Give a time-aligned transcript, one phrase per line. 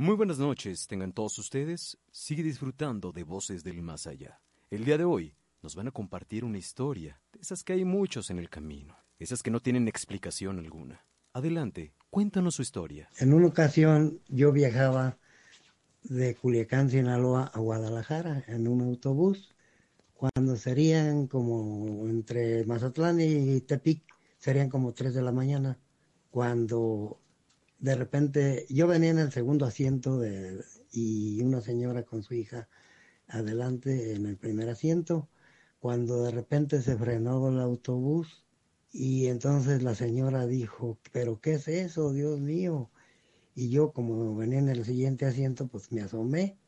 [0.00, 1.98] Muy buenas noches, tengan todos ustedes.
[2.10, 4.40] Sigue disfrutando de Voces del Más Allá.
[4.70, 8.30] El día de hoy nos van a compartir una historia, de esas que hay muchos
[8.30, 11.04] en el camino, esas que no tienen explicación alguna.
[11.34, 13.10] Adelante, cuéntanos su historia.
[13.18, 15.18] En una ocasión yo viajaba
[16.04, 19.54] de Culiacán, Sinaloa a Guadalajara en un autobús.
[20.14, 24.02] Cuando serían como entre Mazatlán y Tepic,
[24.38, 25.78] serían como 3 de la mañana.
[26.30, 27.20] Cuando
[27.80, 32.68] de repente yo venía en el segundo asiento de, y una señora con su hija
[33.28, 35.28] adelante en el primer asiento,
[35.80, 38.44] cuando de repente se frenó el autobús
[38.92, 42.90] y entonces la señora dijo, pero ¿qué es eso, Dios mío?
[43.54, 46.58] Y yo como venía en el siguiente asiento, pues me asomé.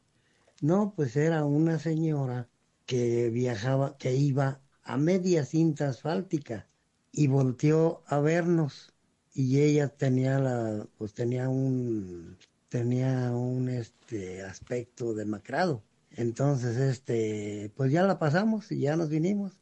[0.62, 2.48] No, pues era una señora
[2.86, 6.68] que viajaba, que iba a media cinta asfáltica
[7.12, 8.91] y volteó a vernos
[9.34, 12.36] y ella tenía la pues tenía un
[12.68, 15.82] tenía un este aspecto demacrado.
[16.10, 19.58] Entonces este pues ya la pasamos y ya nos vinimos.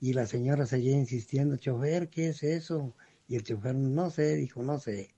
[0.00, 2.94] Y la señora seguía insistiendo chofer qué es eso
[3.28, 5.14] y el chofer no sé dijo no sé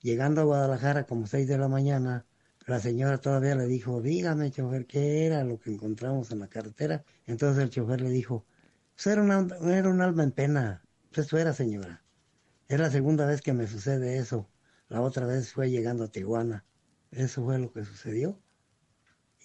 [0.00, 2.26] llegando a Guadalajara como seis de la mañana
[2.66, 7.04] la señora todavía le dijo dígame chofer qué era lo que encontramos en la carretera
[7.26, 8.46] entonces el chofer le dijo
[8.94, 12.02] pues era una era un alma en pena pues eso era señora
[12.68, 14.48] es la segunda vez que me sucede eso.
[14.88, 16.64] La otra vez fue llegando a Tijuana.
[17.10, 18.38] Eso fue lo que sucedió.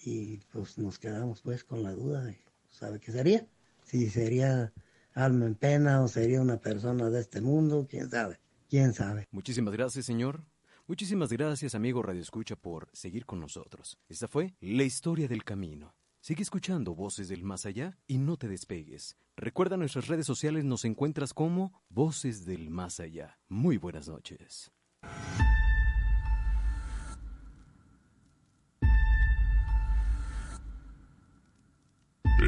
[0.04, 3.46] Y pues nos quedamos pues con la duda de, ¿sabe qué sería?
[3.84, 4.72] Si sería
[5.14, 9.26] alma en pena o sería una persona de este mundo, quién sabe, quién sabe.
[9.30, 10.44] Muchísimas gracias, señor.
[10.86, 13.98] Muchísimas gracias, amigo Radio Escucha, por seguir con nosotros.
[14.06, 15.94] Esta fue la historia del camino.
[16.24, 19.18] Sigue escuchando Voces del Más Allá y no te despegues.
[19.36, 23.38] Recuerda nuestras redes sociales, nos encuentras como Voces del Más Allá.
[23.46, 24.72] Muy buenas noches.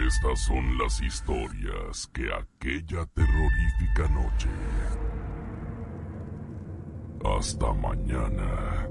[0.07, 4.49] Estas son las historias que aquella terrorífica noche.
[7.23, 8.89] Hasta mañana.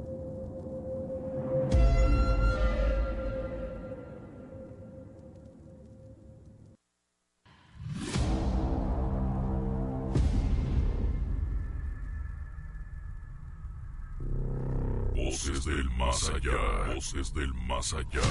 [15.66, 18.22] Del más allá, voces del más allá.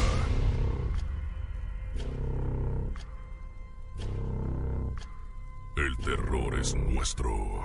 [5.77, 7.65] El terror es nuestro.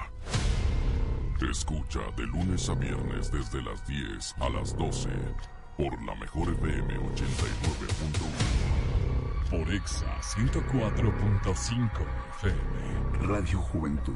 [1.52, 5.10] Escucha de lunes a viernes desde las 10 a las 12
[5.78, 7.12] por la mejor FM 89.1.
[9.52, 11.90] Por Exa 104.5
[12.38, 13.28] FM.
[13.28, 14.16] Radio Juventud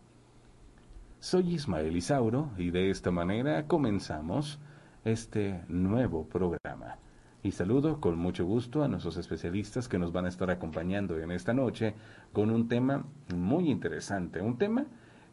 [1.20, 4.58] Soy Ismael Isauro y de esta manera comenzamos
[5.04, 6.96] este nuevo programa.
[7.42, 11.30] Y saludo con mucho gusto a nuestros especialistas que nos van a estar acompañando en
[11.30, 11.94] esta noche
[12.32, 14.86] con un tema muy interesante, un tema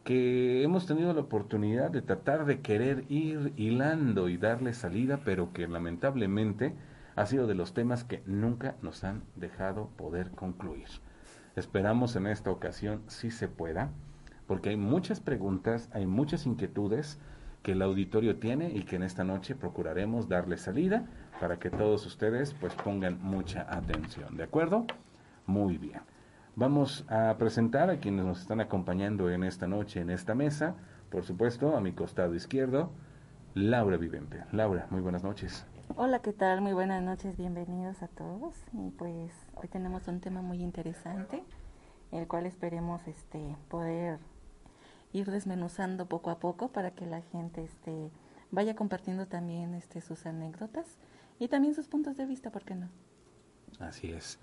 [0.03, 5.53] que hemos tenido la oportunidad de tratar de querer ir hilando y darle salida, pero
[5.53, 6.73] que lamentablemente
[7.15, 10.87] ha sido de los temas que nunca nos han dejado poder concluir.
[11.55, 13.91] Esperamos en esta ocasión si se pueda,
[14.47, 17.19] porque hay muchas preguntas, hay muchas inquietudes
[17.61, 21.05] que el auditorio tiene y que en esta noche procuraremos darle salida
[21.39, 24.85] para que todos ustedes pues pongan mucha atención, ¿de acuerdo?
[25.45, 26.01] Muy bien.
[26.55, 30.75] Vamos a presentar a quienes nos están acompañando en esta noche, en esta mesa.
[31.09, 32.91] Por supuesto, a mi costado izquierdo,
[33.55, 34.43] Laura Vivente.
[34.51, 35.65] Laura, muy buenas noches.
[35.95, 36.61] Hola, ¿qué tal?
[36.61, 38.55] Muy buenas noches, bienvenidos a todos.
[38.73, 41.43] Y pues hoy tenemos un tema muy interesante,
[42.11, 44.19] el cual esperemos este poder
[45.11, 48.11] ir desmenuzando poco a poco para que la gente este
[48.51, 50.97] vaya compartiendo también este sus anécdotas
[51.39, 52.89] y también sus puntos de vista, ¿por qué no?
[53.79, 54.39] Así es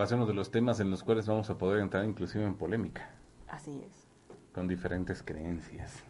[0.00, 3.10] pasemos de los temas en los cuales vamos a poder entrar inclusive en polémica.
[3.48, 4.08] Así es.
[4.54, 6.02] Con diferentes creencias,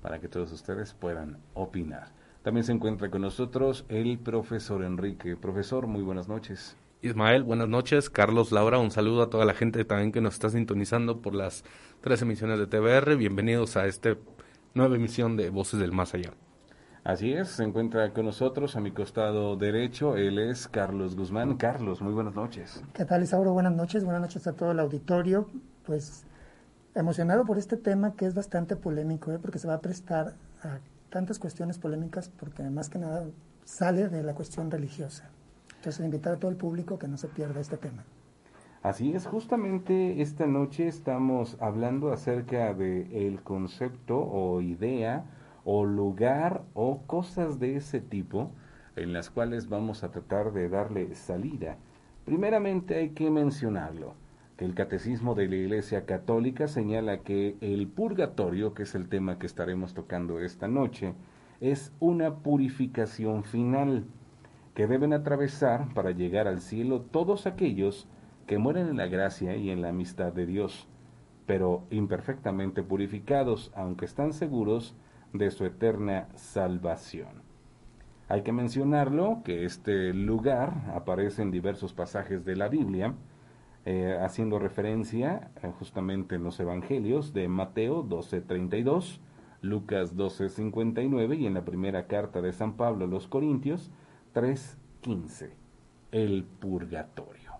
[0.00, 2.12] para que todos ustedes puedan opinar.
[2.42, 5.36] También se encuentra con nosotros el profesor Enrique.
[5.36, 6.76] Profesor, muy buenas noches.
[7.02, 8.10] Ismael, buenas noches.
[8.10, 11.64] Carlos, Laura, un saludo a toda la gente también que nos está sintonizando por las
[12.00, 13.16] tres emisiones de TBR.
[13.16, 14.16] Bienvenidos a esta
[14.74, 16.30] nueva emisión de Voces del Más Allá.
[17.02, 21.56] Así es, se encuentra con nosotros a mi costado derecho, él es Carlos Guzmán.
[21.56, 22.82] Carlos, muy buenas noches.
[22.92, 23.52] ¿Qué tal, Isauro?
[23.52, 25.48] Buenas noches, buenas noches a todo el auditorio.
[25.86, 26.24] Pues
[26.94, 29.38] emocionado por este tema que es bastante polémico, ¿eh?
[29.40, 33.26] porque se va a prestar a tantas cuestiones polémicas, porque más que nada
[33.64, 35.30] sale de la cuestión religiosa.
[35.76, 38.04] Entonces, invitar a todo el público que no se pierda este tema.
[38.82, 45.24] Así es, justamente esta noche estamos hablando acerca de el concepto o idea
[45.64, 48.52] o lugar o cosas de ese tipo
[48.94, 51.76] en las cuales vamos a tratar de darle salida.
[52.24, 54.14] Primeramente hay que mencionarlo,
[54.58, 59.46] el Catecismo de la Iglesia Católica señala que el purgatorio, que es el tema que
[59.46, 61.14] estaremos tocando esta noche,
[61.60, 64.04] es una purificación final
[64.74, 68.08] que deben atravesar para llegar al cielo todos aquellos
[68.46, 70.88] que mueren en la gracia y en la amistad de Dios,
[71.46, 74.96] pero imperfectamente purificados, aunque están seguros
[75.32, 77.42] de su eterna salvación.
[78.28, 83.14] Hay que mencionarlo que este lugar aparece en diversos pasajes de la Biblia,
[83.84, 89.20] eh, haciendo referencia eh, justamente en los Evangelios de Mateo 12:32,
[89.62, 93.90] Lucas 12:59 y en la primera carta de San Pablo a los Corintios
[94.34, 95.50] 3:15,
[96.12, 97.52] el purgatorio.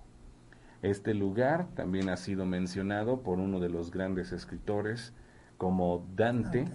[0.82, 5.12] Este lugar también ha sido mencionado por uno de los grandes escritores
[5.56, 6.66] como Dante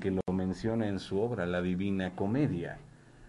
[0.00, 2.78] que lo menciona en su obra La Divina Comedia,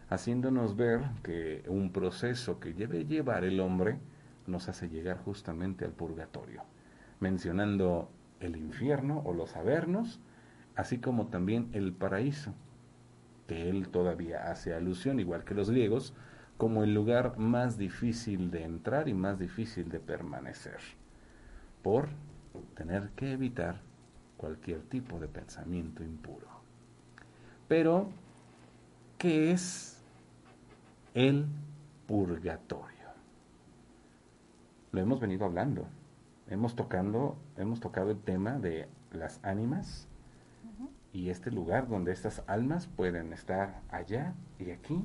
[0.10, 4.00] haciéndonos ver que un proceso que debe llevar el hombre
[4.48, 6.64] nos hace llegar justamente al purgatorio,
[7.20, 8.10] mencionando
[8.40, 10.20] el infierno o los avernos,
[10.76, 12.54] así como también el paraíso,
[13.48, 16.14] que él todavía hace alusión, igual que los griegos,
[16.58, 20.80] como el lugar más difícil de entrar y más difícil de permanecer,
[21.82, 22.08] por
[22.76, 23.82] tener que evitar
[24.38, 26.48] cualquier tipo de pensamiento impuro.
[27.68, 28.10] Pero,
[29.18, 30.02] ¿qué es
[31.14, 31.46] el
[32.08, 32.95] purgatorio?
[34.96, 35.88] Lo hemos venido hablando.
[36.48, 40.08] Hemos, tocando, hemos tocado el tema de las ánimas
[41.12, 45.04] y este lugar donde estas almas pueden estar allá y aquí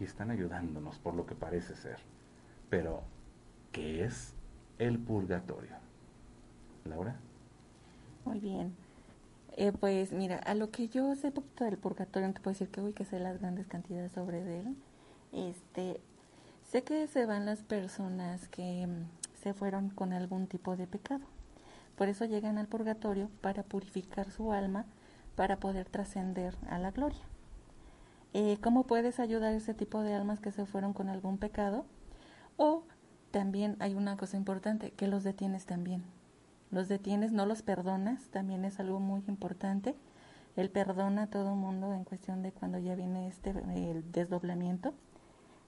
[0.00, 1.98] y están ayudándonos por lo que parece ser.
[2.70, 3.04] Pero,
[3.70, 4.34] ¿qué es
[4.80, 5.76] el purgatorio?
[6.84, 7.14] Laura.
[8.24, 8.74] Muy bien.
[9.56, 12.68] Eh, pues mira, a lo que yo sé poquito del purgatorio, no te puedo decir
[12.68, 14.76] que uy, que sé las grandes cantidades sobre él.
[15.30, 16.00] Este,
[16.64, 18.88] sé que se van las personas que
[19.42, 21.24] se fueron con algún tipo de pecado.
[21.96, 24.86] Por eso llegan al purgatorio para purificar su alma,
[25.36, 27.22] para poder trascender a la gloria.
[28.32, 31.84] Eh, ¿Cómo puedes ayudar a ese tipo de almas que se fueron con algún pecado?
[32.56, 32.84] O
[33.30, 36.04] también hay una cosa importante, que los detienes también
[36.70, 39.96] los detienes, no los perdonas, también es algo muy importante.
[40.56, 44.94] Él perdona a todo mundo en cuestión de cuando ya viene este el desdoblamiento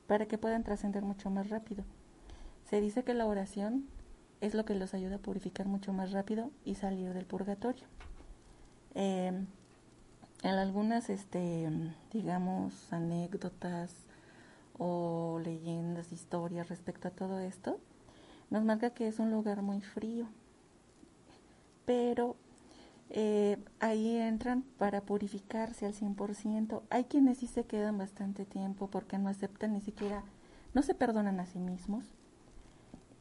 [0.07, 1.85] para que puedan trascender mucho más rápido.
[2.73, 3.85] Se dice que la oración
[4.41, 7.85] es lo que los ayuda a purificar mucho más rápido y salir del purgatorio.
[8.95, 9.47] Em,
[10.43, 11.69] en algunas, este,
[12.14, 13.95] digamos, anécdotas
[14.79, 17.79] o leyendas, historias respecto a todo esto,
[18.49, 20.26] nos marca que es un lugar muy frío,
[21.85, 22.37] pero
[23.11, 26.85] eh, ahí entran para purificarse al 100%.
[26.88, 30.25] Hay quienes sí se quedan bastante tiempo porque no aceptan ni siquiera,
[30.73, 32.14] no se perdonan a sí mismos.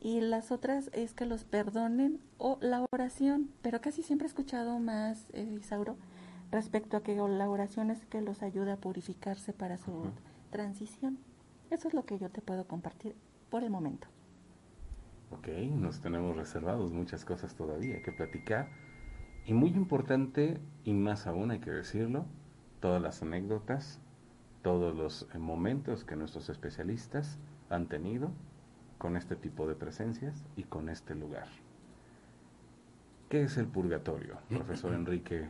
[0.03, 4.79] Y las otras es que los perdonen o la oración, pero casi siempre he escuchado
[4.79, 5.96] más, eh, Isauro,
[6.51, 10.12] respecto a que la oración es que los ayuda a purificarse para su
[10.50, 11.20] transición.
[11.70, 13.15] Eso es lo que yo te puedo compartir
[13.51, 14.08] por el momento.
[15.29, 18.70] Ok, nos tenemos reservados muchas cosas todavía que platicar.
[19.46, 22.25] Y muy importante, y más aún hay que decirlo,
[22.79, 24.01] todas las anécdotas,
[24.63, 27.38] todos los eh, momentos que nuestros especialistas
[27.70, 28.31] han tenido
[29.01, 31.48] con este tipo de presencias y con este lugar.
[33.29, 35.50] ¿Qué es el purgatorio, profesor Enrique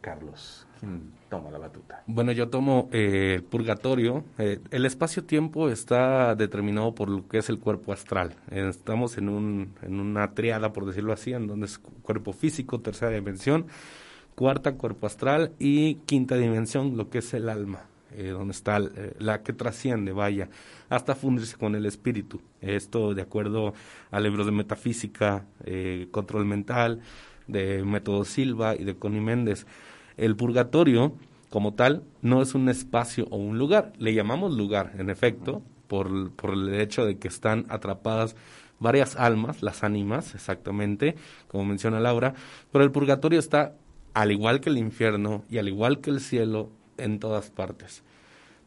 [0.00, 0.66] Carlos?
[0.80, 2.02] ¿Quién toma la batuta?
[2.06, 4.24] Bueno, yo tomo eh, el purgatorio.
[4.38, 8.36] Eh, el espacio-tiempo está determinado por lo que es el cuerpo astral.
[8.50, 12.80] Eh, estamos en, un, en una triada, por decirlo así, en donde es cuerpo físico,
[12.80, 13.66] tercera dimensión,
[14.34, 17.82] cuarta, cuerpo astral y quinta dimensión, lo que es el alma.
[18.26, 18.80] Donde está
[19.18, 20.48] la que trasciende, vaya,
[20.88, 22.40] hasta fundirse con el espíritu.
[22.60, 23.74] Esto de acuerdo
[24.10, 25.46] a libros de metafísica,
[26.10, 27.00] control mental,
[27.46, 29.66] de Método Silva y de Connie Méndez.
[30.16, 31.14] El purgatorio,
[31.50, 33.92] como tal, no es un espacio o un lugar.
[33.98, 38.36] Le llamamos lugar, en efecto, por, por el hecho de que están atrapadas
[38.78, 41.16] varias almas, las ánimas, exactamente,
[41.48, 42.34] como menciona Laura,
[42.70, 43.74] pero el purgatorio está,
[44.14, 48.02] al igual que el infierno y al igual que el cielo, en todas partes.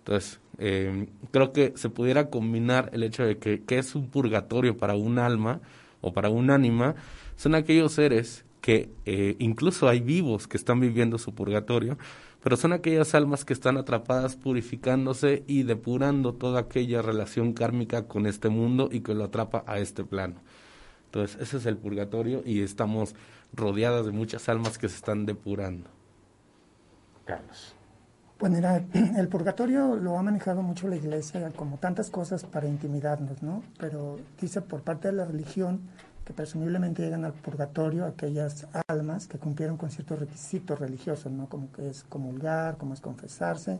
[0.01, 4.77] Entonces, eh, creo que se pudiera combinar el hecho de que, que es un purgatorio
[4.77, 5.61] para un alma
[6.01, 6.95] o para un ánima,
[7.35, 11.97] son aquellos seres que eh, incluso hay vivos que están viviendo su purgatorio,
[12.43, 18.25] pero son aquellas almas que están atrapadas purificándose y depurando toda aquella relación kármica con
[18.25, 20.35] este mundo y que lo atrapa a este plano.
[21.05, 23.15] Entonces, ese es el purgatorio y estamos
[23.53, 25.89] rodeadas de muchas almas que se están depurando.
[27.25, 27.75] Carlos.
[28.41, 28.83] Pues mira,
[29.17, 33.61] el purgatorio lo ha manejado mucho la iglesia como tantas cosas para intimidarnos, ¿no?
[33.77, 35.81] Pero dice por parte de la religión
[36.25, 41.49] que presumiblemente llegan al purgatorio aquellas almas que cumplieron con ciertos requisitos religiosos, ¿no?
[41.49, 43.77] Como que es comulgar, como es confesarse,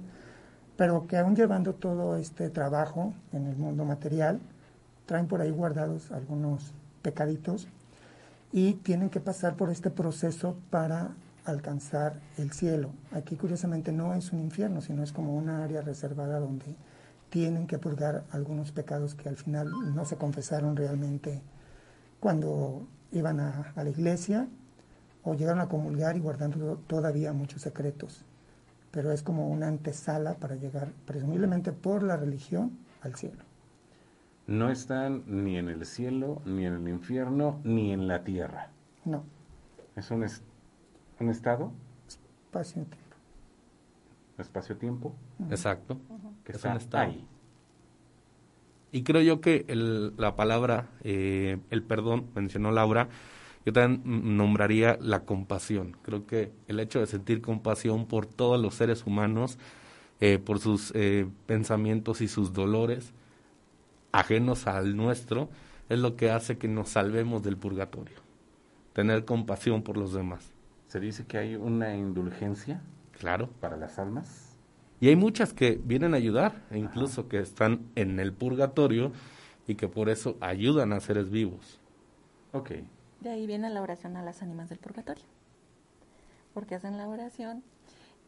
[0.78, 4.40] pero que aún llevando todo este trabajo en el mundo material,
[5.08, 7.68] traen por ahí guardados algunos pecaditos
[8.52, 11.16] y tienen que pasar por este proceso para
[11.46, 12.92] alcanzar el cielo.
[13.12, 16.76] Aquí curiosamente no es un infierno, sino es como una área reservada donde
[17.30, 21.42] tienen que purgar algunos pecados que al final no se confesaron realmente
[22.20, 24.48] cuando iban a, la iglesia
[25.24, 28.26] o llegaron a comulgar y guardando todavía muchos secretos.
[28.92, 33.44] Pero es como una antesala para llegar, presumiblemente por la religión, al cielo.
[34.48, 38.70] No están ni en el cielo, ni en el infierno, ni en la tierra.
[39.06, 39.24] No.
[39.96, 40.26] ¿Es un,
[41.22, 41.72] un estado?
[42.08, 42.98] Espacio-tiempo.
[44.38, 45.16] ¿Espacio-tiempo?
[45.50, 45.98] Exacto.
[46.44, 47.26] Que está ahí.
[48.92, 53.08] Y creo yo que el, la palabra, eh, el perdón, mencionó Laura,
[53.66, 55.96] yo también nombraría la compasión.
[56.02, 59.58] Creo que el hecho de sentir compasión por todos los seres humanos,
[60.20, 63.14] eh, por sus eh, pensamientos y sus dolores
[64.12, 65.50] ajenos al nuestro,
[65.88, 68.18] es lo que hace que nos salvemos del purgatorio.
[68.94, 70.51] Tener compasión por los demás.
[70.92, 72.82] ¿Se dice que hay una indulgencia?
[73.18, 73.50] Claro.
[73.62, 74.58] ¿Para las almas?
[75.00, 79.14] Y hay muchas que vienen a ayudar, e incluso que están en el purgatorio
[79.68, 81.80] y que por eso ayudan a seres vivos.
[82.52, 82.72] Ok.
[83.22, 85.24] De ahí viene la oración a las ánimas del purgatorio.
[86.54, 87.64] Porque hacen la oración,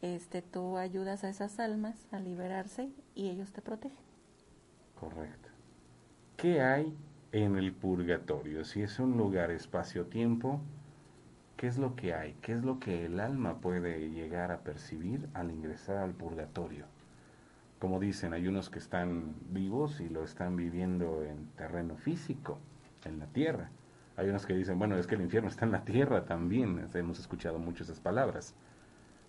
[0.00, 3.98] este, tú ayudas a esas almas a liberarse y ellos te protegen.
[4.98, 5.50] Correcto.
[6.38, 6.96] ¿Qué hay
[7.32, 8.64] en el purgatorio?
[8.64, 10.62] Si es un lugar espacio-tiempo,
[11.56, 12.34] ¿Qué es lo que hay?
[12.42, 16.86] ¿Qué es lo que el alma puede llegar a percibir al ingresar al purgatorio?
[17.78, 22.58] Como dicen, hay unos que están vivos y lo están viviendo en terreno físico,
[23.04, 23.70] en la tierra.
[24.16, 26.88] Hay unos que dicen, bueno, es que el infierno está en la tierra también.
[26.92, 28.54] Hemos escuchado muchas esas palabras.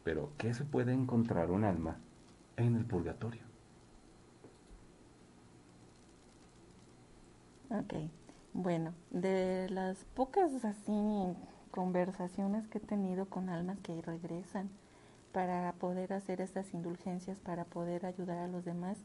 [0.04, 1.98] Pero, ¿qué se puede encontrar un alma
[2.58, 3.42] en el purgatorio?
[7.70, 7.94] Ok,
[8.54, 11.36] bueno, de las pocas así
[11.76, 14.70] conversaciones que he tenido con almas que regresan
[15.34, 18.98] para poder hacer estas indulgencias, para poder ayudar a los demás,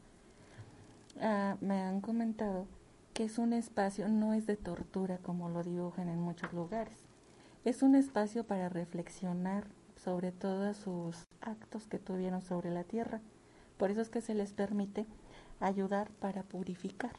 [1.19, 2.67] ah, me han comentado
[3.13, 6.95] que es un espacio, no es de tortura como lo dibujan en muchos lugares,
[7.65, 9.65] es un espacio para reflexionar
[9.97, 13.19] sobre todos sus actos que tuvieron sobre la tierra.
[13.77, 15.05] Por eso es que se les permite
[15.59, 17.17] ayudar para purificar.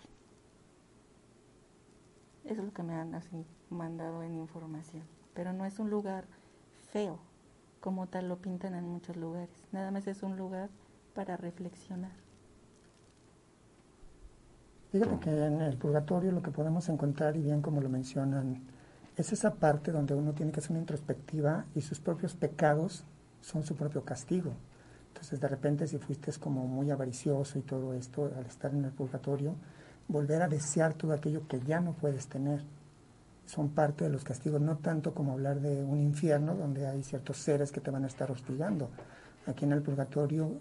[2.45, 6.25] Eso es lo que me han así mandado en información pero no es un lugar
[6.91, 7.19] feo,
[7.81, 9.51] como tal lo pintan en muchos lugares.
[9.73, 10.71] Nada más es un lugar
[11.15, 12.13] para reflexionar.
[14.91, 18.63] Fíjate que en el purgatorio lo que podemos encontrar, y bien como lo mencionan,
[19.17, 23.05] es esa parte donde uno tiene que hacer una introspectiva y sus propios pecados
[23.41, 24.53] son su propio castigo.
[25.09, 28.93] Entonces, de repente, si fuiste como muy avaricioso y todo esto, al estar en el
[28.93, 29.55] purgatorio,
[30.09, 32.63] volver a desear todo aquello que ya no puedes tener
[33.53, 37.37] son parte de los castigos, no tanto como hablar de un infierno donde hay ciertos
[37.37, 38.89] seres que te van a estar hostigando.
[39.47, 40.53] Aquí en el purgatorio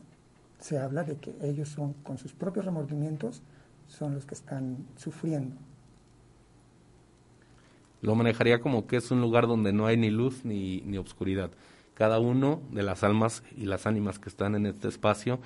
[0.60, 3.44] se habla de que ellos son, con sus propios remordimientos,
[3.88, 5.56] son los que están sufriendo
[8.02, 11.52] Lo manejaría como que es un lugar donde no hay ni luz ni, ni obscuridad.
[11.94, 15.40] Cada uno de las almas y las ánimas que están en este espacio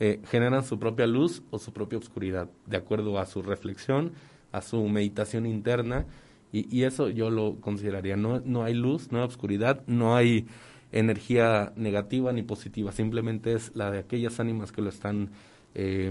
[0.00, 4.12] eh, generan su propia luz o su propia oscuridad, de acuerdo a su reflexión,
[4.50, 6.06] a su meditación interna,
[6.52, 8.16] y, y eso yo lo consideraría.
[8.16, 10.46] No, no hay luz, no hay oscuridad, no hay
[10.92, 15.30] energía negativa ni positiva, simplemente es la de aquellas ánimas que lo están,
[15.74, 16.10] eh,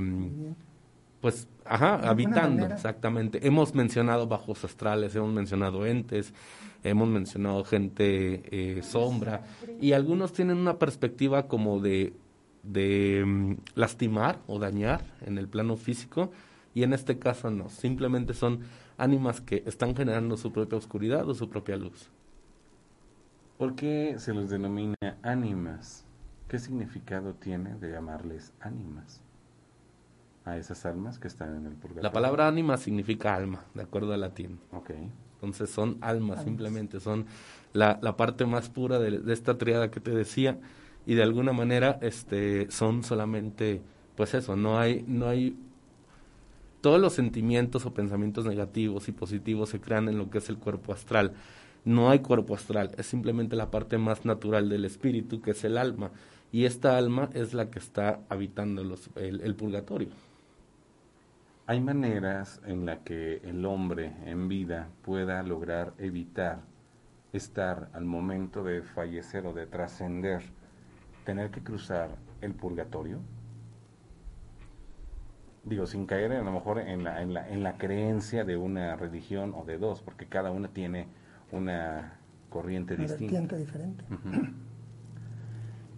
[1.20, 3.46] pues, ajá, habitando, exactamente.
[3.46, 6.34] Hemos mencionado bajos astrales, hemos mencionado entes,
[6.84, 9.44] hemos mencionado gente eh, sombra,
[9.82, 12.13] y algunos tienen una perspectiva como de,
[12.62, 16.32] de mm, lastimar o dañar en el plano físico,
[16.75, 18.60] y en este caso no, simplemente son
[18.98, 22.10] ánimas que están generando su propia oscuridad o su propia luz.
[23.58, 26.06] ¿Por qué se los denomina ánimas?
[26.48, 29.22] ¿Qué significado tiene de llamarles ánimas
[30.46, 32.04] a esas almas que están en el purgatorio?
[32.04, 34.60] La palabra ánima significa alma, de acuerdo al latín.
[34.72, 34.92] Ok.
[35.34, 37.25] Entonces son almas, simplemente son
[37.74, 40.58] la, la parte más pura de, de, esta triada que te decía
[41.06, 43.82] y de alguna manera este son solamente
[44.16, 45.56] pues eso, no hay no hay
[46.81, 50.57] todos los sentimientos o pensamientos negativos y positivos se crean en lo que es el
[50.57, 51.34] cuerpo astral
[51.88, 55.77] no hay cuerpo astral, es simplemente la parte más natural del espíritu, que es el
[55.77, 56.12] alma,
[56.51, 58.81] y esta alma es la que está habitando
[59.15, 60.10] el, el, purgatorio.
[61.65, 66.60] Hay maneras en la que el hombre en vida pueda lograr evitar
[67.31, 70.41] estar al momento de fallecer o de trascender,
[71.24, 72.10] tener que cruzar
[72.41, 73.19] el purgatorio.
[75.67, 78.95] Digo, sin caer a lo mejor en la, en la, en la creencia de una
[78.95, 81.07] religión o de dos, porque cada una tiene
[81.51, 82.19] una
[82.50, 83.55] corriente una distinta.
[83.57, 84.03] diferente.
[84.09, 84.53] Uh -huh.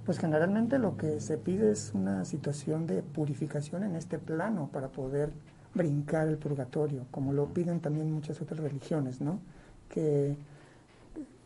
[0.05, 4.87] Pues generalmente lo que se pide es una situación de purificación en este plano para
[4.87, 5.31] poder
[5.75, 9.39] brincar el purgatorio, como lo piden también muchas otras religiones, ¿no?
[9.87, 10.35] Que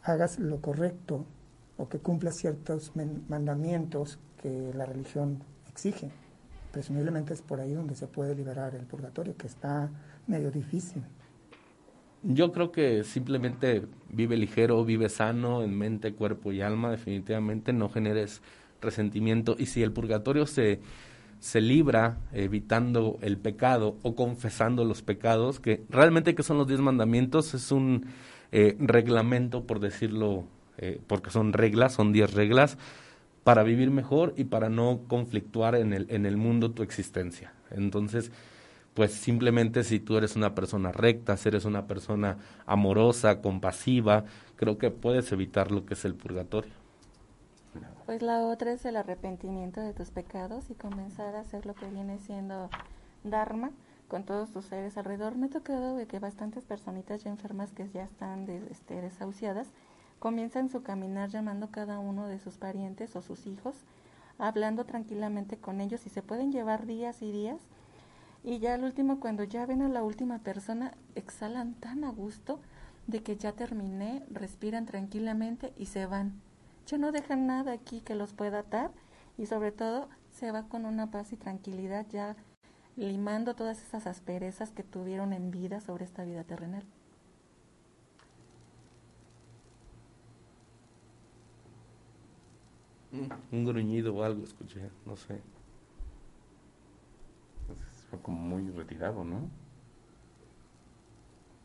[0.03, 1.25] hagas lo correcto
[1.77, 2.93] o que cumplas ciertos
[3.27, 6.09] mandamientos que la religión exige.
[6.73, 9.91] Presumiblemente es por ahí donde se puede liberar el purgatorio, que está
[10.25, 11.03] medio difícil.
[12.23, 17.89] Yo creo que simplemente vive ligero, vive sano en mente, cuerpo y alma, definitivamente no
[17.89, 18.41] generes
[18.81, 20.79] resentimiento y si el purgatorio se,
[21.39, 26.79] se libra evitando el pecado o confesando los pecados, que realmente que son los diez
[26.79, 28.07] mandamientos, es un
[28.51, 30.45] eh, reglamento, por decirlo,
[30.79, 32.79] eh, porque son reglas, son diez reglas,
[33.43, 37.53] para vivir mejor y para no conflictuar en el, en el mundo tu existencia.
[37.71, 38.31] Entonces,
[38.93, 44.25] pues simplemente si tú eres una persona recta, si eres una persona amorosa, compasiva,
[44.55, 46.71] creo que puedes evitar lo que es el purgatorio.
[48.05, 51.87] Pues la otra es el arrepentimiento de tus pecados y comenzar a hacer lo que
[51.87, 52.69] viene siendo
[53.23, 53.71] Dharma
[54.07, 55.35] con todos tus seres alrededor.
[55.35, 59.67] Me ha tocado de que bastantes personitas ya enfermas que ya están de, este, desahuciadas
[60.23, 63.75] comienzan su caminar llamando cada uno de sus parientes o sus hijos,
[64.37, 67.59] hablando tranquilamente con ellos y se pueden llevar días y días
[68.41, 72.61] y ya al último, cuando ya ven a la última persona, exhalan tan a gusto
[73.05, 76.39] de que ya terminé, respiran tranquilamente y se van.
[76.87, 78.91] Ya no dejan nada aquí que los pueda atar
[79.37, 82.37] y sobre todo se va con una paz y tranquilidad ya
[82.95, 86.85] limando todas esas asperezas que tuvieron en vida sobre esta vida terrenal.
[93.51, 95.41] Un gruñido o algo escuché, no sé
[98.13, 99.49] fue como muy retirado, ¿no?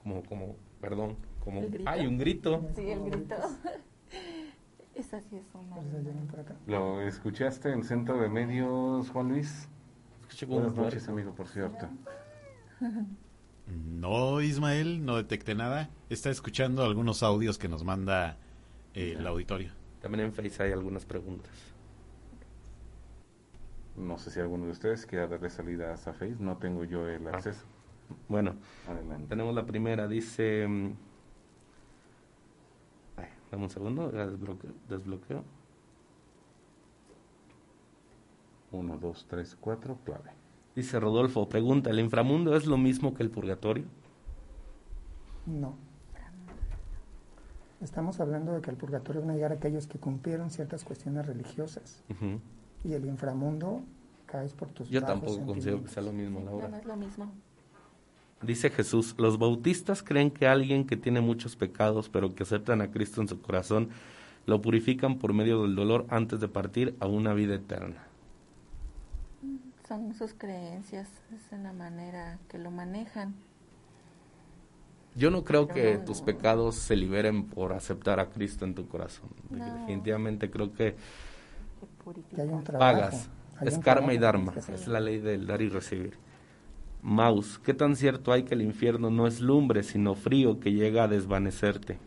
[0.03, 2.67] Como, como, perdón, como, ¡ay, un grito!
[2.75, 3.35] Sí, el grito.
[4.95, 5.77] Esa sí es una.
[6.67, 9.69] ¿Lo escuchaste en Centro de Medios, Juan Luis?
[10.23, 11.87] Escuché Buenas noches, amigo, por cierto.
[13.67, 15.91] No, Ismael, no detecté nada.
[16.09, 18.39] Está escuchando algunos audios que nos manda
[18.95, 19.73] eh, el auditorio.
[20.01, 21.53] También en Face hay algunas preguntas.
[23.97, 27.09] No sé si alguno de ustedes quiera darle salida a esa Face, no tengo yo
[27.09, 27.65] el acceso.
[27.65, 28.15] Ah.
[28.29, 28.55] Bueno,
[28.89, 29.27] Adelante.
[29.29, 30.65] tenemos la primera, dice...
[33.17, 34.73] Ay, dame un segundo, desbloqueo.
[34.89, 35.45] desbloqueo.
[38.71, 40.31] Uno, dos, tres, cuatro, clave.
[40.77, 43.85] Dice Rodolfo, pregunta, ¿el inframundo es lo mismo que el purgatorio?
[45.47, 45.77] No.
[47.81, 51.27] Estamos hablando de que el purgatorio van a llegar a aquellos que cumplieron ciertas cuestiones
[51.27, 52.03] religiosas.
[52.11, 52.41] Uh -huh
[52.85, 53.83] y el inframundo
[54.27, 56.69] caes por tus Yo tampoco considero que sea lo mismo, Laura.
[56.69, 57.33] No, no es lo mismo.
[58.43, 62.91] Dice Jesús, los bautistas creen que alguien que tiene muchos pecados, pero que aceptan a
[62.91, 63.89] Cristo en su corazón,
[64.47, 68.05] lo purifican por medio del dolor antes de partir a una vida eterna.
[69.89, 73.35] Son sus creencias, es la manera que lo manejan.
[75.19, 79.31] Yo no creo que tus pecados se liberen por aceptar a Cristo en tu corazón.
[79.51, 79.65] No.
[79.81, 80.95] Definitivamente creo que
[82.35, 83.01] Que hay un trabajo.
[83.01, 83.29] pagas.
[83.59, 84.53] hay Es un karma y dharma.
[84.53, 84.61] que.
[84.61, 86.17] Es la ley del dar y recibir.
[87.03, 91.05] Maus, ¿qué tan cierto hay que el infierno no es lumbre, sino frío que llega
[91.05, 91.99] a desvanecerte?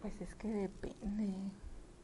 [0.00, 1.34] Pues es que depende.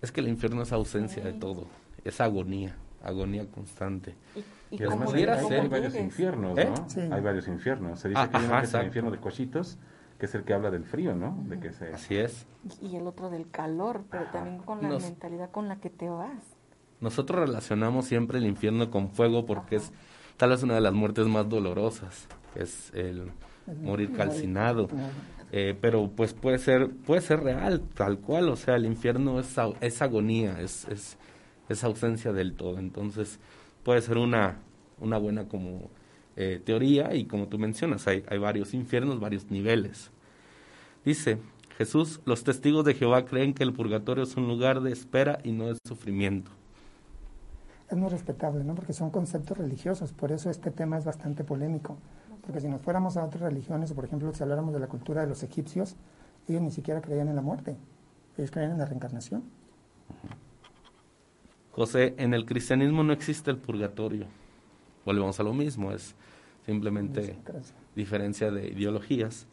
[0.02, 1.66] Es que el infierno es ausencia de todo.
[2.04, 4.14] Es agonía, agonía constante.
[4.34, 6.64] Y, Y además cómo hay, hay varios infiernos, ¿Eh?
[6.76, 6.88] ¿no?
[6.90, 7.00] Sí.
[7.00, 8.00] Hay varios infiernos.
[8.00, 9.78] Se dice Ah, que hay uno ajá, que es el infierno de Cochitos,
[10.18, 11.38] que es el que habla del frío, ¿no?
[11.46, 11.92] De que se...
[11.92, 12.46] Así es.
[12.80, 16.08] Y el otro del calor, pero también con la Nos- mentalidad con la que te
[16.08, 16.42] vas.
[17.00, 19.92] Nosotros relacionamos siempre el infierno con fuego porque es
[20.38, 23.30] tal vez una de las muertes más dolorosas, que es el
[23.82, 24.88] morir calcinado.
[25.52, 29.54] Eh, pero pues puede ser puede ser real, tal cual, o sea, el infierno es,
[29.80, 31.18] es agonía, es, es,
[31.68, 32.78] es ausencia del todo.
[32.78, 33.38] Entonces
[33.86, 34.56] puede ser una,
[34.98, 35.90] una buena como
[36.34, 40.10] eh, teoría y como tú mencionas, hay, hay varios infiernos, varios niveles.
[41.04, 41.38] Dice
[41.78, 45.52] Jesús, los testigos de Jehová creen que el purgatorio es un lugar de espera y
[45.52, 46.50] no de sufrimiento.
[47.88, 48.74] Es muy respetable, ¿no?
[48.74, 51.96] Porque son conceptos religiosos, por eso este tema es bastante polémico.
[52.42, 55.28] Porque si nos fuéramos a otras religiones, por ejemplo, si habláramos de la cultura de
[55.28, 55.94] los egipcios,
[56.48, 57.76] ellos ni siquiera creían en la muerte,
[58.36, 59.44] ellos creían en la reencarnación.
[61.76, 64.26] José, en el cristianismo no existe el purgatorio.
[65.04, 66.14] Volvemos a lo mismo, es
[66.64, 67.36] simplemente
[67.94, 69.46] diferencia de ideologías.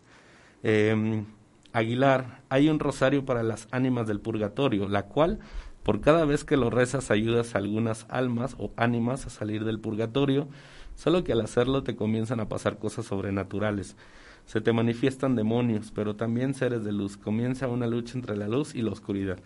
[0.64, 1.26] Eh,
[1.74, 5.40] Aguilar, hay un rosario para las ánimas del purgatorio, la cual,
[5.84, 9.82] por cada vez que lo rezas, ayudas a algunas almas o ánimas a salir del
[9.82, 10.48] purgatorio,
[10.96, 13.98] solo que al hacerlo te comienzan a pasar cosas sobrenaturales.
[14.46, 17.18] Se te manifiestan demonios, pero también seres de luz.
[17.18, 19.40] Comienza una lucha entre la luz y la oscuridad.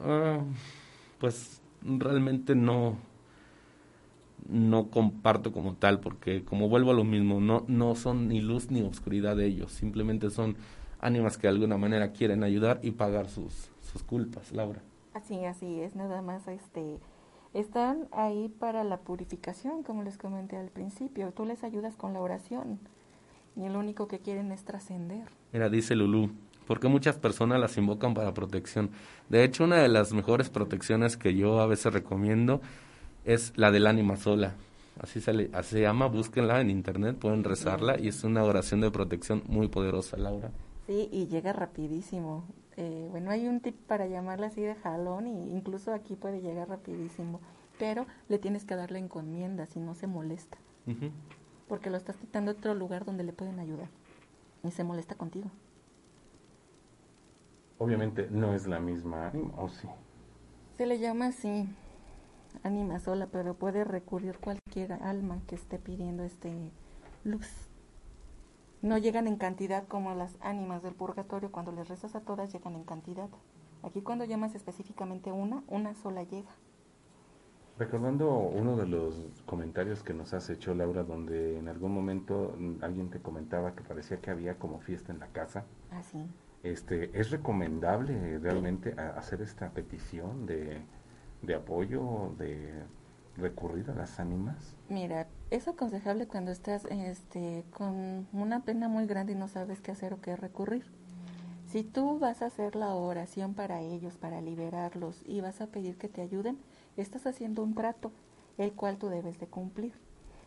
[0.00, 0.40] Ah,
[1.24, 2.98] pues realmente no
[4.46, 8.70] no comparto como tal porque como vuelvo a lo mismo no no son ni luz
[8.70, 10.54] ni oscuridad de ellos simplemente son
[11.00, 14.82] ánimas que de alguna manera quieren ayudar y pagar sus sus culpas Laura
[15.14, 16.98] Así, así es, nada más este
[17.54, 21.30] están ahí para la purificación, como les comenté al principio.
[21.30, 22.80] Tú les ayudas con la oración
[23.56, 25.28] y lo único que quieren es trascender.
[25.52, 26.32] Mira, dice Lulú,
[26.66, 28.90] porque muchas personas las invocan para protección.
[29.28, 32.60] De hecho, una de las mejores protecciones que yo a veces recomiendo
[33.24, 34.54] es la del ánima sola.
[35.00, 38.80] Así se, le- así se llama, búsquenla en internet, pueden rezarla y es una oración
[38.80, 40.50] de protección muy poderosa, Laura.
[40.86, 42.44] Sí, y llega rapidísimo.
[42.76, 46.68] Eh, bueno, hay un tip para llamarla así de jalón y incluso aquí puede llegar
[46.68, 47.40] rapidísimo.
[47.78, 50.58] Pero le tienes que dar la encomienda si no se molesta.
[51.68, 53.88] Porque lo estás quitando a otro lugar donde le pueden ayudar.
[54.62, 55.50] Y se molesta contigo.
[57.78, 59.88] Obviamente no es la misma ánima, ¿o sí?
[60.76, 61.68] Se le llama así,
[62.62, 66.70] ánima sola, pero puede recurrir cualquier alma que esté pidiendo este
[67.24, 67.48] luz.
[68.82, 72.74] No llegan en cantidad como las ánimas del purgatorio, cuando les rezas a todas llegan
[72.74, 73.28] en cantidad.
[73.82, 76.50] Aquí cuando llamas específicamente una, una sola llega.
[77.78, 82.82] Recordando uno de los comentarios que nos has hecho, Laura, donde en algún momento mm,
[82.82, 85.64] alguien te comentaba que parecía que había como fiesta en la casa.
[85.90, 86.28] Así.
[86.64, 90.80] Este, ¿Es recomendable realmente hacer esta petición de,
[91.42, 92.82] de apoyo, de
[93.36, 94.74] recurrir a las ánimas?
[94.88, 99.90] Mira, es aconsejable cuando estás este, con una pena muy grande y no sabes qué
[99.92, 100.86] hacer o qué recurrir.
[101.66, 105.98] Si tú vas a hacer la oración para ellos, para liberarlos y vas a pedir
[105.98, 106.56] que te ayuden,
[106.96, 108.10] estás haciendo un trato,
[108.56, 109.92] el cual tú debes de cumplir.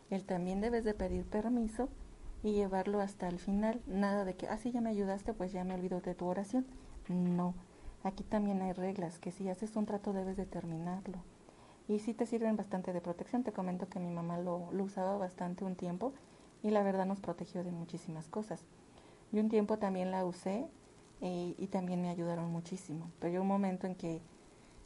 [0.09, 1.89] Él también debes de pedir permiso
[2.43, 3.81] y llevarlo hasta el final.
[3.87, 6.65] Nada de que, ah, sí, ya me ayudaste, pues ya me olvido de tu oración.
[7.09, 7.53] No,
[8.03, 11.19] aquí también hay reglas, que si haces un trato debes de terminarlo.
[11.87, 13.43] Y sí te sirven bastante de protección.
[13.43, 16.13] Te comento que mi mamá lo, lo usaba bastante un tiempo
[16.61, 18.65] y la verdad nos protegió de muchísimas cosas.
[19.31, 20.67] Y un tiempo también la usé
[21.21, 23.09] eh, y también me ayudaron muchísimo.
[23.19, 24.21] Pero llegó un momento en que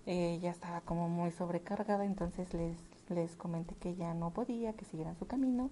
[0.06, 2.78] eh, ya estaba como muy sobrecargada, entonces les,
[3.10, 5.70] les comenté que ya no podía, que siguieran su camino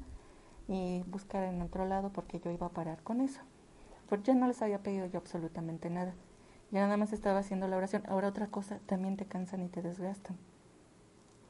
[0.69, 3.41] y buscar en otro lado porque yo iba a parar con eso.
[4.07, 6.13] Porque ya no les había pedido yo absolutamente nada.
[6.71, 8.03] Ya nada más estaba haciendo la oración.
[8.07, 10.37] Ahora otra cosa, también te cansan y te desgastan.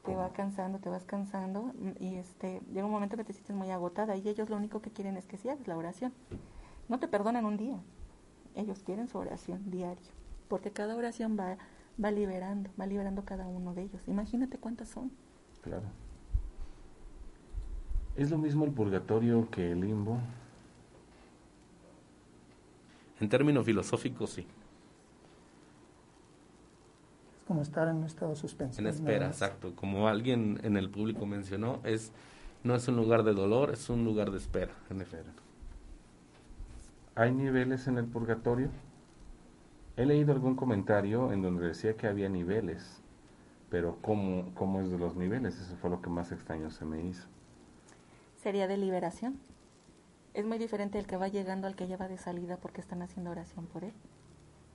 [0.04, 3.70] Te va cansando, te vas cansando y este llega un momento que te sientes muy
[3.70, 6.14] agotada y ellos lo único que quieren es que sí hagas la oración.
[6.88, 7.78] No te perdonan un día.
[8.54, 10.10] Ellos quieren su oración diario,
[10.48, 11.58] porque cada oración va
[12.02, 14.02] va liberando, va liberando cada uno de ellos.
[14.08, 15.12] Imagínate cuántas son.
[15.60, 15.84] Claro.
[18.16, 20.18] ¿Es lo mismo el purgatorio que el limbo?
[23.20, 24.46] En términos filosóficos, sí.
[27.38, 28.88] Es como estar en un estado suspensivo.
[28.88, 29.74] En espera, exacto.
[29.74, 32.12] Como alguien en el público mencionó, es
[32.62, 35.42] no es un lugar de dolor, es un lugar de espera, en efecto.
[37.14, 38.68] ¿Hay niveles en el purgatorio?
[39.96, 43.02] He leído algún comentario en donde decía que había niveles,
[43.70, 45.58] pero ¿cómo, cómo es de los niveles?
[45.58, 47.26] Eso fue lo que más extraño se me hizo.
[48.42, 49.38] Sería de liberación.
[50.32, 53.30] Es muy diferente el que va llegando al que lleva de salida porque están haciendo
[53.30, 53.92] oración por él.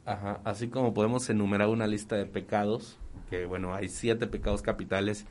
[0.06, 5.25] Ajá, así como podemos enumerar una lista de pecados, que bueno, hay siete pecados capitales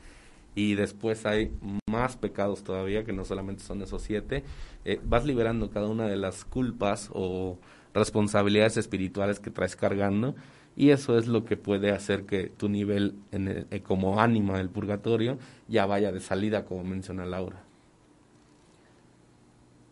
[0.53, 1.57] y después hay
[1.89, 4.43] más pecados todavía, que no solamente son esos siete,
[4.83, 7.57] eh, vas liberando cada una de las culpas o
[7.93, 10.35] responsabilidades espirituales que traes cargando
[10.75, 14.69] y eso es lo que puede hacer que tu nivel en eh, como ánima del
[14.69, 15.37] purgatorio
[15.69, 17.63] ya vaya de salida, como menciona Laura.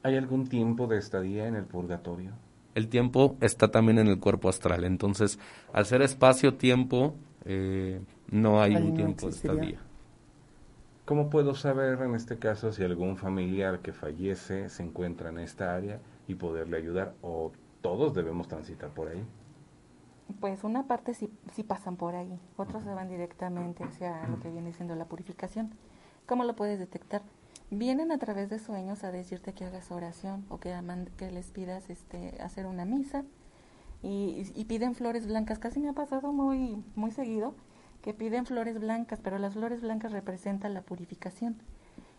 [0.03, 2.33] ¿Hay algún tiempo de estadía en el purgatorio?
[2.75, 5.39] El tiempo está también en el cuerpo astral, entonces
[5.71, 9.79] al ser espacio-tiempo eh, no hay un tiempo de estadía.
[11.05, 15.75] ¿Cómo puedo saber en este caso si algún familiar que fallece se encuentra en esta
[15.75, 19.23] área y poderle ayudar o todos debemos transitar por ahí?
[20.39, 24.49] Pues una parte sí, sí pasan por ahí, otros se van directamente hacia lo que
[24.49, 25.71] viene siendo la purificación.
[26.25, 27.21] ¿Cómo lo puedes detectar?
[27.75, 30.73] Vienen a través de sueños a decirte que hagas oración o que,
[31.31, 33.23] les pidas este, hacer una misa
[34.01, 35.59] y, y, piden flores blancas.
[35.59, 37.55] Casi me ha pasado muy, muy seguido
[38.03, 41.57] que piden flores blancas, pero las flores blancas representan la purificación.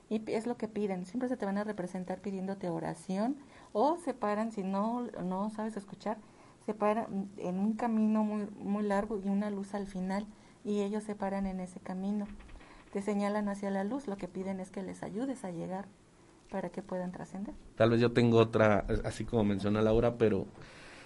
[0.09, 1.07] Y es lo que piden.
[1.07, 3.37] Siempre se te van a representar pidiéndote oración
[3.73, 6.19] o se paran, si no, no sabes escuchar,
[6.67, 10.27] se paran en un camino muy, muy largo y una luz al final
[10.64, 12.27] y ellos se paran en ese camino.
[12.94, 15.87] Te señalan hacia la luz, lo que piden es que les ayudes a llegar
[16.48, 17.52] para que puedan trascender.
[17.74, 20.46] Tal vez yo tengo otra, así como menciona Laura, pero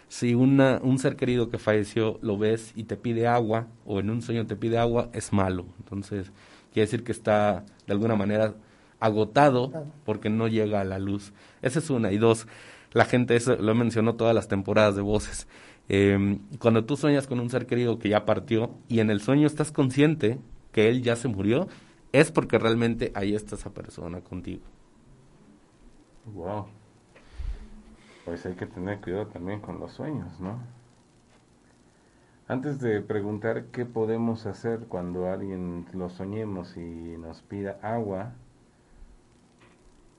[0.06, 4.10] si una, un ser querido que falleció lo ves y te pide agua o en
[4.10, 5.64] un sueño te pide agua, es malo.
[5.78, 6.30] Entonces,
[6.74, 8.52] quiere decir que está de alguna manera
[9.00, 9.72] agotado
[10.04, 11.32] porque no llega a la luz.
[11.62, 12.12] Esa es una.
[12.12, 12.46] Y dos,
[12.92, 15.48] la gente, eso lo mencionó todas las temporadas de voces.
[15.88, 19.46] Eh, cuando tú sueñas con un ser querido que ya partió y en el sueño
[19.46, 20.38] estás consciente
[20.78, 21.66] que él ya se murió,
[22.12, 24.62] es porque realmente ahí está esa persona contigo.
[26.26, 26.66] Wow.
[28.24, 30.60] Pues hay que tener cuidado también con los sueños, ¿no?
[32.46, 38.34] Antes de preguntar qué podemos hacer cuando alguien lo soñemos y nos pida agua,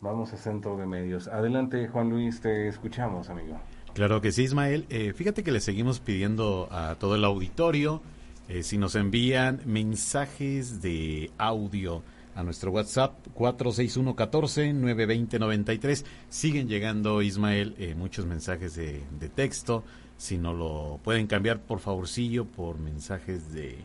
[0.02, 1.30] vamos a centro de medios.
[1.30, 3.58] Adelante, Juan Luis, te escuchamos, amigo.
[3.94, 4.88] Claro que sí, Ismael.
[4.90, 8.02] Eh, fíjate que le seguimos pidiendo a todo el auditorio
[8.50, 16.04] eh, si nos envían mensajes de audio a nuestro WhatsApp 461-14-920-93.
[16.30, 19.04] Siguen llegando, Ismael, eh, muchos mensajes de,
[19.36, 19.84] texto.
[20.18, 23.78] Si no lo pueden cambiar, por favorcillo, por mensajes de,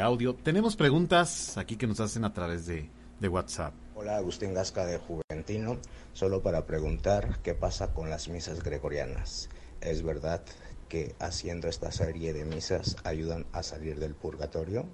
[0.00, 0.34] audio.
[0.34, 2.88] Tenemos preguntas aquí que nos hacen a través de,
[3.20, 3.72] de WhatsApp.
[3.94, 5.78] Hola, Agustín Gasca de Juventino.
[6.12, 9.48] Solo para preguntar qué pasa con las misas gregorianas.
[9.80, 10.42] ¿Es verdad
[10.88, 14.86] que haciendo esta serie de misas ayudan a salir del purgatorio?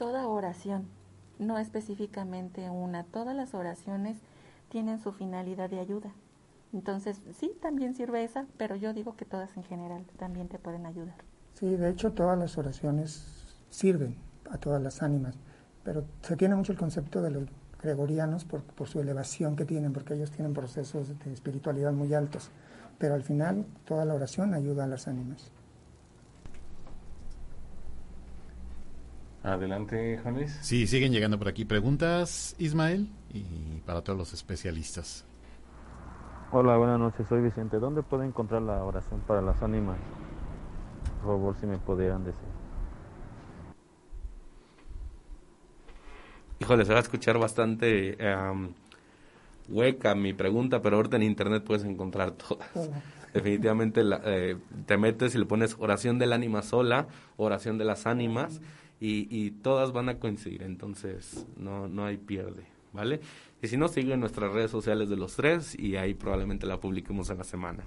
[0.00, 0.86] toda oración,
[1.38, 4.16] no específicamente una, todas las oraciones
[4.70, 6.10] tienen su finalidad de ayuda.
[6.72, 10.86] Entonces, sí, también sirve esa, pero yo digo que todas en general también te pueden
[10.86, 11.16] ayudar.
[11.52, 14.16] Sí, de hecho todas las oraciones sirven
[14.50, 15.36] a todas las ánimas,
[15.84, 17.44] pero se tiene mucho el concepto de los
[17.82, 22.50] gregorianos por, por su elevación que tienen, porque ellos tienen procesos de espiritualidad muy altos,
[22.98, 25.50] pero al final toda la oración ayuda a las ánimas.
[29.42, 30.58] Adelante, Juan Luis.
[30.60, 35.24] Sí, siguen llegando por aquí preguntas, Ismael, y para todos los especialistas.
[36.52, 37.78] Hola, buenas noches, soy Vicente.
[37.78, 39.96] ¿Dónde puedo encontrar la oración para las ánimas?
[41.22, 42.59] Por favor, si me pudieran decir.
[46.60, 48.18] Híjole, se va a escuchar bastante
[49.68, 52.90] hueca mi pregunta, pero ahorita en internet puedes encontrar todas.
[53.32, 58.60] Definitivamente eh, te metes y le pones oración del ánima sola, oración de las ánimas
[59.00, 63.20] y, y todas van a coincidir, entonces no, no hay pierde, ¿vale?
[63.62, 66.80] Y si no, sigue en nuestras redes sociales de los tres y ahí probablemente la
[66.80, 67.84] publiquemos en la semana.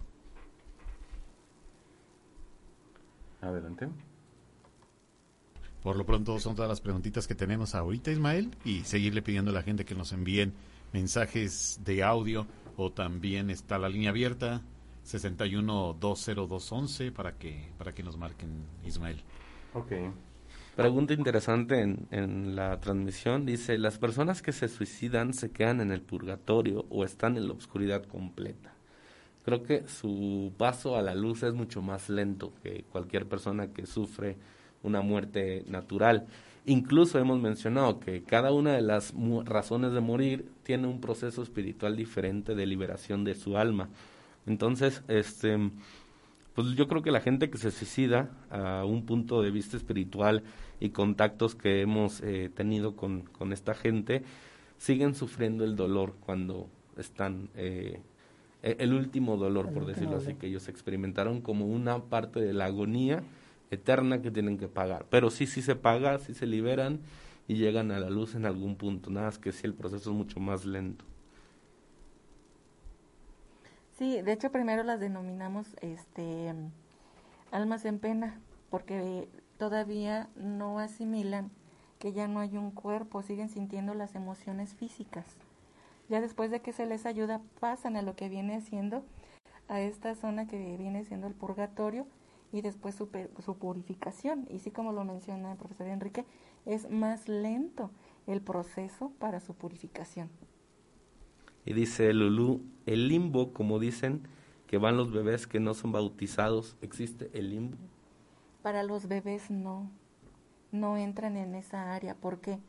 [3.41, 3.89] Adelante.
[5.83, 9.53] Por lo pronto son todas las preguntitas que tenemos ahorita, Ismael, y seguirle pidiendo a
[9.53, 10.53] la gente que nos envíen
[10.93, 14.61] mensajes de audio o también está la línea abierta
[15.05, 19.21] 61-20211 para que, para que nos marquen, Ismael.
[19.73, 19.91] Ok.
[20.75, 23.45] Pregunta interesante en, en, la transmisión.
[23.45, 27.53] Dice, ¿las personas que se suicidan se quedan en el purgatorio o están en la
[27.53, 28.73] oscuridad completa?
[29.43, 33.85] Creo que su paso a la luz es mucho más lento que cualquier persona que
[33.85, 34.37] sufre
[34.83, 36.27] una muerte natural.
[36.65, 39.13] Incluso hemos mencionado que cada una de las
[39.45, 43.89] razones de morir tiene un proceso espiritual diferente de liberación de su alma.
[44.45, 45.57] Entonces, este,
[46.53, 50.43] pues yo creo que la gente que se suicida a un punto de vista espiritual
[50.79, 54.23] y contactos que hemos eh, tenido con, con, esta gente,
[54.77, 57.99] siguen sufriendo el dolor cuando están, eh,
[58.61, 62.65] e, el último dolor, por decirlo así, que ellos experimentaron como una parte de la
[62.65, 63.23] agonía
[63.73, 65.05] eterna que tienen que pagar.
[65.09, 66.99] Pero sí, sí se paga, sí se liberan
[67.47, 69.09] y llegan a la luz en algún punto.
[69.09, 71.05] Nada más que sí, el proceso es mucho más lento.
[73.97, 76.53] Sí, de hecho primero las denominamos este
[77.51, 78.39] almas en pena,
[78.71, 81.51] porque todavía no asimilan
[81.99, 85.25] que ya no hay un cuerpo, siguen sintiendo las emociones físicas.
[86.09, 89.05] Ya después de que se les ayuda, pasan a lo que viene siendo
[89.69, 92.07] a esta zona que viene siendo el purgatorio,
[92.53, 93.09] y después su,
[93.43, 94.47] su purificación.
[94.49, 96.23] Y sí, como lo menciona el profesor Enrique,
[96.65, 97.89] es más lento
[98.27, 100.29] el proceso para su purificación.
[101.65, 104.27] Y dice Lulú, el limbo, como dicen,
[104.67, 107.77] que van los bebés que no son bautizados, ¿existe el limbo?
[108.61, 109.89] Para los bebés no,
[110.71, 112.15] no entran en esa área.
[112.15, 112.59] ¿Por qué?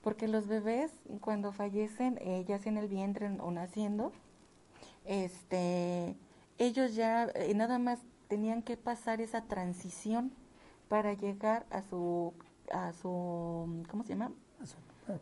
[0.00, 4.12] Porque los bebés cuando fallecen, eh, ya sea en el vientre o naciendo,
[5.04, 6.16] este,
[6.58, 10.32] ellos ya eh, nada más tenían que pasar esa transición
[10.88, 12.34] para llegar a su
[12.72, 14.32] a su ¿cómo se llama?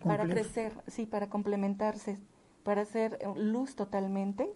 [0.05, 2.19] para crecer, sí, para complementarse,
[2.62, 4.49] para ser luz totalmente,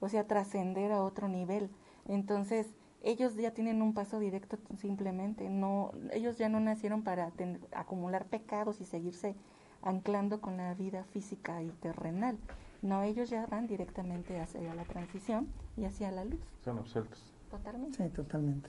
[0.00, 1.70] o sea, trascender a otro nivel.
[2.06, 7.30] Entonces, ellos ya tienen un paso directo simplemente, no ellos ya no nacieron para
[7.72, 9.36] acumular pecados y seguirse
[9.82, 12.38] anclando con la vida física y terrenal.
[12.80, 16.40] No, ellos ya van directamente hacia la transición y hacia la luz.
[16.62, 17.33] Son absueltos.
[17.54, 18.02] Totalmente.
[18.02, 18.68] Sí, totalmente.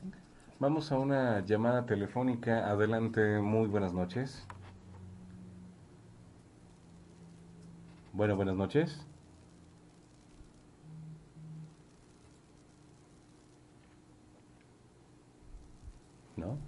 [0.59, 2.69] Vamos a una llamada telefónica.
[2.69, 4.45] Adelante, muy buenas noches.
[8.13, 9.03] Bueno, buenas noches.
[16.37, 16.59] ¿No?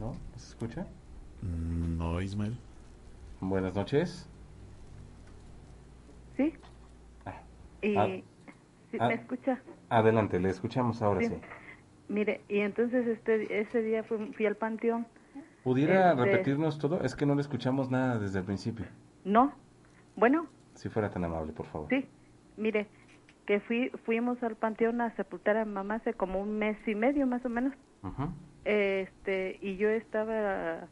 [0.00, 0.14] ¿No?
[0.36, 0.86] ¿Se escucha?
[1.42, 2.56] Mm, no, Ismael.
[3.40, 4.29] Buenas noches.
[6.40, 6.54] ¿Sí?
[7.26, 7.42] Ah,
[7.82, 9.60] y, ah, ¿Me ah, escucha?
[9.90, 11.34] Adelante, le escuchamos ahora sí.
[12.08, 15.06] Mire, y entonces este ese día fui, al panteón.
[15.62, 17.02] ¿Pudiera este, repetirnos todo?
[17.02, 18.86] Es que no le escuchamos nada desde el principio.
[19.24, 19.52] No.
[20.16, 20.46] Bueno.
[20.74, 21.88] Si fuera tan amable, por favor.
[21.90, 22.08] Sí.
[22.56, 22.88] Mire,
[23.46, 27.26] que fui, fuimos al panteón a sepultar a mamá hace como un mes y medio
[27.26, 27.74] más o menos.
[28.64, 30.88] Este, y yo estaba,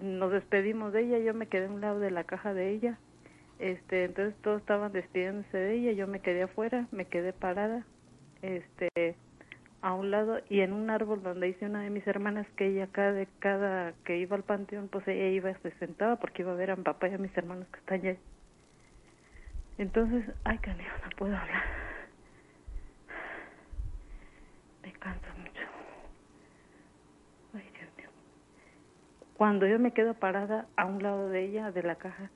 [0.00, 2.98] nos despedimos de ella, yo me quedé a un lado de la caja de ella
[3.60, 7.84] este, entonces todos estaban despidiéndose de ella, yo me quedé afuera, me quedé parada,
[8.40, 9.16] este,
[9.82, 12.88] a un lado y en un árbol donde dice una de mis hermanas que ella
[12.90, 16.70] cada, cada que iba al panteón, pues ella iba, se sentaba porque iba a ver
[16.70, 18.16] a mi papá y a mis hermanos que están allá.
[19.78, 21.64] Entonces, ay, canijo, no puedo hablar.
[24.82, 25.62] Me canso mucho.
[27.54, 28.08] Ay, Dios mío.
[29.34, 32.30] Cuando yo me quedo parada a un lado de ella, de la caja,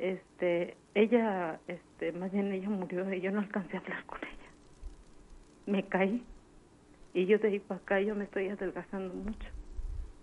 [0.00, 4.50] este, ella, este, más bien ella murió y yo no alcancé a hablar con ella.
[5.66, 6.24] Me caí
[7.14, 9.48] y yo de ahí para acá yo me estoy adelgazando mucho,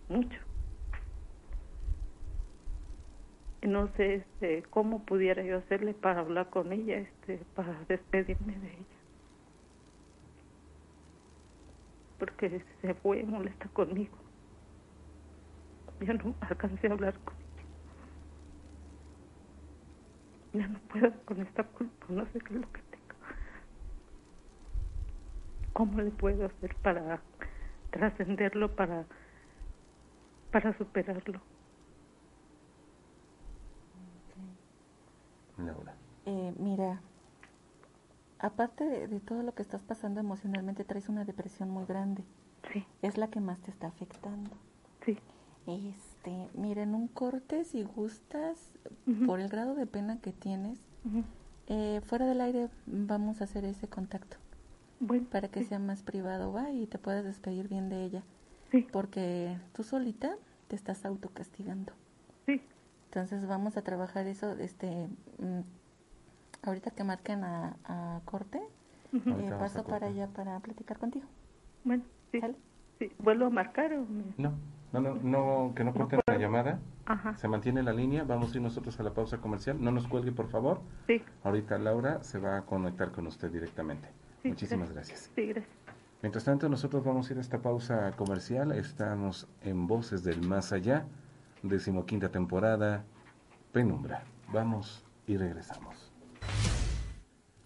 [0.10, 0.40] mucho.
[3.62, 8.68] No sé este, cómo pudiera yo hacerle para hablar con ella, este, para despedirme de
[8.68, 8.86] ella.
[12.20, 14.16] Porque se fue molesta conmigo.
[16.00, 17.45] Yo no alcancé a hablar con
[20.56, 23.16] ya no puedo con esta culpa, no sé qué es lo que tengo.
[25.74, 27.22] ¿Cómo le puedo hacer para
[27.92, 29.06] trascenderlo, para,
[30.52, 31.42] para superarlo?
[36.26, 37.02] Eh, mira,
[38.40, 42.24] aparte de, de, todo lo que estás pasando emocionalmente, traes una depresión muy grande.
[42.74, 42.86] Sí.
[43.02, 44.52] Es la que más te está afectando.
[45.06, 45.20] Sí.
[46.26, 48.72] Este, mira, en un corte, si gustas,
[49.28, 50.80] por el grado de pena que tienes,
[51.68, 54.38] eh, fuera del aire vamos a hacer ese contacto.
[55.00, 58.24] Bueno, para que sea más privado, va, y te puedas despedir bien de ella.
[58.72, 58.88] Sí.
[58.92, 60.36] Porque tú solita
[60.68, 61.94] te estás autocastigando.
[62.48, 62.60] Sí.
[63.06, 65.08] Entonces vamos a trabajar eso, este,
[65.38, 65.60] mm,
[66.64, 68.62] ahorita que marquen a, corte,
[69.14, 71.28] eh, paso para allá para platicar contigo.
[71.84, 72.40] Bueno, sí.
[72.98, 73.12] sí.
[73.20, 74.08] ¿Vuelvo a marcar o...?
[74.38, 74.54] No.
[74.96, 76.80] No, no, no que no corten la llamada.
[77.36, 78.24] Se mantiene la línea.
[78.24, 79.78] Vamos a ir nosotros a la pausa comercial.
[79.80, 80.82] No nos cuelgue, por favor.
[81.08, 81.22] Sí.
[81.44, 84.10] Ahorita Laura se va a conectar con usted directamente.
[84.44, 85.32] Muchísimas gracias.
[85.36, 85.76] Sí, gracias.
[86.22, 88.72] Mientras tanto, nosotros vamos a ir a esta pausa comercial.
[88.72, 91.06] Estamos en Voces del Más Allá,
[91.62, 93.04] decimoquinta temporada,
[93.72, 94.24] Penumbra.
[94.52, 96.12] Vamos y regresamos.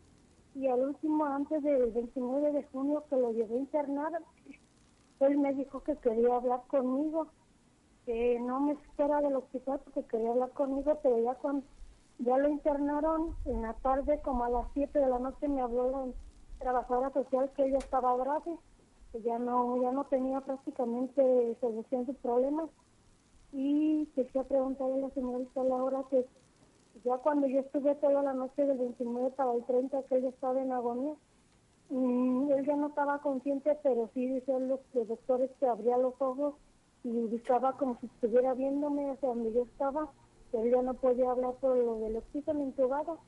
[0.55, 4.11] Y al último, antes del 29 de junio que lo llevé a internar,
[5.21, 7.29] él me dijo que quería hablar conmigo,
[8.05, 11.65] que no me espera del hospital porque quería hablar conmigo, pero ya cuando
[12.19, 15.89] ya lo internaron en la tarde, como a las 7 de la noche, me habló
[15.91, 16.13] la
[16.59, 18.57] trabajadora social que ella estaba grave
[19.21, 22.69] ya no ya no tenía prácticamente solución de problemas.
[23.51, 26.25] Y quería preguntarle a la señorita Laura que
[27.03, 30.61] ya cuando yo estuve toda la noche del 29 para el 30 que ella estaba
[30.61, 31.13] en agonía
[31.89, 36.55] mm, él ya no estaba consciente pero sí dicen los, doctores que abría los ojos
[37.03, 40.09] y estaba como si estuviera viéndome hacia donde yo estaba
[40.51, 43.19] pero ya no podía hablar por lo del oxígeno intubado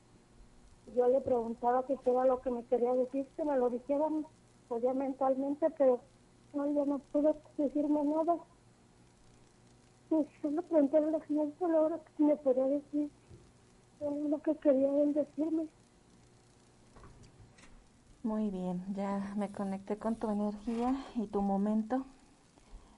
[0.94, 4.24] yo le preguntaba qué era lo que me quería decir que me lo dijeran
[4.68, 6.00] podía mentalmente, pero
[6.54, 8.36] no, yo no pude decirme nada.
[10.08, 13.10] Pues solo pregunté a la señorita Laura que me podía decir
[14.00, 15.66] lo que quería decirme.
[18.22, 22.04] Muy bien, ya me conecté con tu energía y tu momento.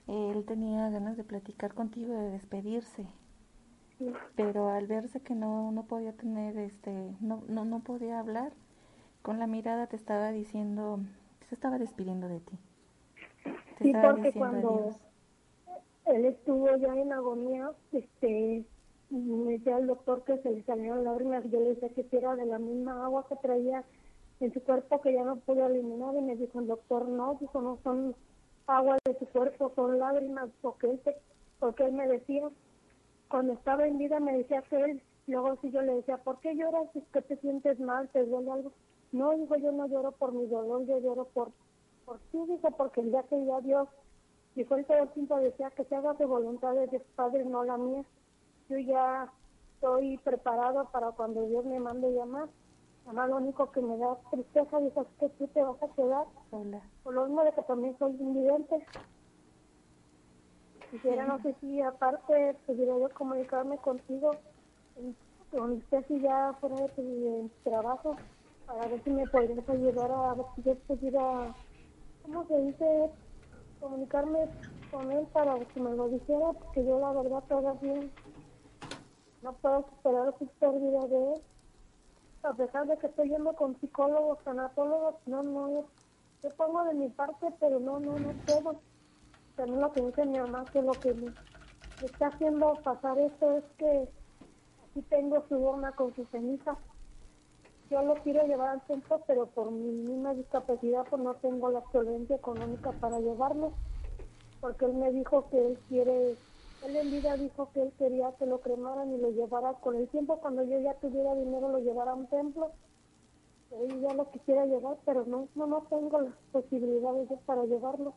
[0.09, 3.06] Él tenía ganas de platicar contigo, de despedirse.
[4.36, 8.52] Pero al verse que no, no podía tener, este, no, no, no podía hablar,
[9.22, 11.00] con la mirada te estaba diciendo
[11.48, 12.59] se estaba despidiendo de ti.
[13.80, 14.90] sí, porque cuando
[16.06, 18.64] él estuvo ya en agonía, este,
[19.11, 21.44] me decía el doctor que se le salieron lágrimas.
[21.50, 23.84] Yo le decía que era de la misma agua que traía
[24.40, 26.14] en su cuerpo que ya no podía eliminar.
[26.16, 28.14] Y me dijo el doctor, no, dijo, no son
[28.69, 30.51] agua de su cuerpo, son lágrimas.
[30.61, 31.01] Porque él,
[31.59, 32.49] porque él me decía,
[33.29, 36.55] cuando estaba en vida, me decía que él, luego si yo le decía, ¿por qué
[36.55, 36.89] lloras?
[36.95, 38.09] ¿Es que te sientes mal?
[38.11, 38.73] ¿Te duele algo?
[39.12, 41.51] No, dijo, yo no lloro por mi dolor, yo lloro por,
[42.05, 43.89] por ti, dijo, porque el día que ya Dios,
[44.55, 47.64] dijo, él todo el tiempo decía que se haga de voluntad de Dios Padre, no
[47.64, 48.05] la mía.
[48.69, 49.33] Yo ya
[49.75, 52.49] estoy preparado para cuando Dios me mande llamar.
[53.09, 56.82] Además, lo único que me da tristeza, es que tú te vas a quedar sola.
[57.02, 58.86] Por lo mismo de que también soy invidente.
[60.90, 64.38] Quisiera, no sé si aparte pudiera yo comunicarme contigo,
[65.50, 68.18] donde estés ya fuera de tu trabajo
[68.66, 71.56] para ver si me podrías ayudar a ver si yo pudiera,
[72.20, 73.11] ¿cómo se dice?
[73.80, 74.50] Comunicarme
[74.90, 78.02] con él para que me lo dijera, porque yo la verdad todavía
[79.40, 81.42] no puedo superar su pérdida de él.
[82.43, 85.86] A pesar de que estoy yendo con psicólogos, tanatólogos, no, no,
[86.43, 88.80] yo pongo de mi parte, pero no, no, no puedo.
[89.57, 91.32] También lo que dice mi mamá, que lo que me,
[92.01, 94.09] está haciendo pasar esto es que
[94.84, 96.78] aquí tengo su urna con su ceniza
[97.91, 101.82] yo lo quiero llevar al centro, pero por mi misma discapacidad pues no tengo la
[101.91, 103.72] solvencia económica para llevarlo,
[104.61, 106.36] porque él me dijo que él quiere,
[106.85, 110.09] él en vida dijo que él quería que lo cremaran y lo llevara con el
[110.09, 112.70] tiempo, cuando yo ya tuviera dinero lo llevara a un templo,
[113.70, 118.14] él ya lo quisiera llevar, pero no, no, no tengo las posibilidades para llevarlo.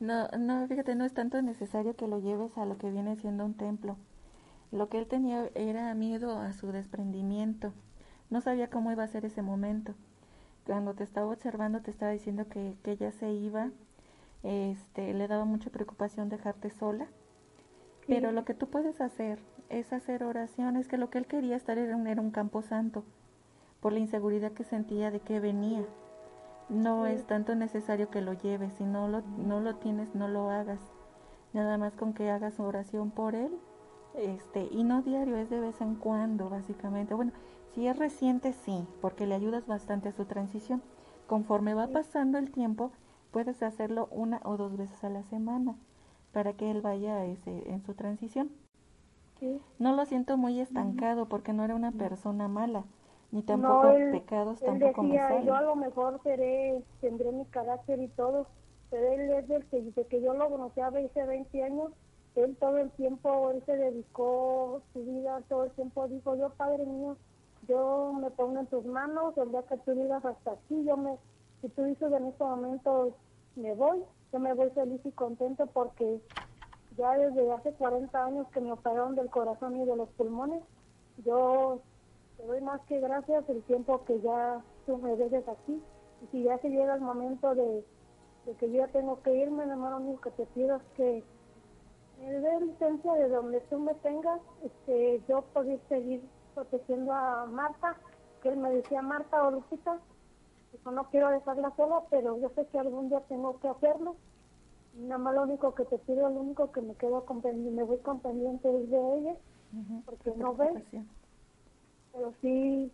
[0.00, 3.44] No, no, fíjate, no es tanto necesario que lo lleves a lo que viene siendo
[3.44, 3.96] un templo.
[4.70, 7.72] Lo que él tenía era miedo a su desprendimiento
[8.30, 9.94] no sabía cómo iba a ser ese momento.
[10.66, 13.70] Cuando te estaba observando te estaba diciendo que, ella se iba,
[14.42, 17.08] este, le daba mucha preocupación dejarte sola
[18.08, 19.38] Pero lo que tú puedes hacer
[19.68, 23.04] es hacer oraciones, que lo que él quería estar era un, era un campo santo,
[23.80, 25.84] por la inseguridad que sentía de que venía.
[26.70, 30.48] No es tanto necesario que lo lleves, si no lo, no lo tienes, no lo
[30.48, 30.80] hagas.
[31.52, 33.58] Nada más con que hagas oración por él,
[34.14, 37.12] este, y no diario, es de vez en cuando, básicamente.
[37.12, 37.32] Bueno,
[37.74, 40.82] si es reciente, sí, porque le ayudas bastante a su transición.
[41.26, 42.90] Conforme va pasando el tiempo,
[43.32, 45.76] puedes hacerlo una o dos veces a la semana
[46.32, 48.50] para que él vaya ese, en su transición.
[49.78, 52.84] No lo siento muy estancado porque no era una persona mala,
[53.30, 58.08] ni tampoco pecados él tampoco decía, Yo a lo mejor seré, tendré mi carácter y
[58.08, 58.46] todo,
[58.90, 61.92] pero él es del que dice que yo lo conocí hace 20 años,
[62.34, 66.84] él todo el tiempo, él se dedicó su vida, todo el tiempo dijo, yo padre
[66.84, 67.16] mío,
[67.68, 71.16] yo me pongo en tus manos, el día que tú digas hasta aquí, yo me,
[71.60, 73.14] si tú dices en este momento
[73.56, 74.02] me voy,
[74.32, 76.20] yo me voy feliz y contento porque
[76.96, 80.62] ya desde hace 40 años que me operaron del corazón y de los pulmones,
[81.24, 81.80] yo
[82.36, 85.82] te doy más que gracias el tiempo que ya tú me dejes aquí.
[86.22, 87.84] Y si ya se llega el momento de,
[88.58, 91.24] que yo ya tengo que irme, hermano, único que te pido es que
[92.20, 96.22] me dé licencia de donde tú me tengas, este, yo poder seguir
[96.54, 97.96] protegiendo a Marta,
[98.42, 99.50] que él me decía Marta o
[100.84, 104.16] no quiero dejarla sola, pero yo sé que algún día tengo que hacerlo.
[104.94, 107.98] Nada más lo único que te pido, lo único que me quedo con me voy
[107.98, 109.36] con pendiente es de ella,
[110.04, 110.84] porque no ve.
[112.12, 112.90] Pero sí,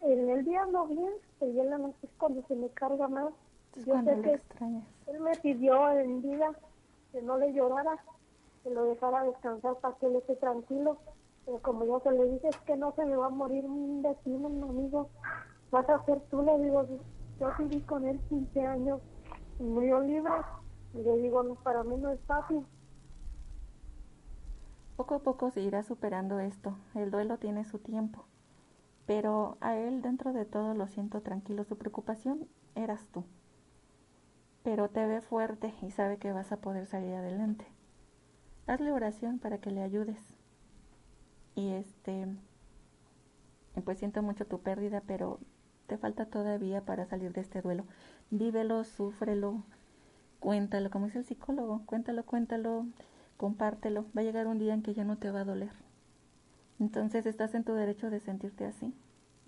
[0.00, 3.32] en el día no bien, pero en la noche es cuando se me carga más.
[3.86, 4.40] yo sé que
[5.06, 6.52] él me pidió en vida
[7.12, 8.02] que no le llorara,
[8.62, 10.98] que lo dejara descansar para que él esté tranquilo.
[11.44, 14.02] Pero como yo se le dije, es que no se me va a morir un
[14.02, 15.08] vecino, un amigo
[15.70, 16.86] vas a hacer tú, le digo,
[17.38, 19.00] yo viví con él 15 años,
[19.58, 20.32] murió libre,
[20.94, 22.64] y le digo, no, para mí no es fácil.
[24.96, 28.24] Poco a poco se irá superando esto, el duelo tiene su tiempo,
[29.06, 33.24] pero a él dentro de todo lo siento tranquilo, su preocupación eras tú,
[34.62, 37.66] pero te ve fuerte y sabe que vas a poder salir adelante.
[38.66, 40.18] Hazle oración para que le ayudes.
[41.54, 42.26] Y este,
[43.84, 45.40] pues siento mucho tu pérdida, pero
[45.90, 47.84] te falta todavía para salir de este duelo.
[48.30, 49.64] Vívelo, súfrelo,
[50.38, 52.86] cuéntalo, como dice el psicólogo, cuéntalo, cuéntalo,
[53.36, 54.04] compártelo.
[54.16, 55.72] Va a llegar un día en que ya no te va a doler.
[56.78, 58.94] Entonces estás en tu derecho de sentirte así.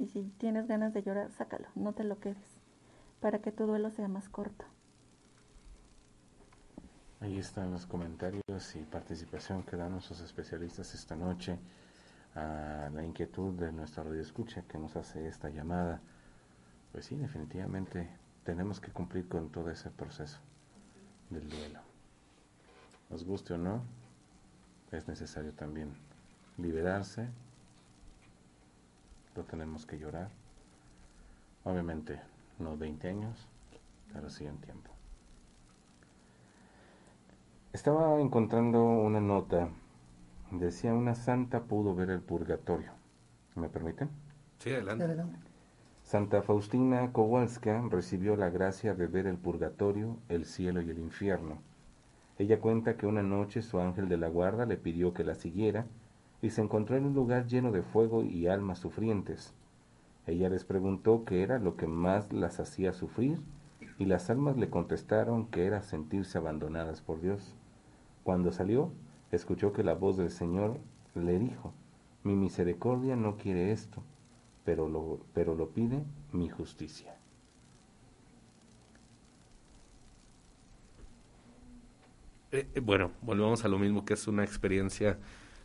[0.01, 2.59] Y si tienes ganas de llorar, sácalo, no te lo quedes,
[3.21, 4.65] para que tu duelo sea más corto.
[7.21, 11.57] Ahí están los comentarios y participación que dan nuestros especialistas esta noche
[12.35, 16.01] a la inquietud de nuestra radio escucha que nos hace esta llamada
[16.93, 18.09] pues sí, definitivamente
[18.45, 20.39] tenemos que cumplir con todo ese proceso
[21.31, 21.81] del duelo.
[23.11, 23.83] Nos guste o no,
[24.91, 25.95] es necesario también
[26.59, 27.29] liberarse,
[29.35, 30.31] lo tenemos que llorar.
[31.65, 32.21] Obviamente
[32.59, 33.49] no 20 años,
[34.13, 34.91] pero sí en tiempo.
[37.73, 39.71] Estaba encontrando una nota,
[40.51, 42.93] decía una santa pudo ver el purgatorio.
[43.55, 44.11] ¿Me permiten?
[44.59, 45.05] Sí, adelante.
[46.13, 51.63] Santa Faustina Kowalska recibió la gracia de ver el purgatorio, el cielo y el infierno.
[52.37, 55.87] Ella cuenta que una noche su ángel de la guarda le pidió que la siguiera
[56.43, 59.55] y se encontró en un lugar lleno de fuego y almas sufrientes.
[60.27, 63.41] Ella les preguntó qué era lo que más las hacía sufrir
[63.99, 67.57] y las almas le contestaron que era sentirse abandonadas por Dios.
[68.23, 68.91] Cuando salió,
[69.31, 70.77] escuchó que la voz del Señor
[71.15, 71.73] le dijo,
[72.23, 74.03] Mi misericordia no quiere esto,
[74.65, 76.03] pero lo, pero lo pide
[76.33, 77.17] mi justicia.
[82.53, 85.19] Eh, eh, bueno, volvemos a lo mismo que es una experiencia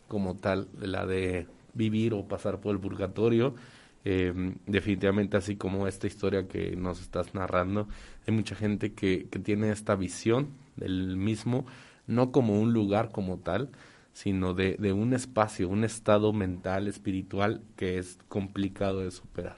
[0.08, 3.56] como tal, la de vivir o pasar por el purgatorio.
[4.06, 7.90] Eh, definitivamente así como esta historia que nos estás narrando,
[8.26, 11.66] hay mucha gente que, que tiene esta visión del mismo,
[12.08, 13.70] no como un lugar como tal,
[14.18, 19.58] sino de, de un espacio, un estado mental, espiritual que es complicado de superar.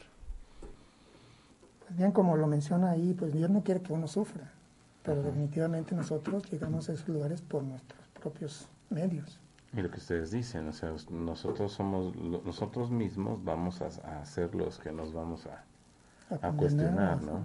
[1.79, 4.51] Pues bien, como lo menciona ahí, pues Dios no quiere que uno sufra,
[5.01, 9.39] pero definitivamente nosotros llegamos a esos lugares por nuestros propios medios.
[9.71, 14.77] Y lo que ustedes dicen, o sea, nosotros somos, nosotros mismos vamos a, ser los
[14.77, 15.63] que nos vamos a,
[16.45, 17.39] a, cuestionar, ¿no?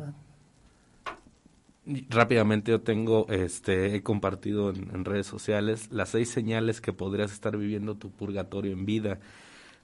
[2.08, 7.56] Rápidamente yo tengo, este, he compartido en, redes sociales las seis señales que podrías estar
[7.56, 9.20] viviendo tu purgatorio en vida.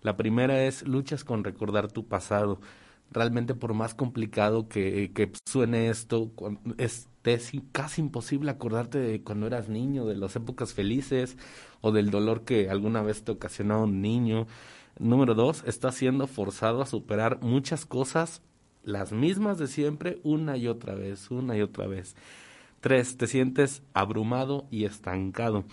[0.02, 2.60] La primera es luchas con recordar tu pasado.
[3.12, 6.32] realmente por más complicado que, que suene esto,
[6.78, 11.36] es, es casi imposible acordarte de cuando eras niño, de las épocas felices
[11.80, 14.46] o del dolor que alguna vez te ocasionó un niño.
[14.98, 18.42] Número dos, estás siendo forzado a superar muchas cosas,
[18.84, 22.16] las mismas de siempre, una y otra vez, una y otra vez.
[22.80, 25.64] Tres, te sientes abrumado y estancado.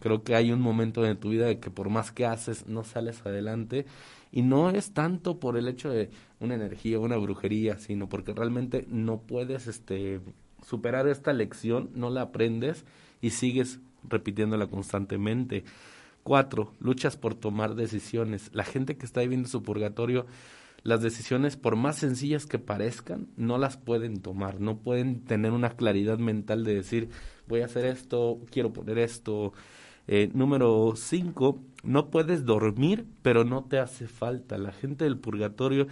[0.00, 2.84] Creo que hay un momento en tu vida de que por más que haces, no
[2.84, 3.86] sales adelante
[4.32, 6.10] y no es tanto por el hecho de
[6.40, 10.20] una energía, una brujería, sino porque realmente no puedes este,
[10.66, 12.84] superar esta lección, no la aprendes
[13.20, 15.64] y sigues repitiéndola constantemente.
[16.22, 18.50] Cuatro, luchas por tomar decisiones.
[18.52, 20.26] La gente que está viviendo su purgatorio,
[20.82, 25.70] las decisiones, por más sencillas que parezcan, no las pueden tomar, no pueden tener una
[25.70, 27.08] claridad mental de decir,
[27.46, 29.52] voy a hacer esto, quiero poner esto,
[30.08, 34.58] eh, número cinco, no puedes dormir, pero no te hace falta.
[34.58, 35.86] La gente del purgatorio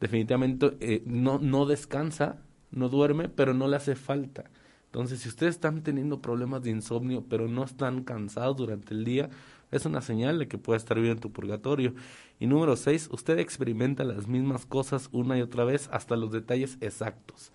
[0.00, 2.38] definitivamente eh, no, no descansa,
[2.72, 4.50] no duerme, pero no le hace falta.
[4.86, 9.30] Entonces, si ustedes están teniendo problemas de insomnio, pero no están cansados durante el día,
[9.72, 11.94] es una señal de que puede estar bien en tu purgatorio.
[12.38, 16.78] Y número seis, usted experimenta las mismas cosas una y otra vez hasta los detalles
[16.80, 17.52] exactos.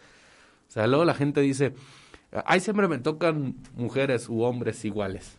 [0.68, 1.74] O sea, luego la gente dice,
[2.46, 5.38] ay, siempre me tocan mujeres u hombres iguales.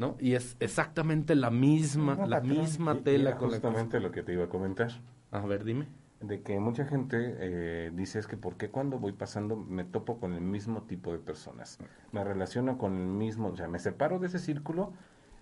[0.00, 0.16] ¿no?
[0.18, 3.36] Y es exactamente la misma, la misma tela.
[3.36, 4.90] con justamente lo que te iba a comentar.
[5.30, 5.86] A ver, dime.
[6.20, 10.18] De que mucha gente eh, dice es que ¿por qué cuando voy pasando me topo
[10.18, 11.78] con el mismo tipo de personas?
[12.12, 14.94] Me relaciono con el mismo, o sea, me separo de ese círculo.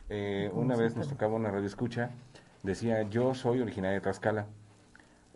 [0.09, 2.11] Eh, una vez nos tocaba una radio escucha,
[2.63, 4.47] decía, yo soy originaria de Tlaxcala.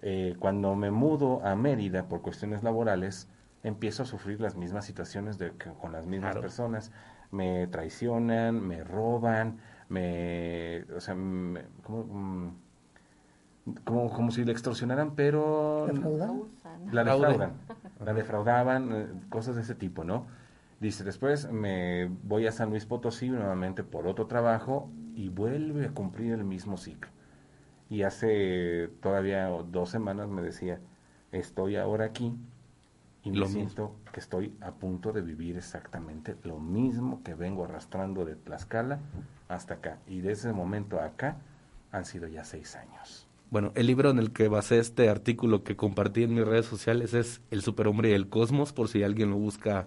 [0.00, 3.28] Eh, cuando me mudo a Mérida por cuestiones laborales,
[3.62, 6.90] empiezo a sufrir las mismas situaciones de, con las mismas personas.
[7.30, 9.58] Me traicionan, me roban,
[9.88, 11.58] me, o sea, mm,
[13.84, 15.86] como, como, si le extorsionaran, pero
[16.90, 17.52] la defraudan,
[18.04, 20.26] la defraudaban, eh, cosas de ese tipo, ¿no?
[20.82, 25.90] Dice, después me voy a San Luis Potosí nuevamente por otro trabajo y vuelve a
[25.92, 27.08] cumplir el mismo ciclo.
[27.88, 30.80] Y hace todavía dos semanas me decía,
[31.30, 32.34] estoy ahora aquí
[33.22, 38.24] y me siento que estoy a punto de vivir exactamente lo mismo que vengo arrastrando
[38.24, 38.98] de Tlaxcala
[39.46, 40.00] hasta acá.
[40.08, 41.36] Y de ese momento acá
[41.92, 43.28] han sido ya seis años.
[43.52, 47.14] Bueno, el libro en el que basé este artículo que compartí en mis redes sociales
[47.14, 49.86] es El superhombre y el cosmos, por si alguien lo busca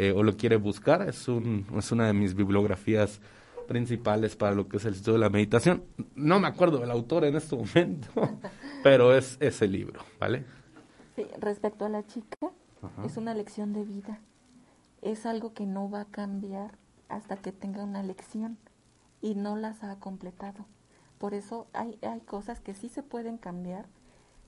[0.00, 1.06] eh, o lo quiere buscar.
[1.06, 3.20] Es, un, es una de mis bibliografías
[3.68, 5.84] principales para lo que es el estudio de la meditación.
[6.14, 8.08] No me acuerdo del autor en este momento,
[8.82, 10.46] pero es ese libro, ¿vale?
[11.16, 12.38] Sí, respecto a la chica,
[13.04, 14.20] es una lección de vida.
[15.02, 16.78] Es algo que no va a cambiar
[17.10, 18.56] hasta que tenga una lección
[19.20, 20.64] y no las ha completado.
[21.18, 23.84] Por eso hay, hay cosas que sí se pueden cambiar,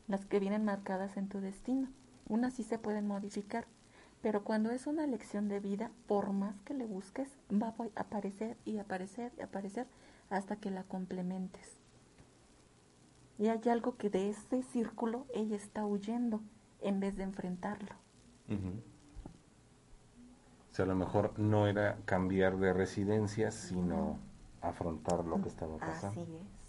[0.09, 1.89] las que vienen marcadas en tu destino.
[2.27, 3.67] Unas sí se pueden modificar,
[4.23, 8.57] pero cuando es una lección de vida, por más que le busques, va a aparecer
[8.65, 9.87] y aparecer y aparecer
[10.31, 11.77] hasta que la complementes.
[13.39, 16.41] Y hay algo que de ese círculo ella está huyendo
[16.81, 17.95] en vez de enfrentarlo.
[20.71, 24.19] O sea, a lo mejor no era cambiar de residencia, sino
[24.61, 26.23] afrontar lo que estaba pasando.
[26.23, 26.62] Así es.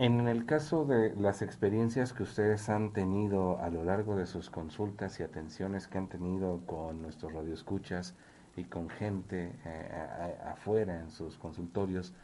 [0.00, 4.48] En el caso de las experiencias que ustedes han tenido a lo largo de sus
[4.48, 8.14] consultas y atenciones que han tenido con nuestros radioescuchas
[8.56, 12.14] y con gente eh, afuera en sus consultorios,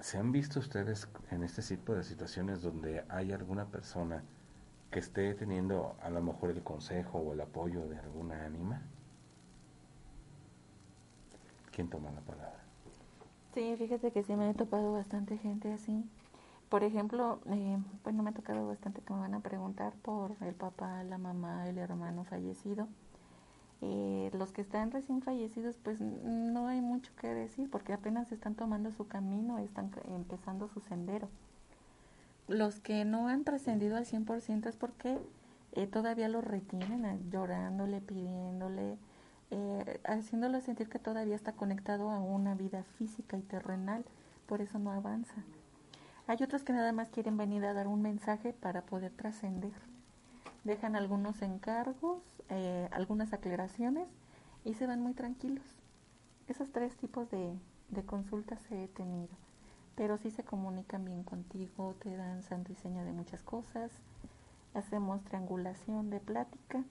[0.00, 4.22] ¿Se han visto ustedes en este tipo de situaciones donde hay alguna persona
[4.92, 8.80] que esté teniendo a lo mejor el consejo o el apoyo de alguna ánima?
[11.72, 12.57] ¿Quién toma la palabra?
[13.58, 16.04] Sí, fíjate que sí me he topado bastante gente así.
[16.68, 20.54] Por ejemplo, eh, bueno, me ha tocado bastante que me van a preguntar por el
[20.54, 22.86] papá, la mamá, el hermano fallecido.
[23.80, 28.54] Eh, los que están recién fallecidos, pues no hay mucho que decir porque apenas están
[28.54, 31.28] tomando su camino, están empezando su sendero.
[32.46, 35.18] Los que no han trascendido al 100% es porque
[35.72, 38.98] eh, todavía lo retienen, eh, llorándole, pidiéndole,
[39.50, 44.04] eh, haciéndolo sentir que todavía está conectado a una vida física y terrenal,
[44.46, 45.44] por eso no avanza.
[46.26, 49.72] Hay otros que nada más quieren venir a dar un mensaje para poder trascender
[50.68, 54.06] dejan algunos encargos, eh, algunas aclaraciones
[54.64, 55.64] y se van muy tranquilos.
[56.46, 59.34] Esos tres tipos de, de consultas he tenido,
[59.96, 63.90] pero sí se comunican bien contigo, te dan santo y seña de muchas cosas,
[64.74, 66.84] hacemos triangulación de plática,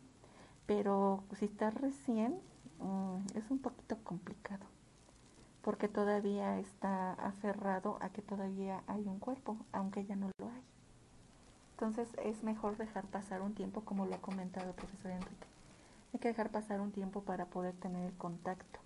[0.68, 2.40] pero si estás recién
[2.80, 4.66] mm, es un poquito complicado,
[5.64, 10.64] porque todavía está aferrado a que todavía hay un cuerpo, aunque ya no lo hay.
[11.72, 15.48] Entonces es mejor dejar pasar un tiempo, como lo ha comentado el profesor Enrique.
[16.14, 18.80] Hay que dejar pasar un tiempo para poder tener el contacto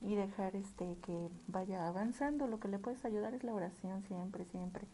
[0.00, 2.46] y dejar este que vaya avanzando.
[2.46, 4.84] Lo que le puedes ayudar es la oración siempre, siempre.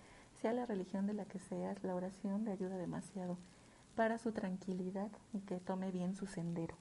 [0.41, 3.37] Sea la religión de la que seas, la oración le ayuda demasiado
[3.99, 6.77] para su tranquilidad y que tome bien su sendero.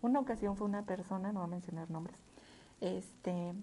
[0.00, 2.16] Una ocasión fue una persona, no voy a mencionar nombres,
[2.80, 3.54] este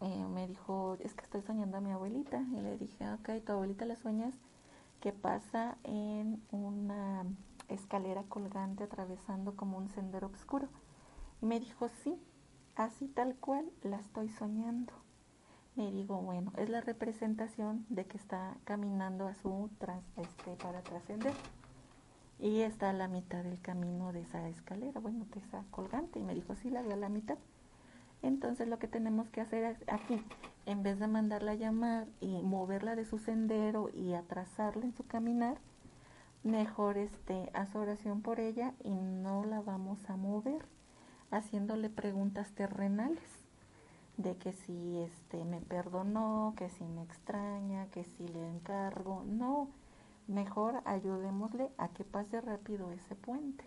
[0.00, 2.44] eh, me dijo, es que estoy soñando a mi abuelita.
[2.52, 4.34] Y le dije, ok, tu abuelita la sueñas
[5.00, 7.24] que pasa en una
[7.68, 10.68] escalera colgante atravesando como un sendero oscuro.
[11.42, 12.22] Y me dijo, sí,
[12.76, 14.92] así tal cual la estoy soñando.
[15.74, 19.70] Me digo, bueno, es la representación de que está caminando a su
[20.16, 21.34] este, para trascender.
[22.38, 26.18] Y está a la mitad del camino de esa escalera, bueno, de esa colgante.
[26.18, 27.38] Y me dijo, sí, la veo a la mitad.
[28.22, 30.24] Entonces lo que tenemos que hacer aquí,
[30.64, 35.06] en vez de mandarla a llamar y moverla de su sendero y atrasarla en su
[35.06, 35.58] caminar,
[36.42, 40.64] mejor este, haz oración por ella y no la vamos a mover
[41.30, 43.44] haciéndole preguntas terrenales
[44.16, 49.68] de que si este me perdonó, que si me extraña, que si le encargo, no,
[50.26, 53.64] mejor ayudémosle a que pase rápido ese puente.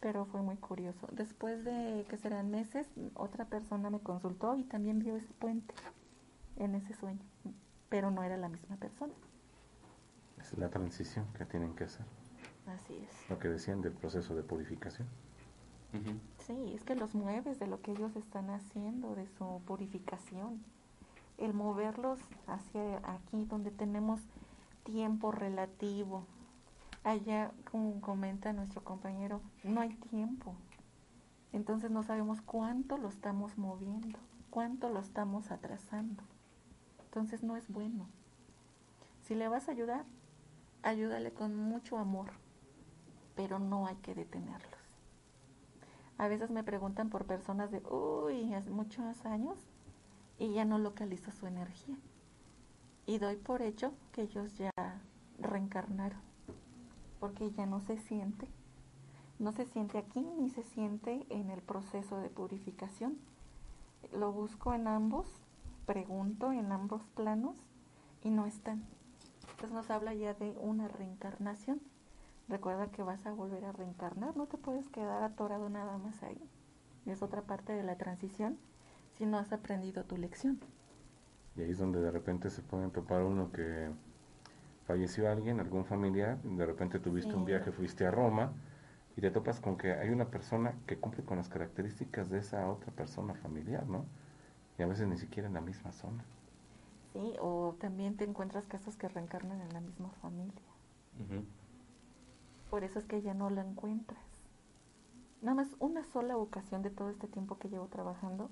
[0.00, 1.08] Pero fue muy curioso.
[1.12, 5.74] Después de que serán meses, otra persona me consultó y también vio ese puente
[6.56, 7.24] en ese sueño,
[7.88, 9.12] pero no era la misma persona.
[10.40, 12.04] Es la transición que tienen que hacer.
[12.66, 13.30] Así es.
[13.30, 15.08] Lo que decían del proceso de purificación.
[16.38, 20.64] Sí, es que los mueves de lo que ellos están haciendo, de su purificación.
[21.36, 24.20] El moverlos hacia aquí, donde tenemos
[24.84, 26.26] tiempo relativo.
[27.04, 30.54] Allá, como comenta nuestro compañero, no hay tiempo.
[31.52, 34.18] Entonces no sabemos cuánto lo estamos moviendo,
[34.50, 36.22] cuánto lo estamos atrasando.
[37.04, 38.06] Entonces no es bueno.
[39.22, 40.04] Si le vas a ayudar,
[40.82, 42.30] ayúdale con mucho amor,
[43.34, 44.80] pero no hay que detenerlos.
[46.18, 49.58] A veces me preguntan por personas de, uy, hace muchos años
[50.38, 51.96] y ya no localizo su energía.
[53.06, 54.70] Y doy por hecho que ellos ya
[55.38, 56.20] reencarnaron,
[57.18, 58.48] porque ya no se siente,
[59.38, 63.18] no se siente aquí ni se siente en el proceso de purificación.
[64.12, 65.26] Lo busco en ambos,
[65.84, 67.56] pregunto en ambos planos
[68.22, 68.84] y no están.
[69.50, 71.80] Entonces nos habla ya de una reencarnación.
[72.48, 76.40] Recuerda que vas a volver a reencarnar, no te puedes quedar atorado nada más ahí.
[77.06, 78.58] Es otra parte de la transición
[79.18, 80.60] si no has aprendido tu lección.
[81.56, 83.90] Y ahí es donde de repente se pueden topar uno que
[84.86, 88.52] falleció alguien, algún familiar, de repente tuviste un viaje, fuiste a Roma
[89.16, 92.68] y te topas con que hay una persona que cumple con las características de esa
[92.68, 94.06] otra persona familiar, ¿no?
[94.78, 96.24] Y a veces ni siquiera en la misma zona.
[97.12, 100.62] Sí, o también te encuentras casos que reencarnan en la misma familia.
[102.70, 104.24] Por eso es que ya no la encuentras.
[105.42, 108.50] Nada más una sola ocasión de todo este tiempo que llevo trabajando,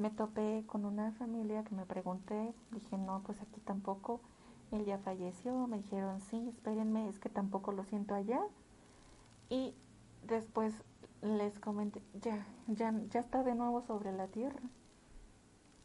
[0.00, 4.20] me topé con una familia que me pregunté, dije, no, pues aquí tampoco,
[4.72, 8.40] él ya falleció, me dijeron, sí, espérenme, es que tampoco lo siento allá.
[9.50, 9.74] Y
[10.26, 10.74] después
[11.20, 14.62] les comenté, ya, ya, ya está de nuevo sobre la tierra.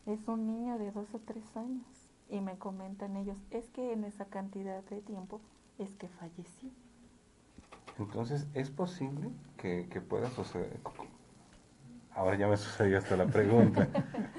[0.05, 1.85] Es un niño de dos o tres años.
[2.29, 5.41] Y me comentan ellos, es que en esa cantidad de tiempo
[5.77, 6.69] es que falleció.
[7.99, 10.79] Entonces, ¿es posible que, pueda suceder?
[12.15, 13.87] Ahora ya me sucedió hasta la pregunta.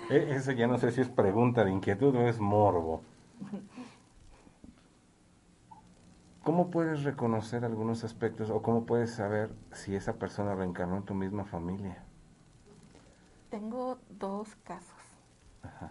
[0.09, 3.03] E, eso ya no sé si es pregunta de inquietud o es morbo.
[6.45, 11.15] ¿Cómo puedes reconocer algunos aspectos o cómo puedes saber si esa persona reencarnó en tu
[11.15, 12.05] misma familia?
[13.51, 14.95] Tengo dos casos.
[15.65, 15.91] Ajá.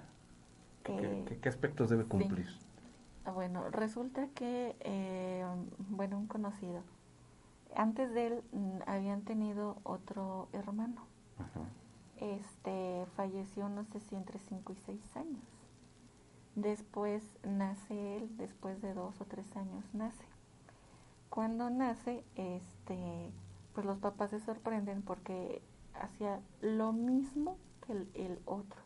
[0.83, 2.47] ¿Qué, aspectos debe cumplir?
[3.25, 5.45] Ah, bueno, resulta que, eh,
[5.89, 6.83] bueno, un conocido
[7.75, 11.14] antes de él mm, habían tenido otro hermano.
[12.17, 15.43] Este falleció no sé si entre 5 y 6 años.
[16.55, 20.25] Después nace él, después de dos o tres años nace.
[21.29, 23.31] Cuando nace, este,
[23.73, 25.61] pues los papás se sorprenden porque
[25.93, 28.81] hacía lo mismo que el, el otro.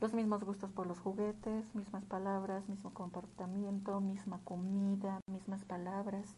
[0.00, 6.34] Los mismos gustos por los juguetes, mismas palabras, mismo comportamiento, misma comida, mismas palabras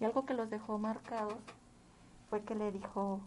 [0.00, 1.38] y algo que los dejó marcados
[2.28, 3.20] fue que le dijo,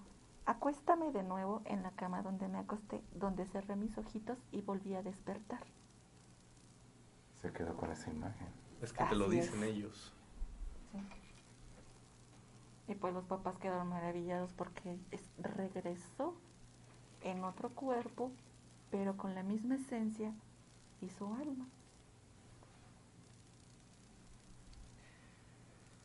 [0.45, 4.95] acuéstame de nuevo en la cama donde me acosté, donde cerré mis ojitos y volví
[4.95, 5.63] a despertar.
[7.41, 8.47] Se quedó con esa imagen.
[8.81, 10.13] Es que te lo dicen ellos.
[12.87, 14.97] Y pues los papás quedaron maravillados porque
[15.37, 16.33] regresó
[17.21, 18.31] en otro cuerpo,
[18.89, 20.33] pero con la misma esencia
[21.01, 21.67] y su alma.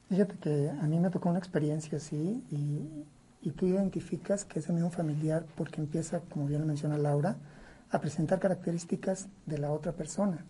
[0.08, 3.04] Fíjate que a mí me tocó una experiencia así y,
[3.44, 7.36] y tú identificas que es el mismo familiar porque empieza, como bien lo menciona Laura,
[7.90, 10.46] a presentar características de la otra persona.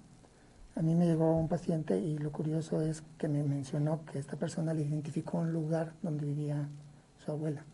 [0.77, 4.37] A mí me llegó un paciente y lo curioso es que me mencionó que esta
[4.37, 6.69] persona le identificó un lugar donde vivía
[7.25, 7.65] su abuela.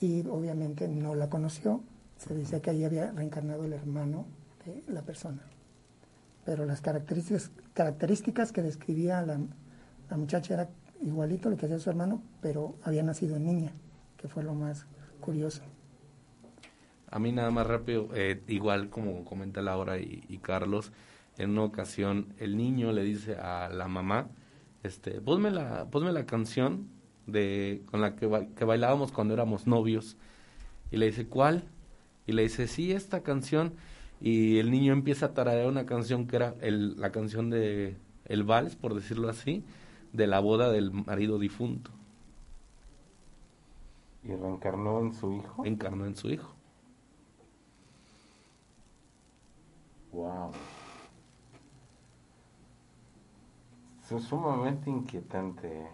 [0.00, 1.80] Y obviamente no la conoció.
[2.18, 4.26] Se dice que ahí había reencarnado el hermano
[4.66, 5.42] de la persona.
[6.44, 9.38] Pero las características, características que describía la,
[10.10, 10.68] la muchacha era
[11.02, 13.72] igualito lo que hacía su hermano, pero había nacido en niña,
[14.16, 14.86] que fue lo más
[15.20, 15.62] curioso.
[17.10, 20.92] A mí nada más rápido, eh, igual como comenta Laura y, y, Carlos,
[21.36, 24.28] en una ocasión el niño le dice a la mamá,
[24.82, 26.88] este, ponme la, ponme la canción
[27.26, 30.16] de con la que, que bailábamos cuando éramos novios.
[30.90, 31.64] Y le dice, ¿cuál?
[32.26, 33.74] Y le dice, sí, esta canción.
[34.20, 37.96] Y el niño empieza a tararear una canción que era el, la canción de
[38.26, 39.64] el vals, por decirlo así,
[40.12, 41.90] de la boda del marido difunto.
[44.24, 45.64] ¿Y reencarnó en su hijo?
[45.64, 46.54] Encarnó en su hijo.
[50.12, 50.52] Wow.
[54.10, 55.88] Es sumamente inquietante.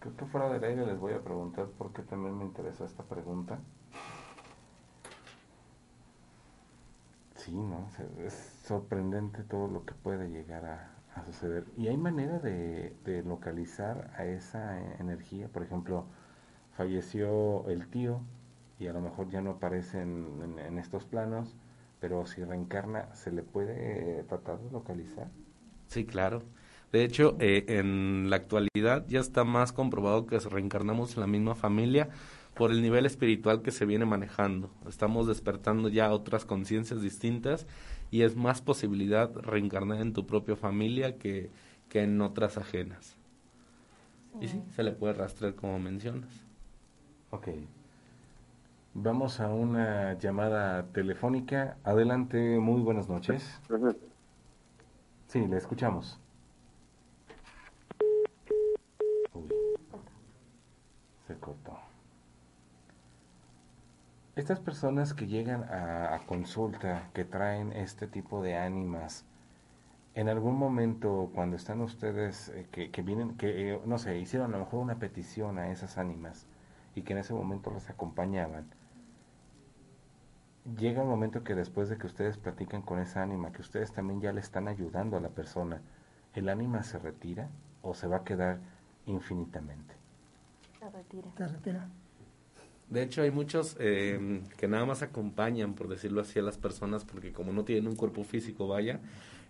[0.00, 3.04] Creo que fuera del aire les voy a preguntar por qué también me interesó esta
[3.04, 3.60] pregunta.
[7.36, 7.88] Sí, ¿no?
[8.18, 8.34] Es
[8.64, 11.64] sorprendente todo lo que puede llegar a, a suceder.
[11.76, 12.94] ¿Y hay manera de,
[13.24, 15.48] localizar a esa energía?
[15.48, 16.06] Por ejemplo,
[16.76, 18.20] falleció el tío
[18.78, 21.56] y a lo mejor ya no aparece en, estos planos
[21.98, 25.28] pero si reencarna, ¿se le puede tratar de localizar?
[25.86, 26.42] Sí, claro.
[26.92, 31.54] De hecho, eh, en la actualidad ya está más comprobado que reencarnamos en la misma
[31.54, 32.10] familia
[32.56, 34.70] por el nivel espiritual que se viene manejando.
[34.88, 37.66] Estamos despertando ya otras conciencias distintas
[38.10, 41.50] y es más posibilidad reencarnar en tu propia familia que,
[41.90, 43.16] que en otras ajenas.
[44.32, 44.38] Sí.
[44.40, 46.46] Y sí, se le puede rastrear como mencionas.
[47.30, 47.48] Ok.
[48.94, 51.76] Vamos a una llamada telefónica.
[51.84, 53.60] Adelante, muy buenas noches.
[55.26, 56.18] Sí, le escuchamos.
[59.34, 59.48] Uy,
[61.26, 61.85] se cortó.
[64.36, 69.24] Estas personas que llegan a, a, consulta, que traen este tipo de ánimas,
[70.14, 74.54] en algún momento cuando están ustedes, eh, que, que, vienen, que, eh, no sé, hicieron
[74.54, 76.46] a lo mejor una petición a esas ánimas
[76.94, 78.66] y que en ese momento las acompañaban,
[80.78, 84.20] llega un momento que después de que ustedes platican con esa ánima, que ustedes también
[84.20, 85.80] ya le están ayudando a la persona,
[86.34, 87.48] ¿el ánima se retira
[87.80, 88.58] o se va a quedar
[89.06, 89.94] infinitamente?
[90.78, 91.30] Se retira.
[91.38, 91.88] Se retira.
[92.88, 97.04] De hecho, hay muchos eh, que nada más acompañan, por decirlo así, a las personas,
[97.04, 99.00] porque como no tienen un cuerpo físico, vaya,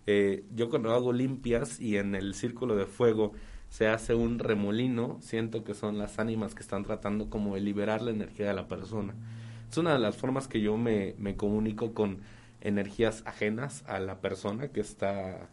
[0.07, 3.33] eh, yo cuando hago limpias y en el círculo de fuego
[3.69, 8.01] se hace un remolino, siento que son las ánimas que están tratando como de liberar
[8.01, 9.13] la energía de la persona.
[9.69, 12.19] Es una de las formas que yo me, me comunico con
[12.61, 15.49] energías ajenas a la persona que está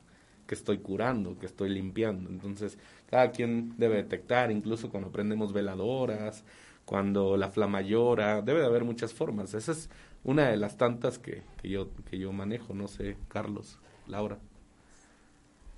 [0.47, 2.29] que estoy curando, que estoy limpiando.
[2.31, 2.79] Entonces,
[3.11, 6.45] cada quien debe detectar, incluso cuando prendemos veladoras,
[6.85, 9.55] cuando la flama llora, debe de haber muchas formas.
[9.55, 9.91] Esa es
[10.23, 14.39] una de las tantas que, que, yo, que yo manejo, no sé, Carlos, Laura.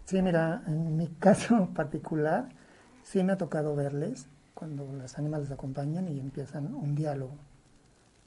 [0.04, 2.48] Sí, mira, en mi caso particular,
[3.02, 7.36] sí me ha tocado verles cuando las ánimas les acompañan y empiezan un diálogo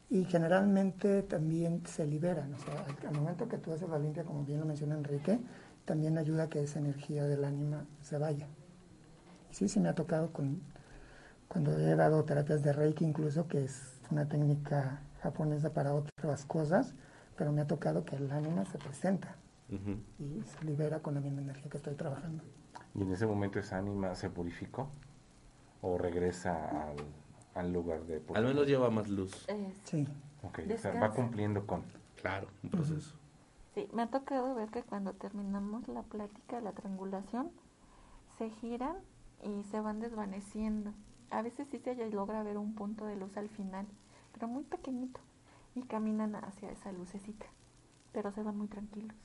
[0.09, 2.53] y generalmente también se liberan.
[2.53, 5.39] O sea, al, al, momento que tú haces la limpia, como bien lo menciona Enrique,
[5.85, 8.47] también ayuda a que esa energía del ánima se vaya.
[9.51, 10.61] Sí, sí me ha tocado con,
[11.49, 16.93] cuando he dado terapias de Reiki incluso, que es una técnica japonesa para otras cosas,
[17.35, 19.35] pero me ha tocado que el ánima se presenta
[19.69, 19.99] uh -huh.
[20.19, 22.43] y se libera con la misma energía que estoy trabajando.
[22.95, 24.89] ¿Y en ese momento esa ánima se purificó
[25.81, 26.97] o regresa al,
[27.55, 29.45] al lugar de Al menos lleva más luz.
[29.47, 30.07] Eh, sí.
[30.43, 31.83] Ok, o sea, va cumpliendo con.
[32.21, 33.15] Claro, un proceso.
[33.73, 37.51] Sí, me ha tocado ver que cuando terminamos la plática, la triangulación,
[38.37, 38.97] se giran
[39.43, 40.93] y se van desvaneciendo.
[41.31, 43.85] A veces sí se logra ver un punto de luz al final,
[44.33, 45.19] pero muy pequeñito,
[45.75, 47.45] y caminan hacia esa lucecita,
[48.11, 49.15] pero se van muy tranquilos.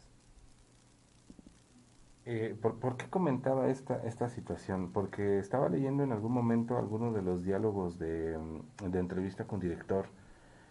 [2.27, 4.93] Eh, ¿por, ¿por, qué comentaba esta, esta situación?
[4.93, 8.39] Porque estaba leyendo en algún momento algunos de los diálogos de,
[8.83, 10.07] de, entrevista con director.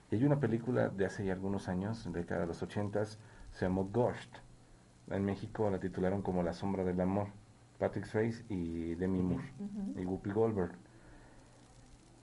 [0.10, 3.20] Y hay una película de hace ya algunos años, década de los ochentas,
[3.52, 4.36] se llamó Ghost.
[5.10, 7.28] En México la titularon como La sombra del amor.
[7.78, 10.02] Patrick Swayze y Demi Moore uh -huh.
[10.02, 10.72] y Whoopi Goldberg.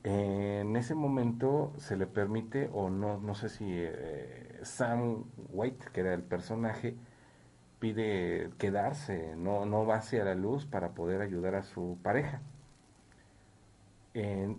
[0.04, 6.00] En ese momento se le permite, o no, no sé si eh, Sam White, que
[6.00, 6.96] era el personaje,
[7.80, 12.42] pide quedarse, no, no va hacia la luz para poder ayudar a su pareja.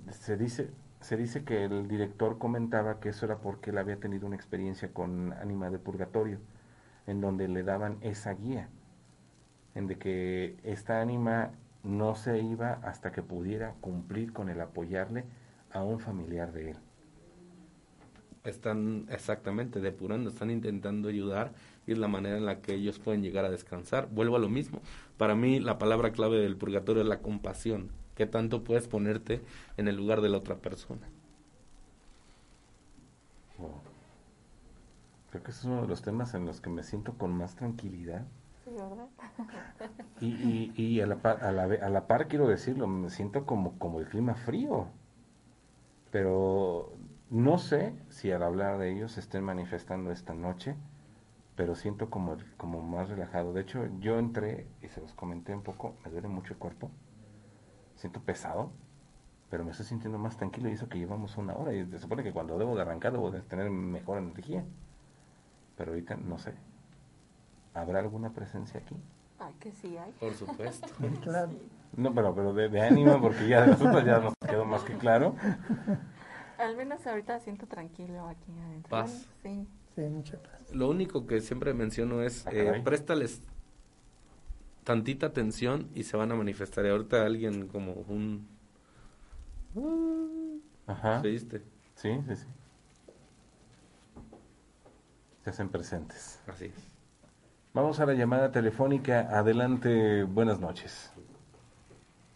[0.10, 0.70] se, dice,
[1.02, 4.94] se dice que el director comentaba que eso era porque él había tenido una experiencia
[4.94, 6.40] con Ánima de Purgatorio,
[7.08, 8.70] en donde le daban esa guía,
[9.76, 11.52] en de que esta ánima
[11.84, 15.26] no se iba hasta que pudiera cumplir con el apoyarle
[15.72, 16.78] a un familiar de él.
[18.44, 21.54] Están exactamente depurando, están intentando ayudar
[21.86, 24.10] y es la manera en la que ellos pueden llegar a descansar.
[24.10, 24.82] Vuelvo a lo mismo.
[25.18, 27.92] Para mí la palabra clave del purgatorio es la compasión.
[28.16, 29.42] ¿Qué tanto puedes ponerte
[29.78, 31.08] en el lugar de la otra persona?
[35.30, 38.26] Creo que es uno de los temas en los que me siento con más tranquilidad
[40.20, 44.88] y, a, la par, quiero decirlo, me siento como, como el clima frío.
[46.12, 46.94] Pero
[47.30, 50.76] no sé si al hablar de ellos se estén manifestando esta noche,
[51.56, 53.54] pero siento como, como más relajado.
[53.54, 56.92] De hecho, yo entré y se los comenté un poco, me duele mucho el cuerpo,
[57.96, 58.72] siento pesado,
[59.50, 62.24] pero me estoy sintiendo más tranquilo y eso que llevamos una hora y se supone
[62.24, 64.64] que cuando debo de arrancar debo de tener mejor energía.
[65.78, 66.54] Pero ahorita no sé,
[67.74, 68.96] ¿Habrá alguna presencia aquí?
[69.40, 70.12] Ay, que sí hay.
[70.20, 70.88] Por supuesto.
[71.24, 71.52] claro.
[71.96, 74.94] No, pero, pero de, de ánimo, porque ya de nosotros ya nos quedó más que
[74.98, 75.36] claro.
[76.58, 78.90] Al menos ahorita siento tranquilo aquí adentro.
[78.90, 79.28] Paz.
[79.44, 79.68] Sí.
[79.96, 80.72] Sí, mucha paz.
[80.74, 83.42] Lo único que siempre menciono es, Ah, eh, préstales
[84.84, 86.86] tantita atención y se van a manifestar.
[86.86, 88.48] Y ahorita alguien como un...
[90.88, 91.20] Ajá.
[91.22, 91.62] ¿Viste?
[91.96, 92.48] Sí, sí, sí.
[95.44, 96.40] Se hacen presentes.
[96.48, 96.91] Así es.
[97.74, 99.30] Vamos a la llamada telefónica.
[99.32, 101.14] Adelante, buenas noches.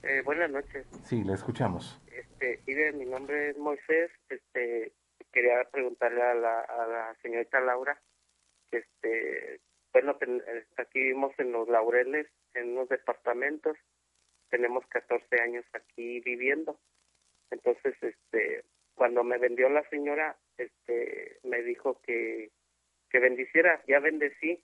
[0.04, 0.88] Eh, buenas noches.
[1.04, 2.02] Sí, la escuchamos.
[2.08, 4.12] Este, mire, mi nombre es Moisés.
[4.30, 4.94] Este,
[5.34, 8.02] quería preguntarle a la, a la señorita Laura.
[8.72, 9.60] Este,
[9.92, 13.76] bueno, eh, aquí vivimos en los Laureles, en unos departamentos.
[14.50, 16.80] Tenemos 14 años aquí viviendo.
[17.52, 18.64] Entonces, este,
[18.94, 22.52] cuando me vendió la señora, este, me dijo que
[23.10, 23.82] que bendiciera.
[23.88, 24.62] Ya bendecí,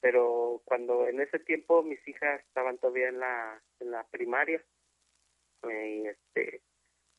[0.00, 4.62] pero cuando en ese tiempo mis hijas estaban todavía en la en la primaria
[5.68, 6.62] eh, y este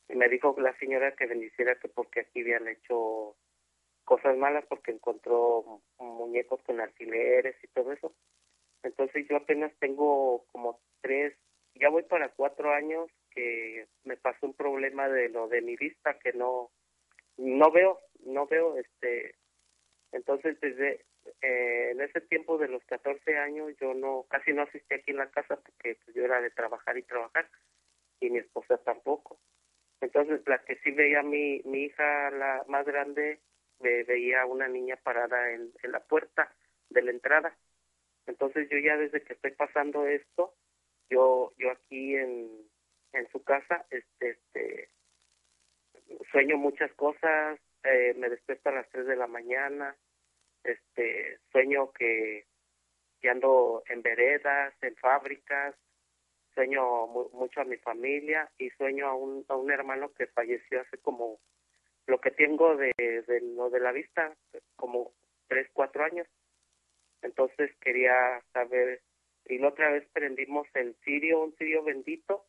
[0.09, 3.37] y me dijo la señora que bendiciera que porque aquí habían hecho
[4.03, 8.13] cosas malas porque encontró muñecos con alfileres y todo eso.
[8.83, 11.33] Entonces yo apenas tengo como tres
[11.75, 16.19] ya voy para cuatro años que me pasó un problema de lo de mi vista
[16.19, 16.71] que no
[17.37, 19.35] no veo no veo este
[20.11, 21.05] entonces desde
[21.41, 25.17] eh, en ese tiempo de los 14 años yo no casi no asistí aquí en
[25.17, 27.49] la casa porque pues, yo era de trabajar y trabajar
[28.19, 29.39] y mi esposa tampoco.
[30.01, 33.41] Entonces la que sí veía mi mi hija la más grande
[33.79, 36.53] ve- veía una niña parada en, en la puerta
[36.89, 37.55] de la entrada.
[38.27, 40.53] Entonces yo ya desde que estoy pasando esto
[41.09, 42.49] yo yo aquí en
[43.13, 44.89] en su casa este este
[46.31, 49.95] sueño muchas cosas eh, me despierto a las 3 de la mañana
[50.63, 52.45] este sueño que,
[53.21, 55.75] que ando en veredas en fábricas
[56.53, 60.81] sueño mu- mucho a mi familia y sueño a un a un hermano que falleció
[60.81, 61.39] hace como
[62.07, 64.35] lo que tengo de, de lo de la vista
[64.75, 65.13] como
[65.47, 66.27] tres cuatro años.
[67.21, 69.01] Entonces quería saber
[69.45, 72.45] y la otra vez prendimos el cirio un cirio bendito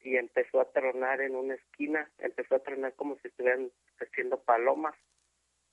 [0.00, 4.94] y empezó a tronar en una esquina empezó a tronar como si estuvieran haciendo palomas.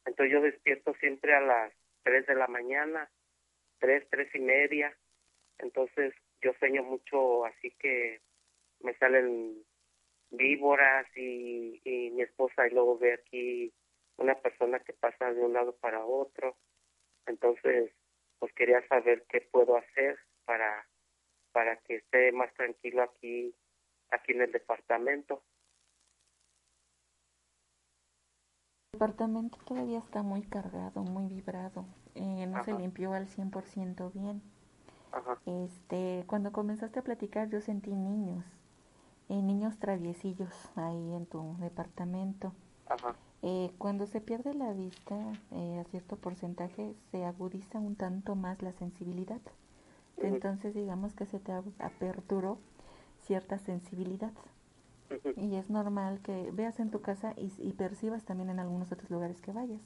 [0.06, 1.74] Entonces yo despierto siempre a las
[2.04, 3.10] tres de la mañana
[3.80, 4.96] tres tres y media.
[5.60, 8.22] Entonces yo sueño mucho así que
[8.80, 9.64] me salen
[10.30, 13.74] víboras y, y mi esposa y luego ve aquí
[14.18, 16.58] una persona que pasa de un lado para otro.
[17.26, 17.92] Entonces
[18.40, 20.88] pues quería saber qué puedo hacer para
[21.52, 23.56] para que esté más tranquilo aquí
[24.10, 25.44] aquí en el departamento
[28.74, 31.86] El departamento todavía está muy cargado, muy vibrado.
[32.16, 34.42] Eh, no se limpió al 100% bien.
[35.12, 35.40] Ajá.
[35.46, 38.46] Este, cuando comenzaste a platicar yo sentí niños,
[39.30, 42.54] eh, niños traviesillos ahí en tu departamento.
[42.88, 43.16] Ajá.
[43.42, 45.16] Eh, cuando se pierde la vista
[45.52, 49.42] a cierto porcentaje se agudiza un tanto más la sensibilidad.
[50.18, 52.60] Entonces digamos que se te aperturó
[53.24, 54.32] cierta sensibilidad.
[55.36, 59.10] Y es normal que veas en tu casa y, y percibas también en algunos otros
[59.12, 59.82] lugares que vayas.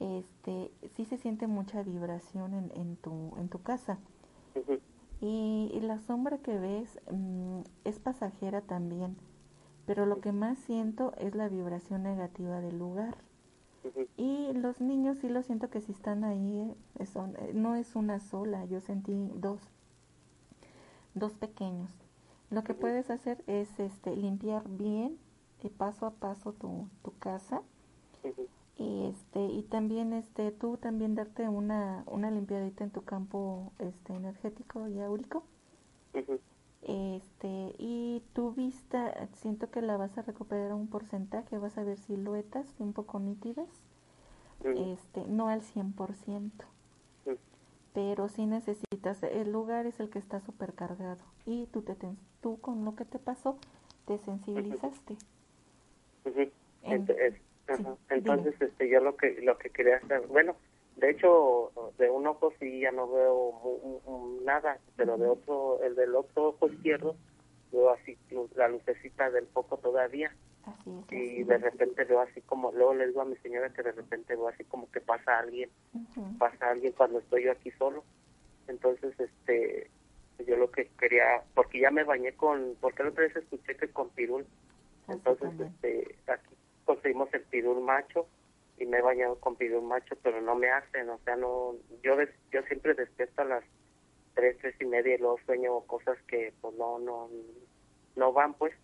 [0.00, 3.98] Este, sí se siente mucha vibración en, en tu en tu casa.
[5.20, 9.16] Y, y la sombra que ves mm, es pasajera también.
[9.86, 13.16] pero lo que más siento es la vibración negativa del lugar.
[14.16, 17.96] Y los niños sí lo siento que si están ahí, eh, son, eh, no es
[17.96, 19.60] una sola, yo sentí dos,
[21.14, 21.90] dos pequeños.
[22.50, 25.18] Lo que puedes hacer es este limpiar bien
[25.62, 27.62] y paso a paso tu, tu casa.
[28.78, 34.14] Y este y también este tú también darte una una limpiadita en tu campo este
[34.14, 35.44] energético y áurico.
[36.82, 41.98] Este y tu vista siento que la vas a recuperar un porcentaje vas a ver
[41.98, 43.68] siluetas un poco nítidas
[44.64, 46.50] este no al 100%
[47.92, 51.94] pero si necesitas el lugar es el que está supercargado y tú te
[52.46, 53.58] tú con lo que te pasó
[54.06, 55.16] te sensibilizaste.
[58.08, 60.54] Entonces, este, yo lo que lo que quería hacer, bueno,
[60.94, 66.14] de hecho, de un ojo sí ya no veo nada, pero de otro, el del
[66.14, 67.16] otro ojo izquierdo,
[67.72, 68.16] veo así
[68.54, 70.30] la lucecita del foco todavía.
[71.10, 74.36] y de repente veo así como, luego le digo a mi señora que de repente
[74.36, 75.68] veo así como que pasa alguien,
[76.38, 78.04] pasa alguien cuando estoy yo aquí solo.
[78.68, 79.90] Entonces, este,
[80.44, 83.88] yo lo que quería, porque ya me bañé con, porque la otra vez escuché que
[83.88, 84.46] con pirul,
[85.08, 88.26] entonces, este, aquí conseguimos el pidul macho
[88.78, 92.16] y me he bañado con pidul macho, pero no me hacen, o sea, no, yo
[92.50, 93.64] yo siempre despierto a las
[94.34, 97.30] tres, tres y media y luego sueño cosas que pues no, no,
[98.16, 98.74] no van pues,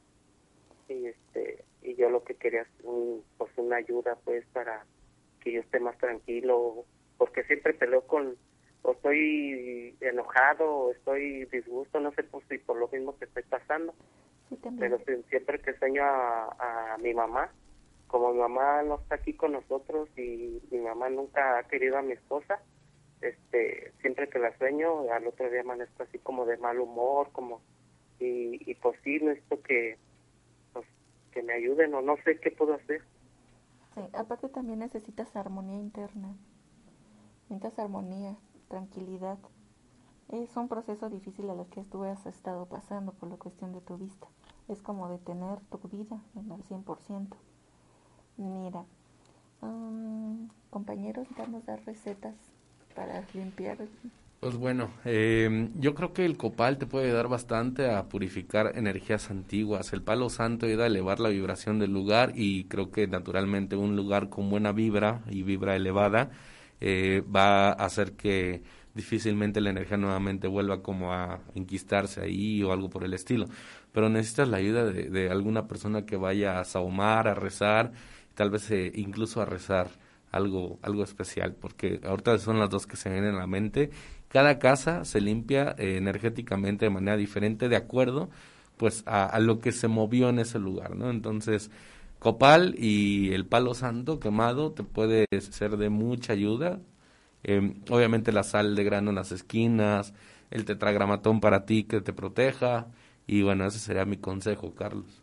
[0.89, 4.85] y este, y yo lo que quería es un, pues una ayuda pues para
[5.41, 6.85] que yo esté más tranquilo,
[7.19, 8.37] porque siempre peleo con,
[8.83, 13.45] o estoy enojado, o estoy disgusto, no sé pues, si por lo mismo que estoy
[13.45, 13.95] pasando,
[14.79, 17.51] pero siempre que sueño a, a mi mamá,
[18.09, 22.03] como mi mamá no está aquí con nosotros y mi mamá nunca ha querido a
[22.03, 22.61] mi esposa,
[23.23, 27.63] este, siempre que la sueño, al otro día amanezco así como de mal humor, como,
[28.19, 29.97] y, y pues sí, necesito que,
[30.73, 30.85] pues,
[31.31, 33.01] que me ayuden o no sé qué puedo hacer.
[33.95, 36.35] Sí, aparte también necesitas armonía interna,
[37.49, 38.37] necesitas armonía,
[38.73, 39.39] tranquilidad.
[40.31, 43.83] Es un proceso difícil a lo que tú has estado pasando por la cuestión de
[43.83, 44.27] tu vista.
[44.67, 47.37] Es como detener tu vida en el 100%.
[48.39, 48.85] Mira,
[50.71, 52.35] compañeros, vamos a dar recetas
[52.97, 53.77] para limpiar.
[54.41, 59.31] Pues bueno, eh, yo creo que el copal te puede ayudar bastante a purificar energías
[59.31, 59.93] antiguas.
[59.93, 63.97] El palo santo ayuda a elevar la vibración del lugar y creo que naturalmente un
[63.97, 66.31] lugar con buena vibra y vibra elevada
[66.83, 68.63] eh, va a hacer que
[68.95, 73.47] difícilmente la energía nuevamente vuelva como a enquistarse ahí o algo por el estilo.
[73.93, 77.93] Pero necesitas la ayuda de, de alguna persona que vaya a sahumar, a rezar
[78.35, 79.91] tal vez eh, incluso a rezar
[80.31, 83.91] algo, algo especial, porque ahorita son las dos que se vienen a la mente.
[84.29, 88.31] Cada casa se limpia eh, energéticamente de manera diferente, de acuerdo
[88.79, 91.11] pues a, lo que se movió en ese lugar, ¿no?
[91.11, 91.71] Entonces,
[92.23, 96.79] copal y el palo santo quemado te puede ser de mucha ayuda.
[97.43, 100.15] Em, obviamente la sal de grano en las esquinas,
[100.53, 102.87] el tetragramatón para ti que te proteja,
[103.27, 105.21] y bueno, ese sería mi consejo, Carlos.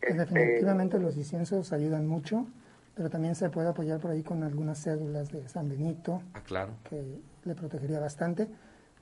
[0.00, 2.46] Este, definitivamente los inciensos ayudan mucho,
[2.94, 6.74] pero también se puede apoyar por ahí con algunas células de San Benito, ah, claro.
[6.88, 7.02] que
[7.44, 8.46] le protegería bastante.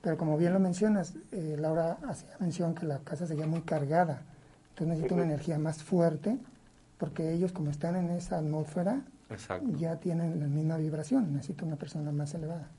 [0.01, 4.23] Pero como bien lo mencionas, eh, Laura hacía mención que la casa sería muy cargada,
[4.69, 6.39] entonces necesita una energía más fuerte,
[6.99, 9.01] porque ellos como están en esa atmósfera,
[9.77, 12.69] ya tienen la misma vibración, necesita una persona más elevada.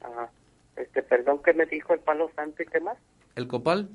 [0.00, 0.30] Ajá.
[0.76, 2.96] Este, perdón, ¿qué me dijo el palo santo y qué más?
[3.34, 3.90] El copal.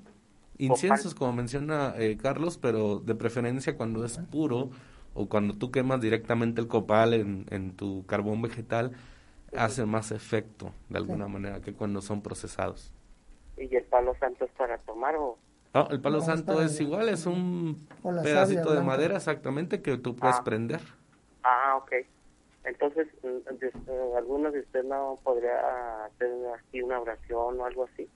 [0.58, 4.70] Inciensos, como menciona eh, Carlos, pero de preferencia cuando es puro
[5.14, 8.92] o cuando tú quemas directamente el copal en, en tu carbón vegetal,
[9.56, 12.94] hace más efecto de alguna manera que cuando son procesados.
[13.58, 15.38] ¿Y el palo santo es para tomar o...?
[15.76, 17.86] No, el palo santo es igual, es un
[18.24, 20.44] pedacito de madera exactamente que tú puedes ah.
[20.46, 20.80] prender.
[21.44, 21.92] Ah, ok.
[22.64, 28.08] Entonces, mm, eh, ¿alguno de ustedes no podría hacer aquí una oración o algo así?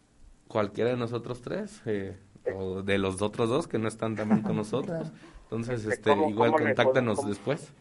[0.48, 1.82] Cualquiera de nosotros tres.
[1.86, 2.18] Eh,
[2.56, 5.12] o de los otros dos que no están también con nosotros.
[5.44, 7.74] Entonces, este, igual contáctanos después.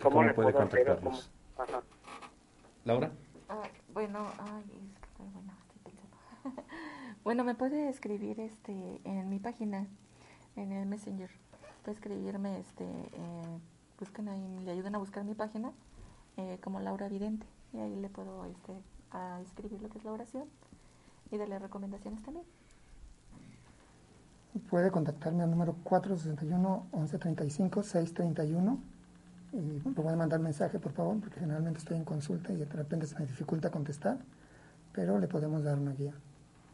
[0.00, 1.30] ¿Cómo, puede contactarnos?
[2.86, 3.10] Laura.
[3.50, 4.26] Ah, bueno,
[7.28, 9.86] bueno, me puede escribir este en mi página,
[10.56, 11.28] en el Messenger.
[11.84, 13.58] Puede escribirme, este, eh,
[14.00, 15.72] busquen ahí, le ayuden a buscar mi página
[16.38, 18.72] eh, como Laura Vidente y ahí le puedo este,
[19.10, 20.44] a escribir lo que es la oración
[21.30, 22.46] y darle recomendaciones también
[24.70, 28.78] puede contactarme al número 461-1135-631
[29.52, 33.06] y me puede mandar mensaje, por favor, porque generalmente estoy en consulta y de repente
[33.06, 34.16] se me dificulta contestar,
[34.94, 36.14] pero le podemos dar una guía.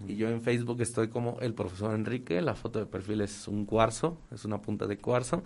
[0.07, 3.65] Y yo en Facebook estoy como el profesor Enrique, la foto de perfil es un
[3.65, 5.43] cuarzo, es una punta de cuarzo.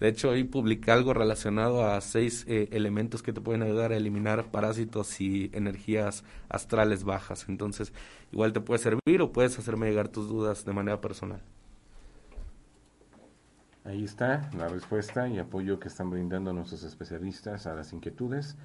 [0.00, 3.96] De hecho, hoy publiqué algo relacionado a seis eh, elementos que te pueden ayudar a
[3.96, 7.46] eliminar parásitos y energías astrales bajas.
[7.48, 7.92] Entonces,
[8.32, 11.40] igual te puede servir o puedes hacerme llegar tus dudas de manera personal.
[13.84, 18.56] Ahí está la respuesta y apoyo que están brindando nuestros especialistas a las inquietudes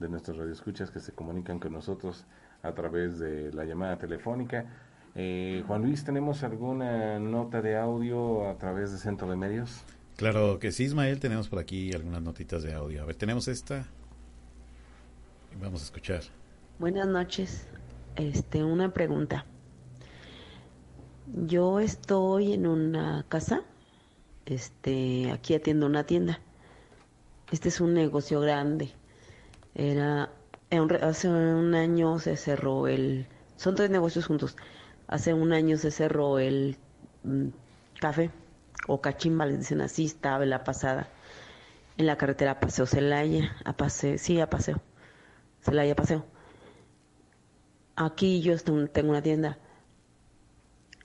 [0.00, 2.24] de nuestros radioescuchas que se comunican con nosotros
[2.62, 4.66] a través de la llamada telefónica.
[5.16, 9.84] Eh, Juan Luis, ¿tenemos alguna nota de audio a través de Centro de Medios?
[10.16, 13.02] Claro que sí, Ismael, tenemos por aquí algunas notitas de audio.
[13.02, 13.86] A ver, tenemos esta.
[15.52, 16.22] Y vamos a escuchar.
[16.78, 17.68] Buenas noches.
[18.16, 19.44] Este, una pregunta.
[21.46, 23.62] Yo estoy en una casa,
[24.46, 26.40] este, aquí atiendo una tienda.
[27.50, 28.92] Este es un negocio grande.
[29.74, 30.30] Era
[31.02, 33.26] hace un año se cerró el,
[33.56, 34.56] son tres negocios juntos.
[35.14, 36.76] Hace un año se cerró el
[37.22, 37.46] mm,
[38.00, 38.32] café
[38.88, 41.08] o cachimba, les dicen así, estaba la pasada
[41.96, 44.80] en la carretera Paseo Celaya, a Paseo, sí, a Paseo,
[45.62, 46.24] Celaya Paseo.
[47.94, 49.56] Aquí yo tengo una tienda.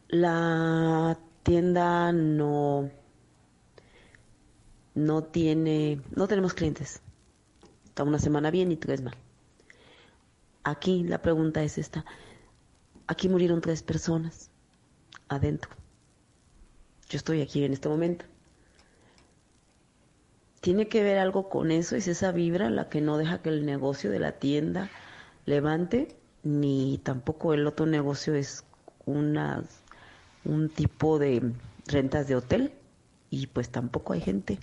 [0.07, 2.89] La tienda no
[4.95, 7.03] no tiene, no tenemos clientes.
[7.85, 9.13] Está una semana bien y tres mal.
[10.63, 12.05] Aquí la pregunta es esta.
[13.09, 14.51] Aquí murieron tres personas
[15.29, 15.71] adentro.
[17.09, 18.25] Yo estoy aquí en este momento.
[20.61, 23.65] Tiene que ver algo con eso, es esa vibra la que no deja que el
[23.65, 24.91] negocio de la tienda
[25.47, 26.09] levante,
[26.43, 28.63] ni tampoco el otro negocio es
[29.07, 29.63] una,
[30.45, 31.51] un tipo de
[31.87, 32.73] rentas de hotel
[33.31, 34.59] y pues tampoco hay gente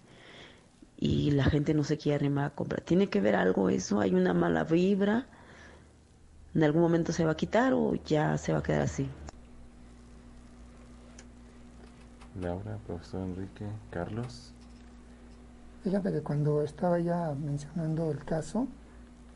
[0.97, 2.83] y la gente no se quiere animar a comprar.
[2.83, 5.27] Tiene que ver algo eso, hay una mala vibra
[6.57, 9.07] en algún momento se va a quitar o ya se va a quedar así.
[12.41, 14.55] Laura, profesor Enrique, Carlos.
[15.85, 18.67] Fíjate que cuando estaba ya mencionando el caso,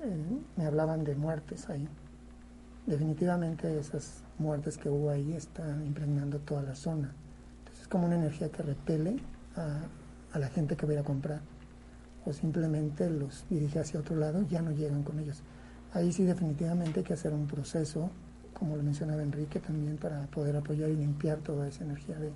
[0.03, 1.87] eh, me hablaban de muertes ahí.
[2.87, 7.13] Definitivamente esas muertes que hubo ahí están impregnando toda la zona.
[7.59, 9.19] Entonces es como una energía que repele
[9.57, 9.83] a,
[10.33, 11.43] a la gente que va a ir a comprar.
[12.25, 15.43] O simplemente los dirige hacia otro lado, ya no llegan con ellos.
[15.93, 18.11] Ahí sí definitivamente hay que hacer un proceso,
[18.55, 22.33] como lo mencionaba Enrique también, para poder apoyar y limpiar toda esa energía de,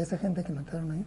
[0.00, 1.04] esa gente que mataron ahí.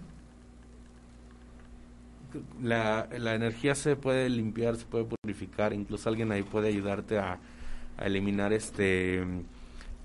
[2.62, 7.40] La, la, energía se puede limpiar, se puede purificar, incluso alguien ahí puede ayudarte a,
[7.99, 9.24] eliminar este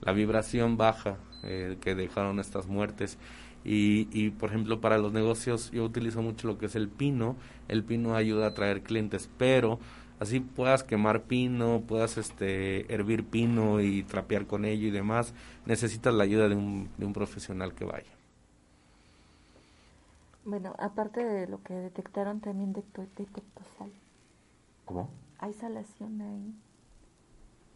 [0.02, 3.18] la vibración baja eh, que dejaron estas muertes.
[3.64, 7.36] Y, y, por ejemplo, para los negocios yo utilizo mucho lo que es el pino.
[7.68, 9.80] El pino ayuda a traer clientes, pero
[10.20, 15.34] así puedas quemar pino, puedas este, hervir pino y trapear con ello y demás,
[15.64, 18.10] necesitas la ayuda de un, de un profesional que vaya.
[20.44, 23.90] Bueno, aparte de lo que detectaron, también detectó sal.
[24.84, 25.10] ¿Cómo?
[25.38, 26.54] Hay salación ahí.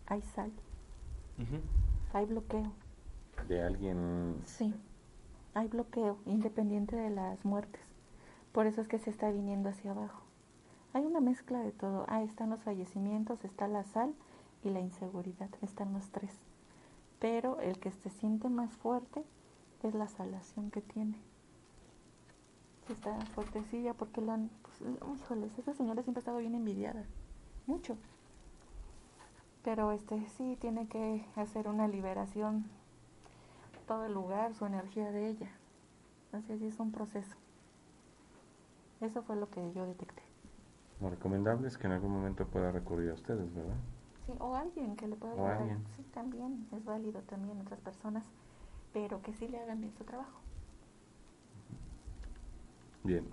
[0.06, 0.52] Hay sal.
[2.12, 2.72] Hay bloqueo.
[3.48, 4.36] ¿De alguien?
[4.44, 4.72] Sí,
[5.54, 7.82] hay bloqueo, independiente de las muertes.
[8.52, 10.19] Por eso es que se está viniendo hacia abajo.
[10.92, 12.04] Hay una mezcla de todo.
[12.08, 14.14] Ahí están los fallecimientos, está la sal
[14.64, 15.48] y la inseguridad.
[15.62, 16.32] Están los tres.
[17.20, 19.24] Pero el que se siente más fuerte
[19.82, 21.16] es la salación que tiene.
[22.88, 24.50] está fuertecilla porque la han...
[24.62, 27.04] Pues, esa señora siempre ha estado bien envidiada.
[27.66, 27.96] Mucho.
[29.62, 32.64] Pero este sí tiene que hacer una liberación
[33.86, 35.50] todo el lugar, su energía de ella.
[36.32, 37.36] Así es un proceso.
[39.00, 40.29] Eso fue lo que yo detecté.
[41.00, 43.74] Lo recomendable es que en algún momento pueda recurrir a ustedes, ¿verdad?
[44.26, 45.78] Sí, o alguien que le pueda ayudar.
[45.96, 48.24] Sí, también es válido también otras personas,
[48.92, 50.40] pero que sí le hagan bien su trabajo.
[53.02, 53.24] Bien.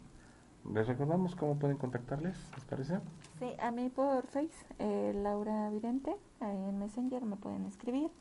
[0.73, 2.99] ¿Les recordamos cómo pueden contactarles, les parece?
[3.39, 8.11] Sí, a mí por Face, eh, Laura Vidente, en Messenger me pueden escribir.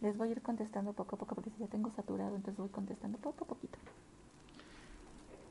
[0.00, 2.68] Les voy a ir contestando poco a poco porque si ya tengo saturado, entonces voy
[2.68, 3.78] contestando poco a poquito.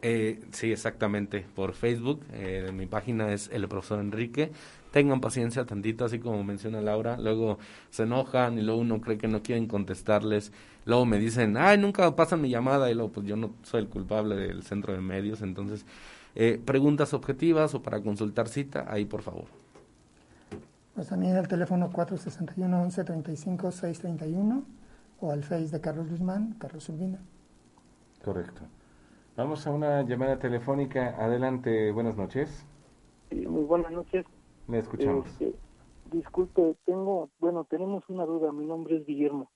[0.07, 2.21] Eh, sí, exactamente, por Facebook.
[2.31, 4.51] Eh, mi página es el profesor Enrique.
[4.91, 7.17] Tengan paciencia tantito, así como menciona Laura.
[7.17, 7.57] Luego
[7.89, 10.51] se enojan y luego uno cree que no quieren contestarles.
[10.85, 12.91] Luego me dicen, ay, nunca pasan mi llamada.
[12.91, 15.41] Y luego, pues yo no soy el culpable del centro de medios.
[15.41, 15.87] Entonces,
[16.35, 19.45] eh, preguntas objetivas o para consultar cita, ahí por favor.
[20.93, 24.63] Pues también el teléfono 461 11 35 631
[25.19, 27.17] o al Face de Carlos Guzmán, Carlos Urbina.
[28.23, 28.61] Correcto.
[29.37, 31.13] Vamos a una llamada telefónica.
[31.19, 32.65] Adelante, buenas noches.
[33.31, 34.25] muy buenas noches.
[34.65, 35.27] Me escuchamos.
[35.27, 35.53] Este,
[36.09, 38.53] disculpe, tengo, bueno, tenemos una duda.
[38.53, 39.51] Mi nombre es Guillermo.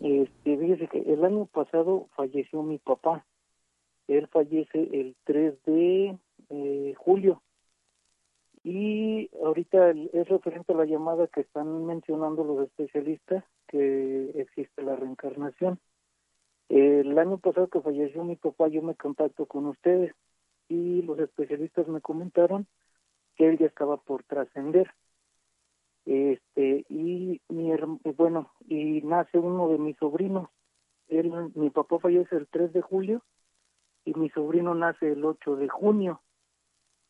[0.00, 3.24] Este, fíjese que el año pasado falleció mi papá.
[4.08, 6.18] Él fallece el 3 de
[6.48, 7.42] eh, julio.
[8.64, 14.96] Y ahorita es referente a la llamada que están mencionando los especialistas que existe la
[14.96, 15.78] reencarnación.
[16.70, 20.14] El año pasado que falleció mi papá, yo me contacto con ustedes
[20.68, 22.68] y los especialistas me comentaron
[23.34, 24.88] que él ya estaba por trascender.
[26.06, 27.72] Este, y mi
[28.16, 30.48] bueno, y nace uno de mis sobrinos.
[31.08, 33.24] Él, mi papá fallece el 3 de julio
[34.04, 36.22] y mi sobrino nace el 8 de junio.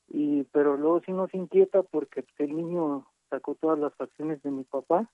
[0.08, 4.64] Y pero luego sí nos inquieta porque el niño sacó todas las facciones de mi
[4.64, 5.10] papá.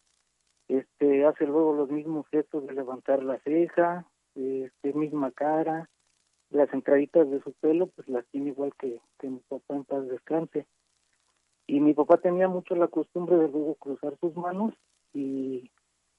[0.68, 4.06] Este hace luego los mismos gestos de levantar la ceja,
[4.36, 5.88] este misma cara,
[6.50, 10.06] las entraditas de su pelo pues las tiene igual que, que mi papá en paz
[10.08, 10.66] descanse
[11.66, 14.72] y mi papá tenía mucho la costumbre de luego cruzar sus manos
[15.12, 15.70] y,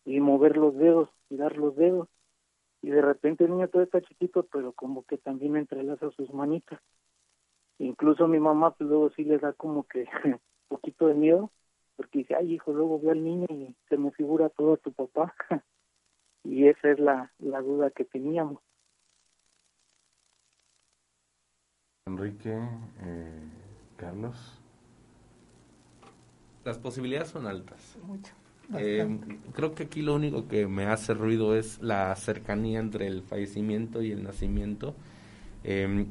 [0.04, 2.10] y mover los dedos, tirar los dedos.
[2.82, 6.80] Y de repente el niño todo está chiquito, pero como que también entrelaza sus manitas.
[7.80, 11.52] Incluso mi mamá pues luego sí le da como que un poquito de miedo,
[11.96, 15.34] porque dice, ay hijo, luego veo al niño y se me figura todo tu papá.
[16.48, 18.62] y esa es la, la duda que teníamos.
[22.08, 22.58] Enrique,
[23.02, 23.42] eh,
[23.98, 24.58] Carlos
[26.68, 27.98] las posibilidades son altas.
[28.78, 29.08] Eh,
[29.54, 34.02] creo que aquí lo único que me hace ruido es la cercanía entre el fallecimiento
[34.02, 34.94] y el nacimiento,
[35.64, 36.08] em,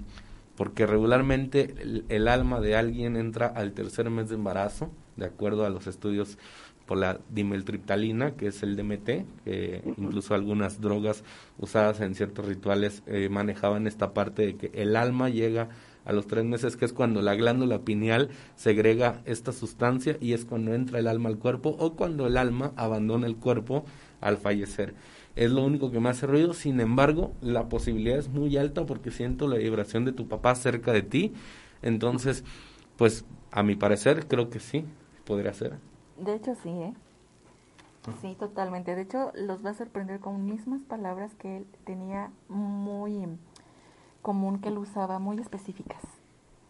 [0.57, 1.75] porque regularmente
[2.09, 6.39] el, alma de alguien entra al tercer mes de embarazo, de acuerdo a los estudios
[6.87, 11.25] por la dimeltriptalina, que es el DMT, que incluso algunas drogas
[11.59, 15.69] usadas en ciertos rituales eh, manejaban esta parte de que el alma llega
[16.05, 20.45] a los tres meses, que es cuando la glándula pineal segrega esta sustancia y es
[20.45, 23.85] cuando entra el alma al cuerpo o cuando el alma abandona el cuerpo
[24.21, 24.95] al fallecer.
[25.35, 29.11] Es lo único que me hace ruido, sin embargo, la posibilidad es muy alta porque
[29.11, 31.33] siento la vibración de tu papá cerca de ti.
[31.83, 32.45] Entonces,
[32.97, 34.85] pues a mi parecer, creo que sí,
[35.25, 35.75] podría ser.
[36.19, 36.95] De hecho, sí, ¿eh?
[38.21, 38.95] Sí, totalmente.
[38.95, 43.27] De hecho, los va a sorprender con mismas palabras que él tenía muy
[44.23, 46.03] común que él usaba, muy específicas.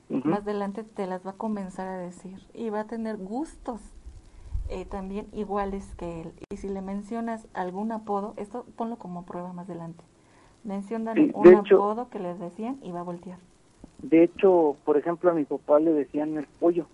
[0.09, 3.81] Más adelante te las va a comenzar a decir y va a tener gustos
[4.69, 6.33] eh, también iguales que él.
[6.51, 10.05] Y si le mencionas algún apodo, esto ponlo como prueba más adelante.
[10.65, 13.39] Mencionan un apodo que les decían y va a voltear.
[14.03, 16.87] De hecho, por ejemplo, a mi papá le decían el pollo.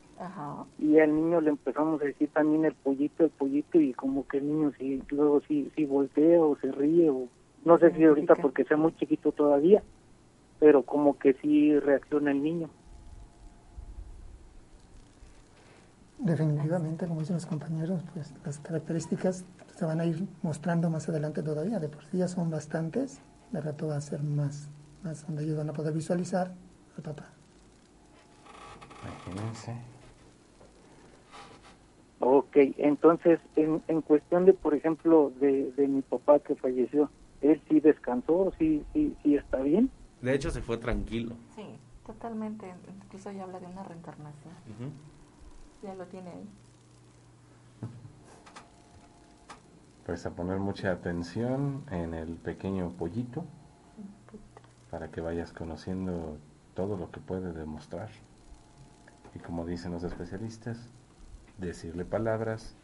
[0.78, 4.38] Y al niño le empezamos a decir también el pollito, el pollito, y como que
[4.38, 7.28] el niño sí, luego sí, sí voltea o se ríe, o
[7.64, 9.82] no sé si ahorita porque sea muy chiquito todavía,
[10.58, 12.70] pero como que sí reacciona el niño.
[16.18, 19.44] Definitivamente, como dicen los compañeros, pues las características
[19.74, 21.80] se van a ir mostrando más adelante todavía.
[21.80, 23.20] De por sí ya son bastantes,
[23.50, 24.68] de rato va a ser más,
[25.02, 26.52] más donde ellos van a poder visualizar
[26.96, 27.26] al papá.
[29.02, 29.91] Imagínense.
[32.24, 37.60] Ok, entonces, en, en cuestión de, por ejemplo, de, de mi papá que falleció, ¿él
[37.68, 38.52] sí descansó?
[38.60, 39.90] ¿Sí, sí, sí está bien?
[40.20, 41.34] De hecho, se fue tranquilo.
[41.56, 41.64] Sí,
[42.06, 42.72] totalmente.
[43.04, 44.54] Incluso ya habla de una reencarnación.
[45.82, 46.48] Ya lo tiene ahí.
[50.06, 53.44] Pues a poner mucha atención en el pequeño pollito
[54.92, 56.36] para que vayas conociendo
[56.74, 58.10] todo lo que puede demostrar.
[59.34, 60.88] Y como dicen los especialistas,
[61.68, 62.74] decirle palabras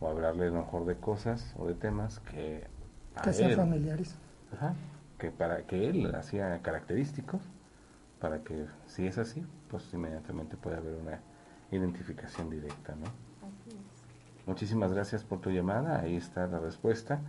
[0.00, 2.66] o hablarle a lo mejor de cosas o de temas que...
[3.22, 4.16] que sean familiares.
[4.52, 4.74] Ajá,
[5.18, 7.40] que para que él hacía característicos
[8.20, 11.20] para que si es así pues inmediatamente puede haber una
[11.70, 13.26] identificación directa no
[14.46, 16.00] muchísimas gracias por tu llamada.
[16.00, 17.20] Ahí está la respuesta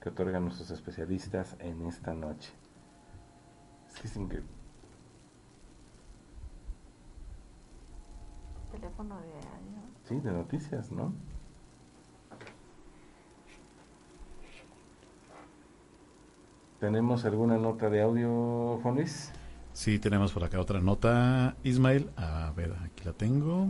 [0.00, 2.52] que otorgan nuestros especialistas en esta noche.
[3.88, 4.08] Es que
[8.70, 9.32] teléfono de
[10.08, 11.12] sí de noticias no
[16.80, 19.32] ¿Tenemos alguna nota de audio, Juan Luis?
[19.72, 22.08] Sí, tenemos por acá otra nota, Ismael.
[22.16, 23.66] A ver, aquí la tengo.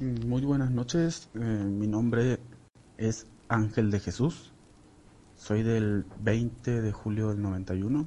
[0.00, 1.30] Muy buenas noches.
[1.34, 2.40] Eh, mi nombre
[2.98, 4.52] es Ángel de Jesús.
[5.34, 8.06] Soy del 20 de julio del 91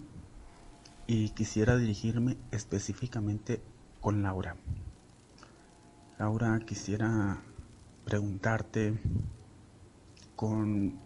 [1.08, 3.64] y quisiera dirigirme específicamente
[4.00, 4.58] con Laura.
[6.20, 7.38] Laura, quisiera
[8.04, 8.98] preguntarte
[10.36, 11.00] con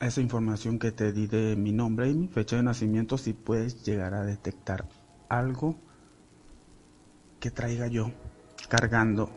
[0.00, 3.84] esa información que te di de mi nombre y mi fecha de nacimiento si puedes
[3.84, 4.84] llegar a detectar
[5.28, 5.76] algo
[7.38, 8.10] que traiga yo
[8.68, 9.30] cargando.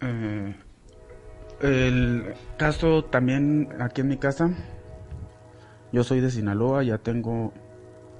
[0.00, 0.56] Eh,
[1.60, 4.50] el caso también aquí en mi casa.
[5.92, 7.52] Yo soy de Sinaloa, ya tengo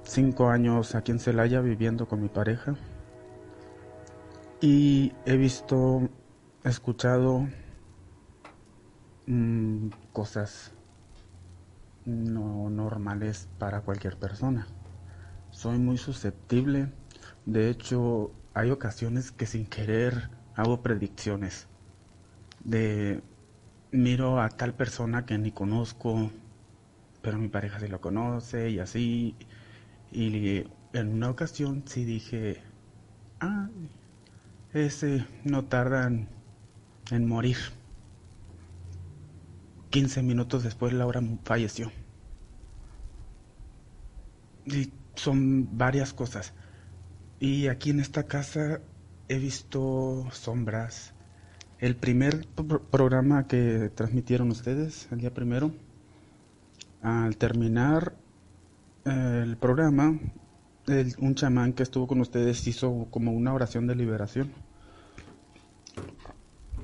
[0.04, 2.76] cinco años aquí en Celaya viviendo con mi pareja.
[4.62, 6.08] Y he visto,
[6.62, 7.48] escuchado
[9.26, 10.70] mm, cosas
[12.04, 14.68] no normales para cualquier persona.
[15.50, 16.92] Soy muy susceptible.
[17.44, 21.66] De hecho, hay ocasiones que sin querer hago predicciones
[22.62, 23.20] de
[23.90, 26.30] miro a tal persona que ni conozco,
[27.20, 29.34] pero mi pareja sí lo conoce y así.
[30.12, 32.62] Y en una ocasión sí dije,
[33.40, 33.68] ah,
[34.74, 36.10] ese no tarda
[37.10, 37.56] en, morir.
[39.90, 41.92] 15 minutos después Laura falleció.
[44.64, 46.54] Y son varias cosas.
[47.40, 48.80] Y aquí en esta casa
[49.28, 51.12] he visto sombras,
[51.78, 52.46] el primer
[52.90, 55.72] programa que transmitieron ustedes, el día primero,
[57.02, 58.14] al terminar
[59.04, 60.18] eh, el programa,
[61.18, 64.52] un chamán que estuvo con ustedes hizo como una oración de liberación.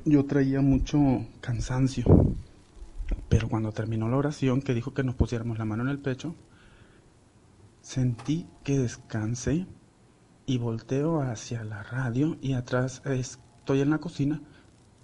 [0.09, 2.07] Yo traía mucho cansancio,
[3.29, 6.35] pero cuando terminó la oración, que dijo que nos pusiéramos la mano en el pecho,
[7.83, 9.67] sentí que descansé
[10.47, 14.41] y volteo hacia la radio y atrás estoy en la cocina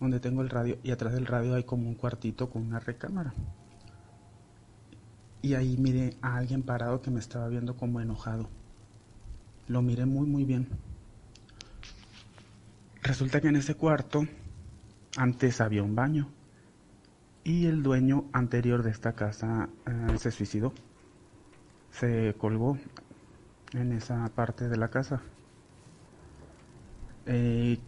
[0.00, 3.34] donde tengo el radio y atrás del radio hay como un cuartito con una recámara.
[5.42, 8.48] Y ahí miré a alguien parado que me estaba viendo como enojado.
[9.68, 10.66] Lo miré muy muy bien.
[13.02, 14.26] Resulta que en ese cuarto
[15.16, 16.28] antes había un baño
[17.44, 20.72] y el dueño anterior de esta casa eh, se suicidó.
[21.90, 22.78] Se colgó
[23.72, 25.22] en esa parte de la casa.
[27.26, 27.78] Eh,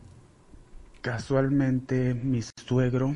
[1.07, 3.15] Casualmente mi suegro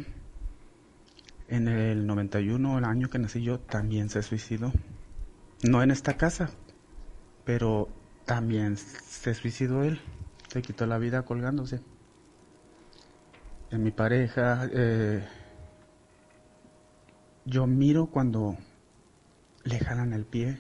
[1.49, 4.73] en el 91, el año que nací yo, también se suicidó.
[5.65, 6.51] No en esta casa,
[7.45, 7.89] pero
[8.27, 10.01] también se suicidó él.
[10.53, 11.81] Se quitó la vida colgándose.
[13.71, 15.25] En mi pareja, eh,
[17.45, 18.57] yo miro cuando
[19.63, 20.59] le jalan el pie.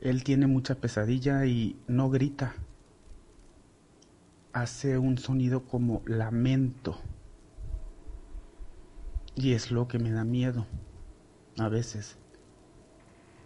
[0.00, 2.54] Él tiene mucha pesadilla y no grita
[4.52, 7.00] hace un sonido como lamento.
[9.34, 10.66] Y es lo que me da miedo
[11.58, 12.16] a veces.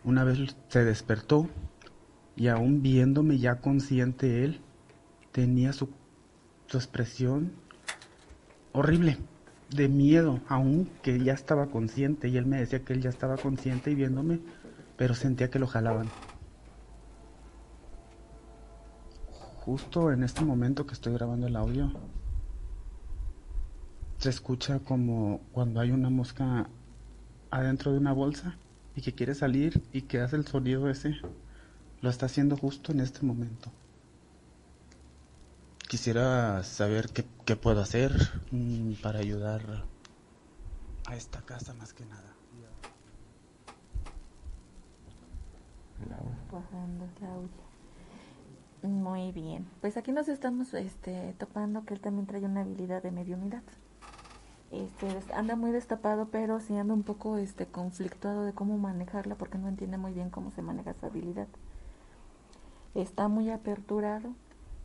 [0.05, 1.49] Una vez se despertó
[2.37, 4.61] y aún viéndome ya consciente él,
[5.33, 5.89] tenía su,
[6.67, 7.62] su expresión
[8.73, 9.19] horrible,
[9.71, 12.29] de miedo, aún que ya estaba consciente.
[12.29, 14.41] Y él me decía que él ya estaba consciente y viéndome,
[14.97, 16.09] pero sentía que lo jalaban.
[19.65, 21.93] justo en este momento que estoy grabando el audio,
[24.19, 26.69] se escucha como cuando hay una mosca
[27.51, 28.57] adentro de una bolsa
[28.97, 31.17] y que quiere salir y que hace el sonido ese.
[32.01, 33.71] Lo está haciendo justo en este momento.
[35.93, 38.13] Quisiera saber qué, puedo hacer
[38.51, 39.61] mm, para ayudar
[41.05, 42.35] a esta casa más que nada.
[48.83, 49.69] Muy bien.
[49.83, 53.63] Pues aquí nos estamos este, topando que él también trae una habilidad de mediunidad.
[54.71, 59.59] Este, anda muy destapado, pero sí anda un poco este, conflictuado de cómo manejarla porque
[59.59, 61.49] no entiende muy bien cómo se maneja su habilidad.
[62.95, 64.35] Está muy aperturado.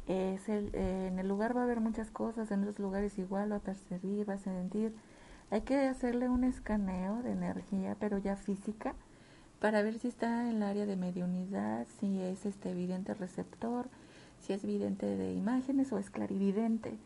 [0.07, 3.57] Es el, en el lugar va a haber muchas cosas, en otros lugares igual va
[3.57, 4.95] a percibir, va a sentir.
[5.51, 8.95] Hay que hacerle un escaneo de energía, pero ya física,
[9.59, 13.87] para ver si está en el área de mediunidad, si es este evidente receptor,
[14.39, 16.97] si es evidente de imágenes o es clarividente.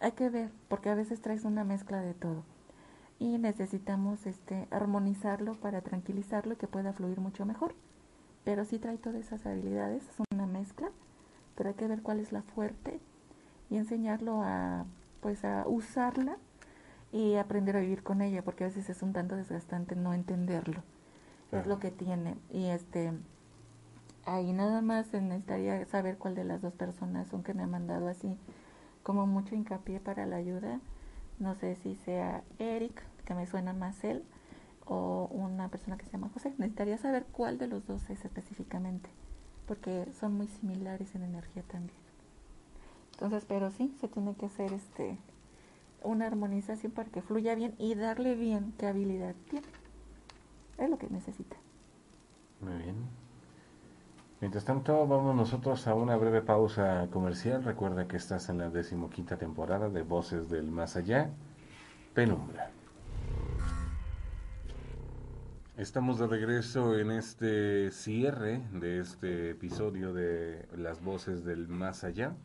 [0.00, 2.42] Hay que ver, porque a veces traes una mezcla de todo.
[3.18, 7.74] Y necesitamos este armonizarlo para tranquilizarlo y que pueda fluir mucho mejor.
[8.44, 10.90] Pero sí trae todas esas habilidades, es una mezcla,
[11.60, 13.00] pero hay que ver cuál es la fuerte
[13.68, 14.86] y enseñarlo a
[15.20, 16.38] pues a usarla
[17.12, 20.82] y aprender a vivir con ella, porque a veces es un tanto desgastante no entenderlo
[21.52, 22.38] es lo que tiene.
[22.48, 23.12] Y este,
[24.24, 28.08] ahí nada más necesitaría saber cuál de las dos personas son que me han mandado
[28.08, 28.38] así
[29.02, 30.80] como mucho hincapié para la ayuda.
[31.40, 34.24] No sé si sea Eric, que me suena más él,
[34.86, 36.54] o una persona que se llama José.
[36.56, 39.10] Necesitaría saber cuál de los dos es específicamente,
[39.70, 41.96] porque son muy similares en energía también.
[43.12, 45.16] Entonces, pero sí, se tiene que hacer este
[46.02, 49.68] una armonización para que fluya bien y darle bien qué habilidad tiene.
[50.76, 51.54] Es lo que necesita.
[52.60, 52.96] Muy bien.
[54.40, 57.62] Mientras tanto, vamos nosotros a una breve pausa comercial.
[57.62, 61.30] Recuerda que estás en la decimoquinta temporada de Voces del Más Allá.
[62.12, 62.72] Penumbra.
[65.80, 72.36] Estamos de regreso en este cierre de este episodio de Las Voces del Más Allá,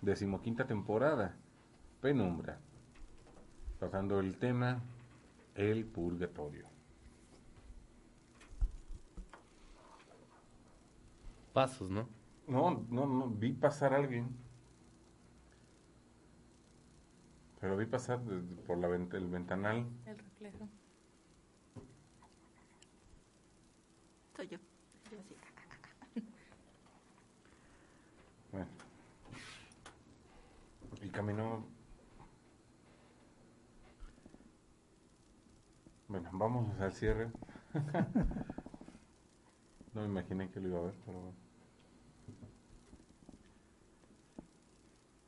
[0.00, 1.36] decimoquinta temporada,
[2.00, 2.58] Penumbra,
[3.78, 4.80] tratando el tema
[5.54, 6.64] El Purgatorio.
[11.52, 12.08] Pasos, ¿no?
[12.48, 14.34] No, no, no, vi pasar a alguien.
[17.60, 18.22] Pero vi pasar
[18.66, 19.86] por la el ventanal.
[20.06, 20.79] El reflejo.
[24.40, 24.56] Soy yo.
[25.12, 25.36] Yo sí.
[28.50, 28.66] Bueno.
[31.02, 31.10] Y.
[36.08, 37.30] Bueno, vamos al cierre.
[39.92, 41.36] no me imaginé que lo iba a ver, pero bueno.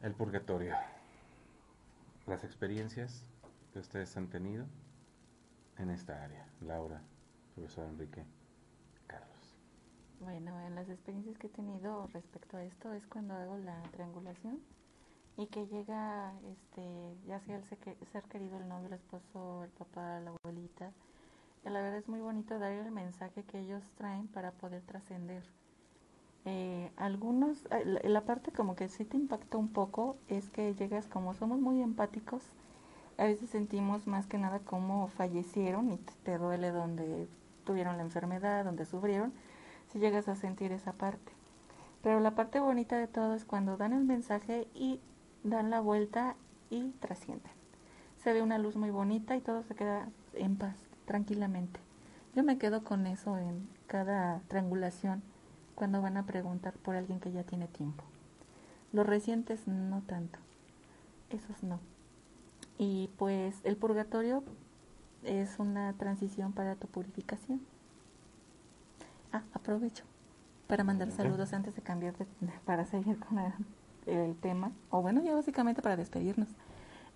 [0.01, 0.75] El purgatorio.
[2.27, 3.27] Las experiencias
[3.75, 4.65] que ustedes han tenido
[5.77, 6.49] en esta área.
[6.63, 7.03] Laura,
[7.55, 8.25] profesor Enrique.
[10.23, 14.61] Bueno, en las experiencias que he tenido respecto a esto es cuando hago la triangulación
[15.37, 20.21] y que llega, este, ya sea el ser querido, el novio, el esposo, el papá,
[20.21, 20.93] la abuelita.
[21.65, 25.43] La verdad es muy bonito dar el mensaje que ellos traen para poder trascender
[26.45, 31.35] eh, algunos, la, parte como que sí te impacta un poco es que llegas como
[31.35, 32.43] somos muy empáticos,
[33.17, 37.29] a veces sentimos más que nada cómo fallecieron y te, duele donde
[37.65, 39.33] tuvieron la enfermedad, donde sufrieron,
[39.93, 41.33] si llegas a sentir esa parte.
[42.03, 45.01] Pero la parte bonita de todo es cuando dan el mensaje y
[45.45, 46.35] dan la vuelta
[46.71, 47.53] y trascienden.
[48.23, 51.81] Se ve una luz muy bonita y todo se queda en paz, tranquilamente.
[52.35, 55.23] Yo me quedo con eso en cada triangulación
[55.75, 58.05] cuando van a preguntar por alguien que ya tiene tiempo.
[58.93, 60.39] Los recientes no tanto,
[61.31, 61.81] esos no.
[62.79, 64.43] Y pues el purgatorio
[65.25, 67.61] es una transición para tu purificación.
[69.33, 70.05] Ah, aprovecho
[70.67, 72.27] para mandar saludos antes de cambiar de,
[72.65, 73.39] para seguir con
[74.07, 76.49] el, tema, o bueno, ya básicamente para despedirnos.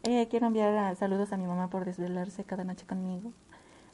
[0.03, 3.33] Eh, quiero enviar saludos a mi mamá por desvelarse cada noche conmigo,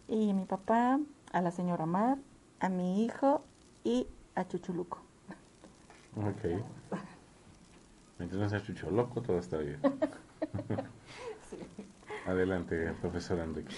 [0.08, 0.98] y a mi papá,
[1.32, 2.18] a la señora Mar,
[2.58, 3.44] a mi hijo
[3.84, 4.98] y a Chuchuluco.
[6.16, 6.60] Ok.
[8.18, 9.78] Mientras no sea Chucholoco, todo está bien.
[12.26, 13.76] Adelante, profesor Enrique.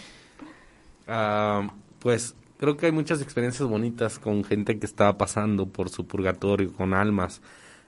[1.07, 1.69] Ah,
[1.99, 2.35] pues
[2.65, 6.95] creo que hay muchas experiencias bonitas con gente que está pasando por su purgatorio, con
[6.95, 7.43] almas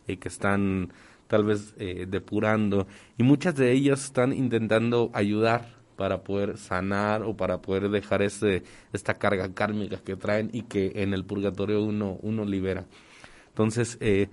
[0.07, 0.93] y que están
[1.28, 2.86] tal vez eh, depurando
[3.16, 8.65] y muchas de ellas están intentando ayudar para poder sanar o para poder dejar ese,
[8.93, 12.85] esta carga kármica que traen y que en el purgatorio uno, uno libera.
[13.48, 14.28] Entonces, eh,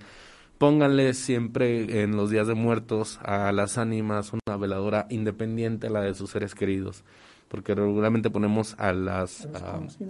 [0.58, 6.02] pónganle siempre en los días de muertos a las ánimas una veladora independiente a la
[6.02, 7.02] de sus seres queridos,
[7.54, 9.46] porque regularmente ponemos a, las,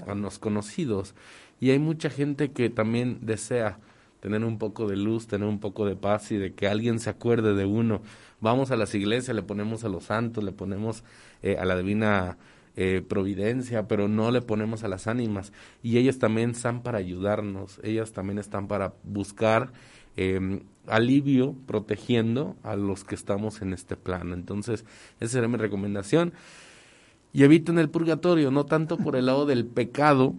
[0.07, 1.15] a los conocidos
[1.61, 3.77] y hay mucha gente que también desea
[4.21, 7.11] tener un poco de luz, tener un poco de paz y de que alguien se
[7.11, 8.01] acuerde de uno.
[8.41, 11.05] Vamos a las iglesias, le ponemos a los santos, le ponemos
[11.43, 12.39] eh, a la divina
[12.77, 15.53] eh, providencia, pero no le ponemos a las ánimas.
[15.83, 19.71] Y ellas también están para ayudarnos, ellas también están para buscar
[20.17, 24.33] em, alivio protegiendo a los que estamos en este plano.
[24.33, 24.87] Entonces,
[25.21, 26.33] esa sería mi recomendación.
[27.35, 30.35] Y eviten el purgatorio, no tanto por el lado del pecado,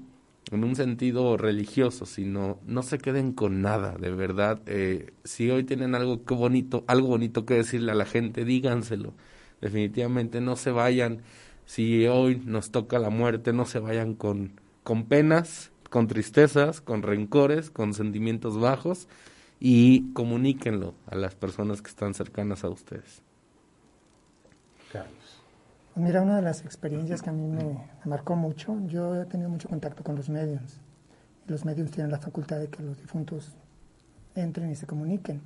[0.52, 4.62] en un sentido religioso, sino no se queden con nada, de verdad.
[4.66, 9.14] Eh, si hoy tienen algo que bonito, algo bonito que decirle a la gente, díganselo
[9.62, 11.22] definitivamente no se vayan,
[11.66, 17.02] si hoy nos toca la muerte, no se vayan con, con penas, con tristezas, con
[17.02, 19.08] rencores, con sentimientos bajos
[19.60, 23.25] y comuníquenlo a las personas que están cercanas a ustedes.
[25.96, 26.08] Carlos.
[26.08, 29.70] Mira, una de las experiencias que a mí me, marcó mucho, yo he tenido mucho
[29.70, 30.82] contacto con los medios.
[31.48, 33.54] Los medios tienen la facultad de que los difuntos
[34.36, 35.42] entren y se comuniquen.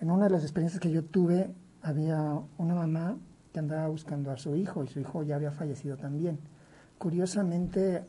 [0.00, 3.18] En una de las experiencias que yo tuve, había una mamá
[3.52, 6.38] que andaba buscando a su hijo y su hijo ya había fallecido también.
[6.98, 8.04] Curiosamente,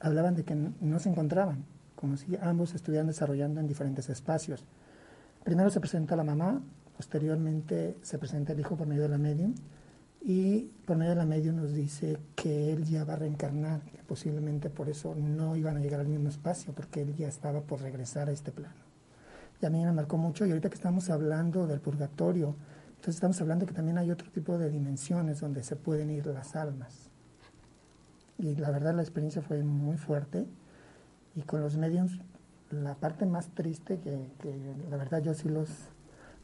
[0.00, 1.64] hablaban de que no se encontraban,
[1.94, 4.64] como si ambos estuvieran desarrollando en diferentes espacios.
[5.44, 6.62] Primero se presenta la mamá,
[6.96, 9.54] posteriormente se presenta el hijo por medio de la medium
[10.28, 14.02] y por medio de la medium nos dice que él ya va a reencarnar, que
[14.02, 17.80] posiblemente por eso no iban a llegar al mismo espacio, porque él ya estaba por
[17.80, 18.74] regresar a este plano.
[19.62, 22.56] Y a mí me marcó mucho y ahorita que estamos hablando del purgatorio,
[22.88, 26.56] entonces estamos hablando que también hay otro tipo de dimensiones donde se pueden ir las
[26.56, 27.08] almas.
[28.36, 30.44] Y la verdad la experiencia fue muy fuerte.
[31.36, 32.18] Y con los mediums,
[32.72, 34.28] la parte más triste, que,
[34.90, 35.70] la verdad yo sí los,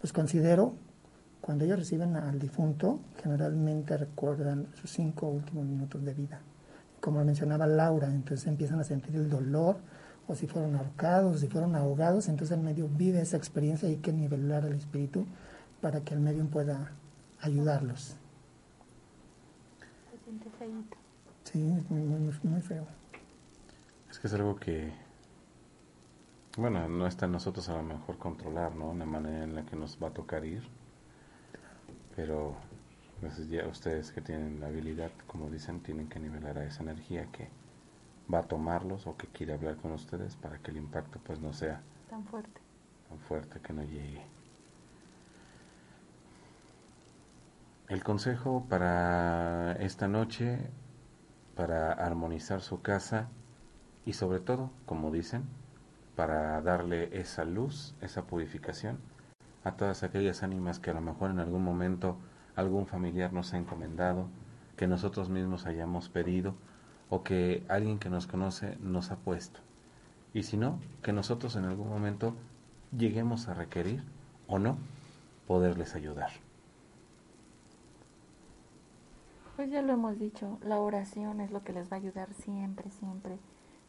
[0.01, 0.77] los considero,
[1.43, 6.41] Cuando ellos reciben al difunto, generalmente recuerdan sus cinco últimos minutos de vida.
[7.01, 9.79] Como mencionaba Laura, entonces empiezan a sentir el dolor,
[10.29, 13.99] o si fueron ahorcados, si fueron ahogados, entonces el medio vive esa experiencia y hay
[13.99, 15.27] que nivelar el espíritu
[15.81, 16.93] para que el medio pueda
[17.41, 18.15] ayudarlos.
[20.13, 20.97] Se siente feíto.
[21.43, 22.87] Sí, es muy, muy, muy feo.
[24.09, 24.93] Es que es algo que,
[26.57, 28.95] bueno, no está en nosotros a lo mejor controlar, ¿no?
[28.95, 30.63] La manera en la que nos va a tocar ir.
[32.17, 32.55] Pero
[33.21, 37.27] pues, ya ustedes que tienen la habilidad, como dicen, tienen que nivelar a esa energía
[37.33, 37.49] que
[38.33, 41.53] va a tomarlos o que quiere hablar con ustedes para que el impacto pues no
[41.53, 42.61] sea Tan fuerte.
[43.09, 44.23] tan fuerte que no llegue.
[47.89, 50.59] El consejo para esta noche,
[51.57, 53.29] para armonizar su casa
[54.07, 55.45] y sobre todo, como dicen,
[56.17, 58.99] para darle esa luz, esa purificación
[59.65, 62.17] a todas aquellas ánimas que a lo mejor en algún momento
[62.57, 64.27] algún familiar nos ha encomendado,
[64.77, 66.55] que nosotros mismos hayamos pedido
[67.09, 69.61] o que alguien que nos conoce nos ha puesto.
[70.35, 72.35] Y si no, que nosotros en algún momento
[72.97, 74.03] lleguemos a requerir
[74.47, 74.79] o no
[75.47, 76.31] poderles ayudar.
[79.57, 82.91] Pues ya lo hemos dicho, la oración es lo que les va a ayudar siempre,
[82.91, 83.39] siempre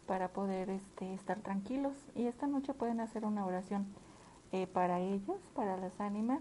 [0.06, 1.94] para poder este, estar tranquilos.
[2.16, 3.86] Y esta noche pueden hacer una oración
[4.54, 6.40] eh, para ellos, para las ánimas,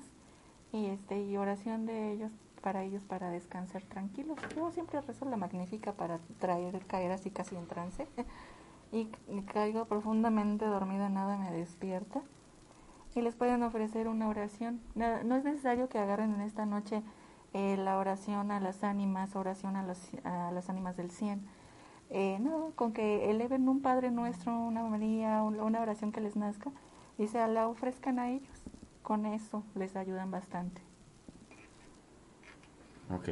[0.73, 2.31] y, este, y oración de ellos
[2.63, 4.39] para ellos para descansar tranquilos.
[4.55, 8.07] Yo siempre rezo la magnífica para traer, caer así casi en trance.
[8.93, 9.07] y
[9.53, 12.23] caigo profundamente dormida, nada me despierta.
[13.17, 14.81] Y les pueden ofrecer una oración.
[14.95, 17.03] Nada- No es necesario que agarren en esta noche
[17.53, 21.43] eh, la oración a las ánimas, oración a, los, a las ánimas del 100.
[22.11, 26.37] Eh, no, con que eleven un Padre Nuestro, una María, un- una oración que les
[26.37, 26.71] nazca
[27.19, 28.49] y se la ofrezcan a ellos.
[29.03, 30.81] Con eso les ayudan bastante.
[33.11, 33.29] Ok.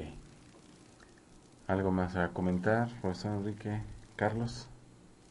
[1.67, 3.81] ¿Algo más a comentar, profesor Enrique?
[4.17, 4.69] Carlos.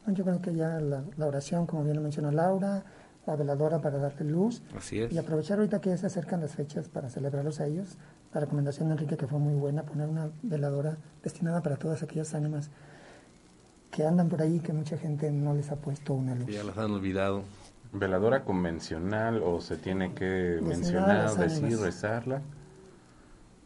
[0.08, 2.84] Yo creo que ya la, la oración, como bien lo mencionó Laura,
[3.28, 4.64] la veladora para darle luz.
[4.76, 5.12] Así es.
[5.12, 7.98] Y aprovechar ahorita que se acercan las fechas para celebrarlos a ellos.
[8.34, 12.34] La recomendación de Enrique, que fue muy buena, poner una veladora destinada para todas aquellas
[12.34, 12.72] ánimas
[13.92, 16.46] que andan por ahí y que mucha gente no les ha puesto una luz.
[16.46, 17.44] Que ya las han olvidado.
[17.92, 22.42] ¿Veladora convencional o se tiene que mencionar, decir, rezarla?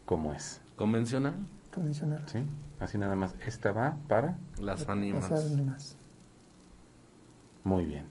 [0.06, 0.60] ¿Cómo es?
[0.76, 1.34] ¿Convencional?
[1.72, 2.22] Convencional.
[2.26, 2.38] Sí,
[2.80, 3.34] así nada más.
[3.46, 5.30] Esta va para Las ánimas.
[5.30, 5.96] Las ánimas.
[7.64, 8.06] Muy bien.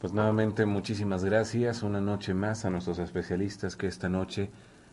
[0.00, 1.82] Pues nuevamente muchísimas gracias.
[1.82, 4.50] Una noche más a nuestros especialistas que esta noche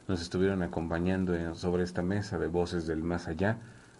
[0.08, 3.58] nos estuvieron acompañando en- sobre esta mesa de voces del más allá,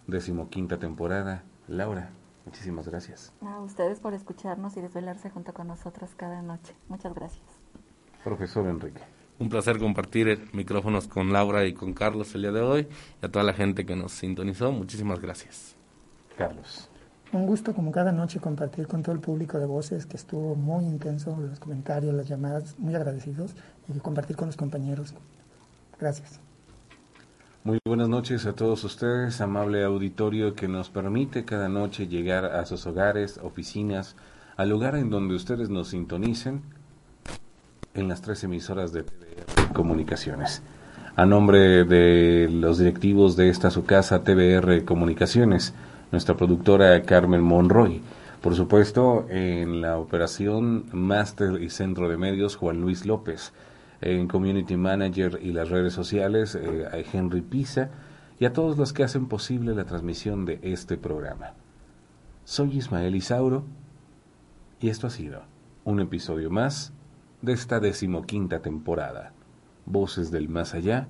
[0.08, 1.44] decimoquinta temporada.
[1.68, 2.10] Laura,
[2.46, 3.34] muchísimas gracias.
[3.42, 6.76] A ustedes por escucharnos y desvelarse junto con nosotros cada noche.
[6.88, 7.44] Muchas gracias.
[8.24, 9.02] Profesor Enrique.
[9.38, 12.88] Un placer compartir eh, micrófonos con Laura y con Carlos el día de hoy
[13.22, 14.72] y a toda la gente que nos sintonizó.
[14.72, 15.76] Muchísimas gracias.
[16.38, 16.90] Carlos.
[17.34, 20.86] Un gusto como cada noche compartir con todo el público de voces que estuvo muy
[20.86, 23.56] intenso, los comentarios, las llamadas, muy agradecidos
[23.94, 25.14] y compartir con los compañeros.
[26.00, 26.40] Gracias.
[27.66, 32.64] Muy buenas noches a todos ustedes, amable auditorio que nos permite cada noche llegar a
[32.68, 34.16] sus hogares, oficinas,
[34.56, 36.62] al lugar en donde ustedes nos sintonicen
[37.96, 40.62] en las tres emisoras de TBR Comunicaciones.
[41.16, 45.74] A nombre de los directivos de esta su casa TBR Comunicaciones,
[46.12, 48.00] nuestra productora Carmen Monroy,
[48.44, 53.54] por supuesto en la operación Máster y Centro de Medios Juan Luis López,
[54.02, 57.90] en Community Manager y las redes sociales eh, a Henry Pisa
[58.40, 61.54] y a todos los que hacen posible la transmisión de este programa.
[62.44, 63.66] Soy Ismael Isauro
[64.80, 65.44] y esto ha sido
[65.84, 66.94] un episodio más
[67.42, 69.32] de esta decimoquinta temporada.
[69.86, 71.08] Voces del Más Allá,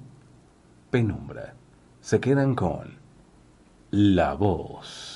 [0.92, 1.56] Penumbra.
[2.02, 3.00] Se quedan con
[3.92, 5.15] La Voz.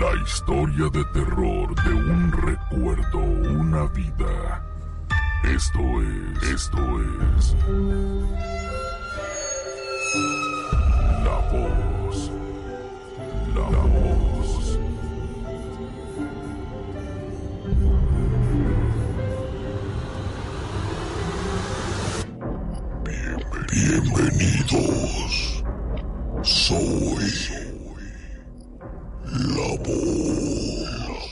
[0.00, 4.64] La historia de terror de un recuerdo, una vida.
[5.44, 6.80] Esto es, esto
[7.36, 7.54] es.
[11.22, 12.30] La voz.
[13.54, 14.78] La, voz.
[23.70, 25.62] Bienvenidos.
[26.40, 27.69] Soy
[29.40, 31.24] la voz.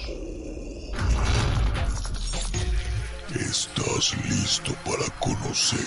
[3.34, 5.78] ¿Estás listo para conocer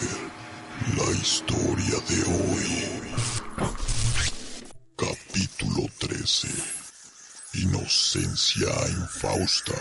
[0.97, 2.67] la historia de hoy?
[4.95, 6.47] Capítulo 13.
[7.55, 8.69] Inocencia
[8.99, 9.73] infausta.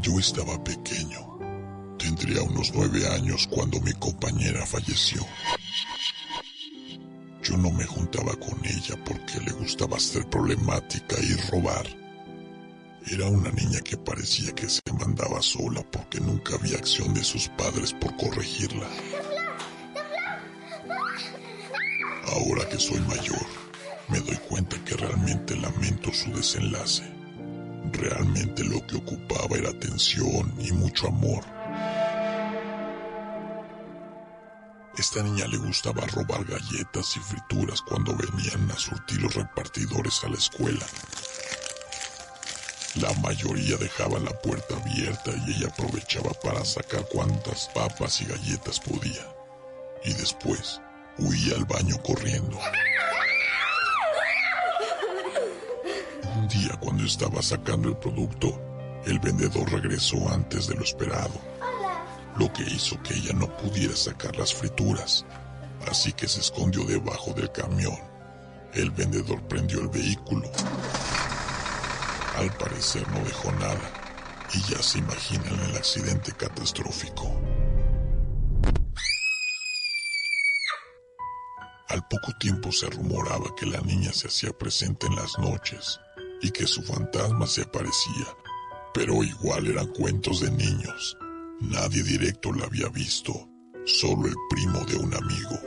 [0.00, 1.38] Yo estaba pequeño.
[1.98, 5.20] Tendría unos nueve años cuando mi compañera falleció.
[7.48, 11.86] Yo no me juntaba con ella porque le gustaba ser problemática y robar.
[13.06, 17.48] Era una niña que parecía que se mandaba sola porque nunca había acción de sus
[17.48, 18.86] padres por corregirla.
[22.26, 23.46] Ahora que soy mayor,
[24.08, 27.04] me doy cuenta que realmente lamento su desenlace.
[27.92, 31.57] Realmente lo que ocupaba era atención y mucho amor.
[34.98, 40.28] Esta niña le gustaba robar galletas y frituras cuando venían a surtir los repartidores a
[40.28, 40.84] la escuela.
[42.96, 48.80] La mayoría dejaba la puerta abierta y ella aprovechaba para sacar cuantas papas y galletas
[48.80, 49.24] podía.
[50.04, 50.80] Y después
[51.18, 52.58] huía al baño corriendo.
[56.34, 58.60] Un día cuando estaba sacando el producto,
[59.06, 61.40] el vendedor regresó antes de lo esperado,
[62.38, 65.24] lo que hizo que ella no pudiera sacar las frituras,
[65.88, 67.98] así que se escondió debajo del camión.
[68.72, 70.48] El vendedor prendió el vehículo.
[72.36, 73.90] Al parecer no dejó nada,
[74.54, 77.24] y ya se imaginan el accidente catastrófico.
[81.88, 85.98] Al poco tiempo se rumoraba que la niña se hacía presente en las noches
[86.42, 88.26] y que su fantasma se aparecía,
[88.94, 91.16] pero igual eran cuentos de niños.
[91.60, 93.48] Nadie directo la había visto,
[93.84, 95.60] solo el primo de un amigo.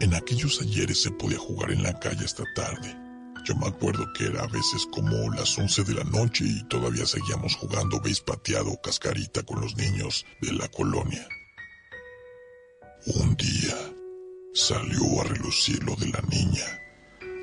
[0.00, 2.96] En aquellos ayeres se podía jugar en la calle hasta tarde.
[3.44, 7.04] Yo me acuerdo que era a veces como las 11 de la noche y todavía
[7.04, 11.26] seguíamos jugando beis pateado o cascarita con los niños de la colonia.
[13.06, 13.76] Un día
[14.54, 16.64] salió a relucir lo de la niña,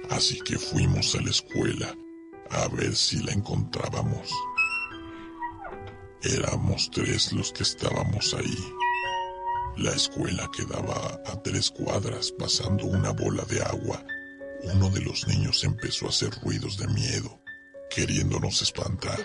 [0.10, 1.94] así que fuimos a la escuela
[2.50, 4.32] a ver si la encontrábamos.
[6.24, 8.76] Éramos tres los que estábamos ahí.
[9.78, 14.04] La escuela quedaba a tres cuadras pasando una bola de agua.
[14.62, 17.40] Uno de los niños empezó a hacer ruidos de miedo,
[17.90, 19.18] queriéndonos espantar.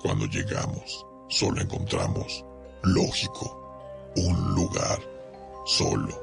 [0.00, 2.44] Cuando llegamos, solo encontramos,
[2.82, 4.98] lógico, un lugar
[5.64, 6.20] solo,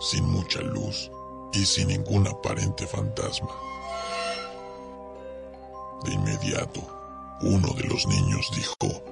[0.00, 1.08] sin mucha luz
[1.52, 3.71] y sin ningún aparente fantasma.
[6.04, 6.80] De inmediato,
[7.42, 9.02] uno de los niños dijo,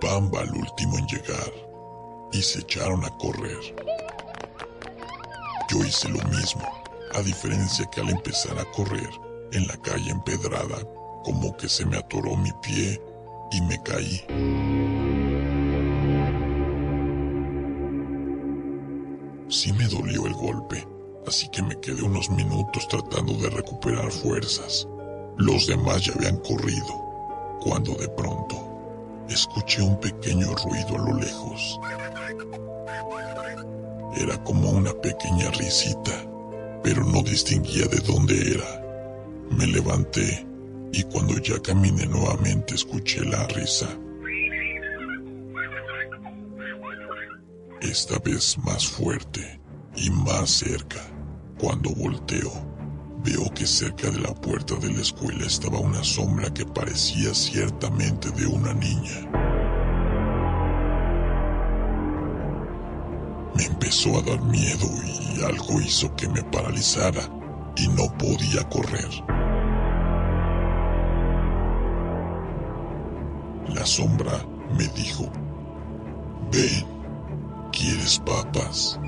[0.00, 1.52] Pamba el último en llegar,
[2.32, 3.58] y se echaron a correr.
[5.68, 6.62] Yo hice lo mismo,
[7.14, 9.10] a diferencia que al empezar a correr,
[9.52, 10.78] en la calle empedrada,
[11.22, 13.00] como que se me atoró mi pie
[13.52, 14.24] y me caí.
[19.48, 20.86] Sí me dolió el golpe,
[21.28, 24.88] así que me quedé unos minutos tratando de recuperar fuerzas.
[25.38, 28.56] Los demás ya habían corrido, cuando de pronto
[29.28, 31.78] escuché un pequeño ruido a lo lejos.
[34.16, 36.10] Era como una pequeña risita,
[36.82, 38.82] pero no distinguía de dónde era.
[39.50, 40.44] Me levanté
[40.92, 43.86] y cuando ya caminé nuevamente escuché la risa.
[47.80, 49.60] Esta vez más fuerte
[49.94, 51.00] y más cerca.
[51.60, 52.50] Cuando volteo,
[53.24, 58.30] veo que cerca de la puerta de la escuela estaba una sombra que parecía ciertamente
[58.30, 59.30] de una niña.
[63.54, 67.28] Me empezó a dar miedo y algo hizo que me paralizara
[67.76, 69.08] y no podía correr.
[73.74, 74.32] La sombra
[74.76, 75.30] me dijo,
[76.52, 76.86] ven,
[77.72, 78.98] ¿quieres papas?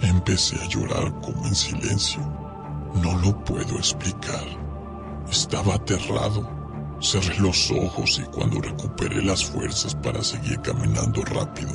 [0.00, 2.20] Empecé a llorar como en silencio.
[3.02, 4.44] No lo puedo explicar.
[5.30, 6.48] Estaba aterrado.
[7.00, 11.72] Cerré los ojos y cuando recuperé las fuerzas para seguir caminando rápido,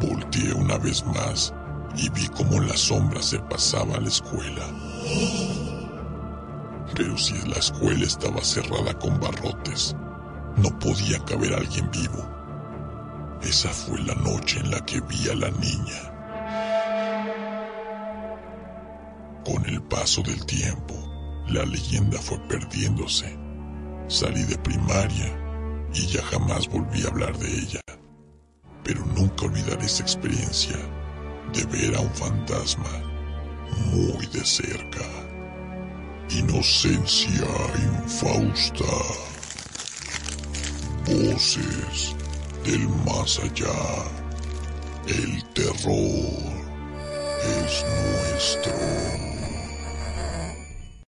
[0.00, 1.52] volteé una vez más
[1.96, 4.62] y vi cómo la sombra se pasaba a la escuela.
[6.94, 9.96] Pero si la escuela estaba cerrada con barrotes,
[10.56, 12.28] no podía caber alguien vivo.
[13.42, 16.15] Esa fue la noche en la que vi a la niña.
[19.46, 20.94] Con el paso del tiempo,
[21.46, 23.38] la leyenda fue perdiéndose.
[24.08, 25.38] Salí de primaria
[25.94, 27.80] y ya jamás volví a hablar de ella.
[28.82, 30.76] Pero nunca olvidaré esa experiencia
[31.52, 32.90] de ver a un fantasma
[33.92, 35.06] muy de cerca.
[36.30, 37.46] Inocencia
[38.02, 38.84] infausta.
[41.06, 42.16] Voces
[42.64, 43.72] del más allá.
[45.06, 46.66] El terror.
[47.44, 49.35] Es nuestro.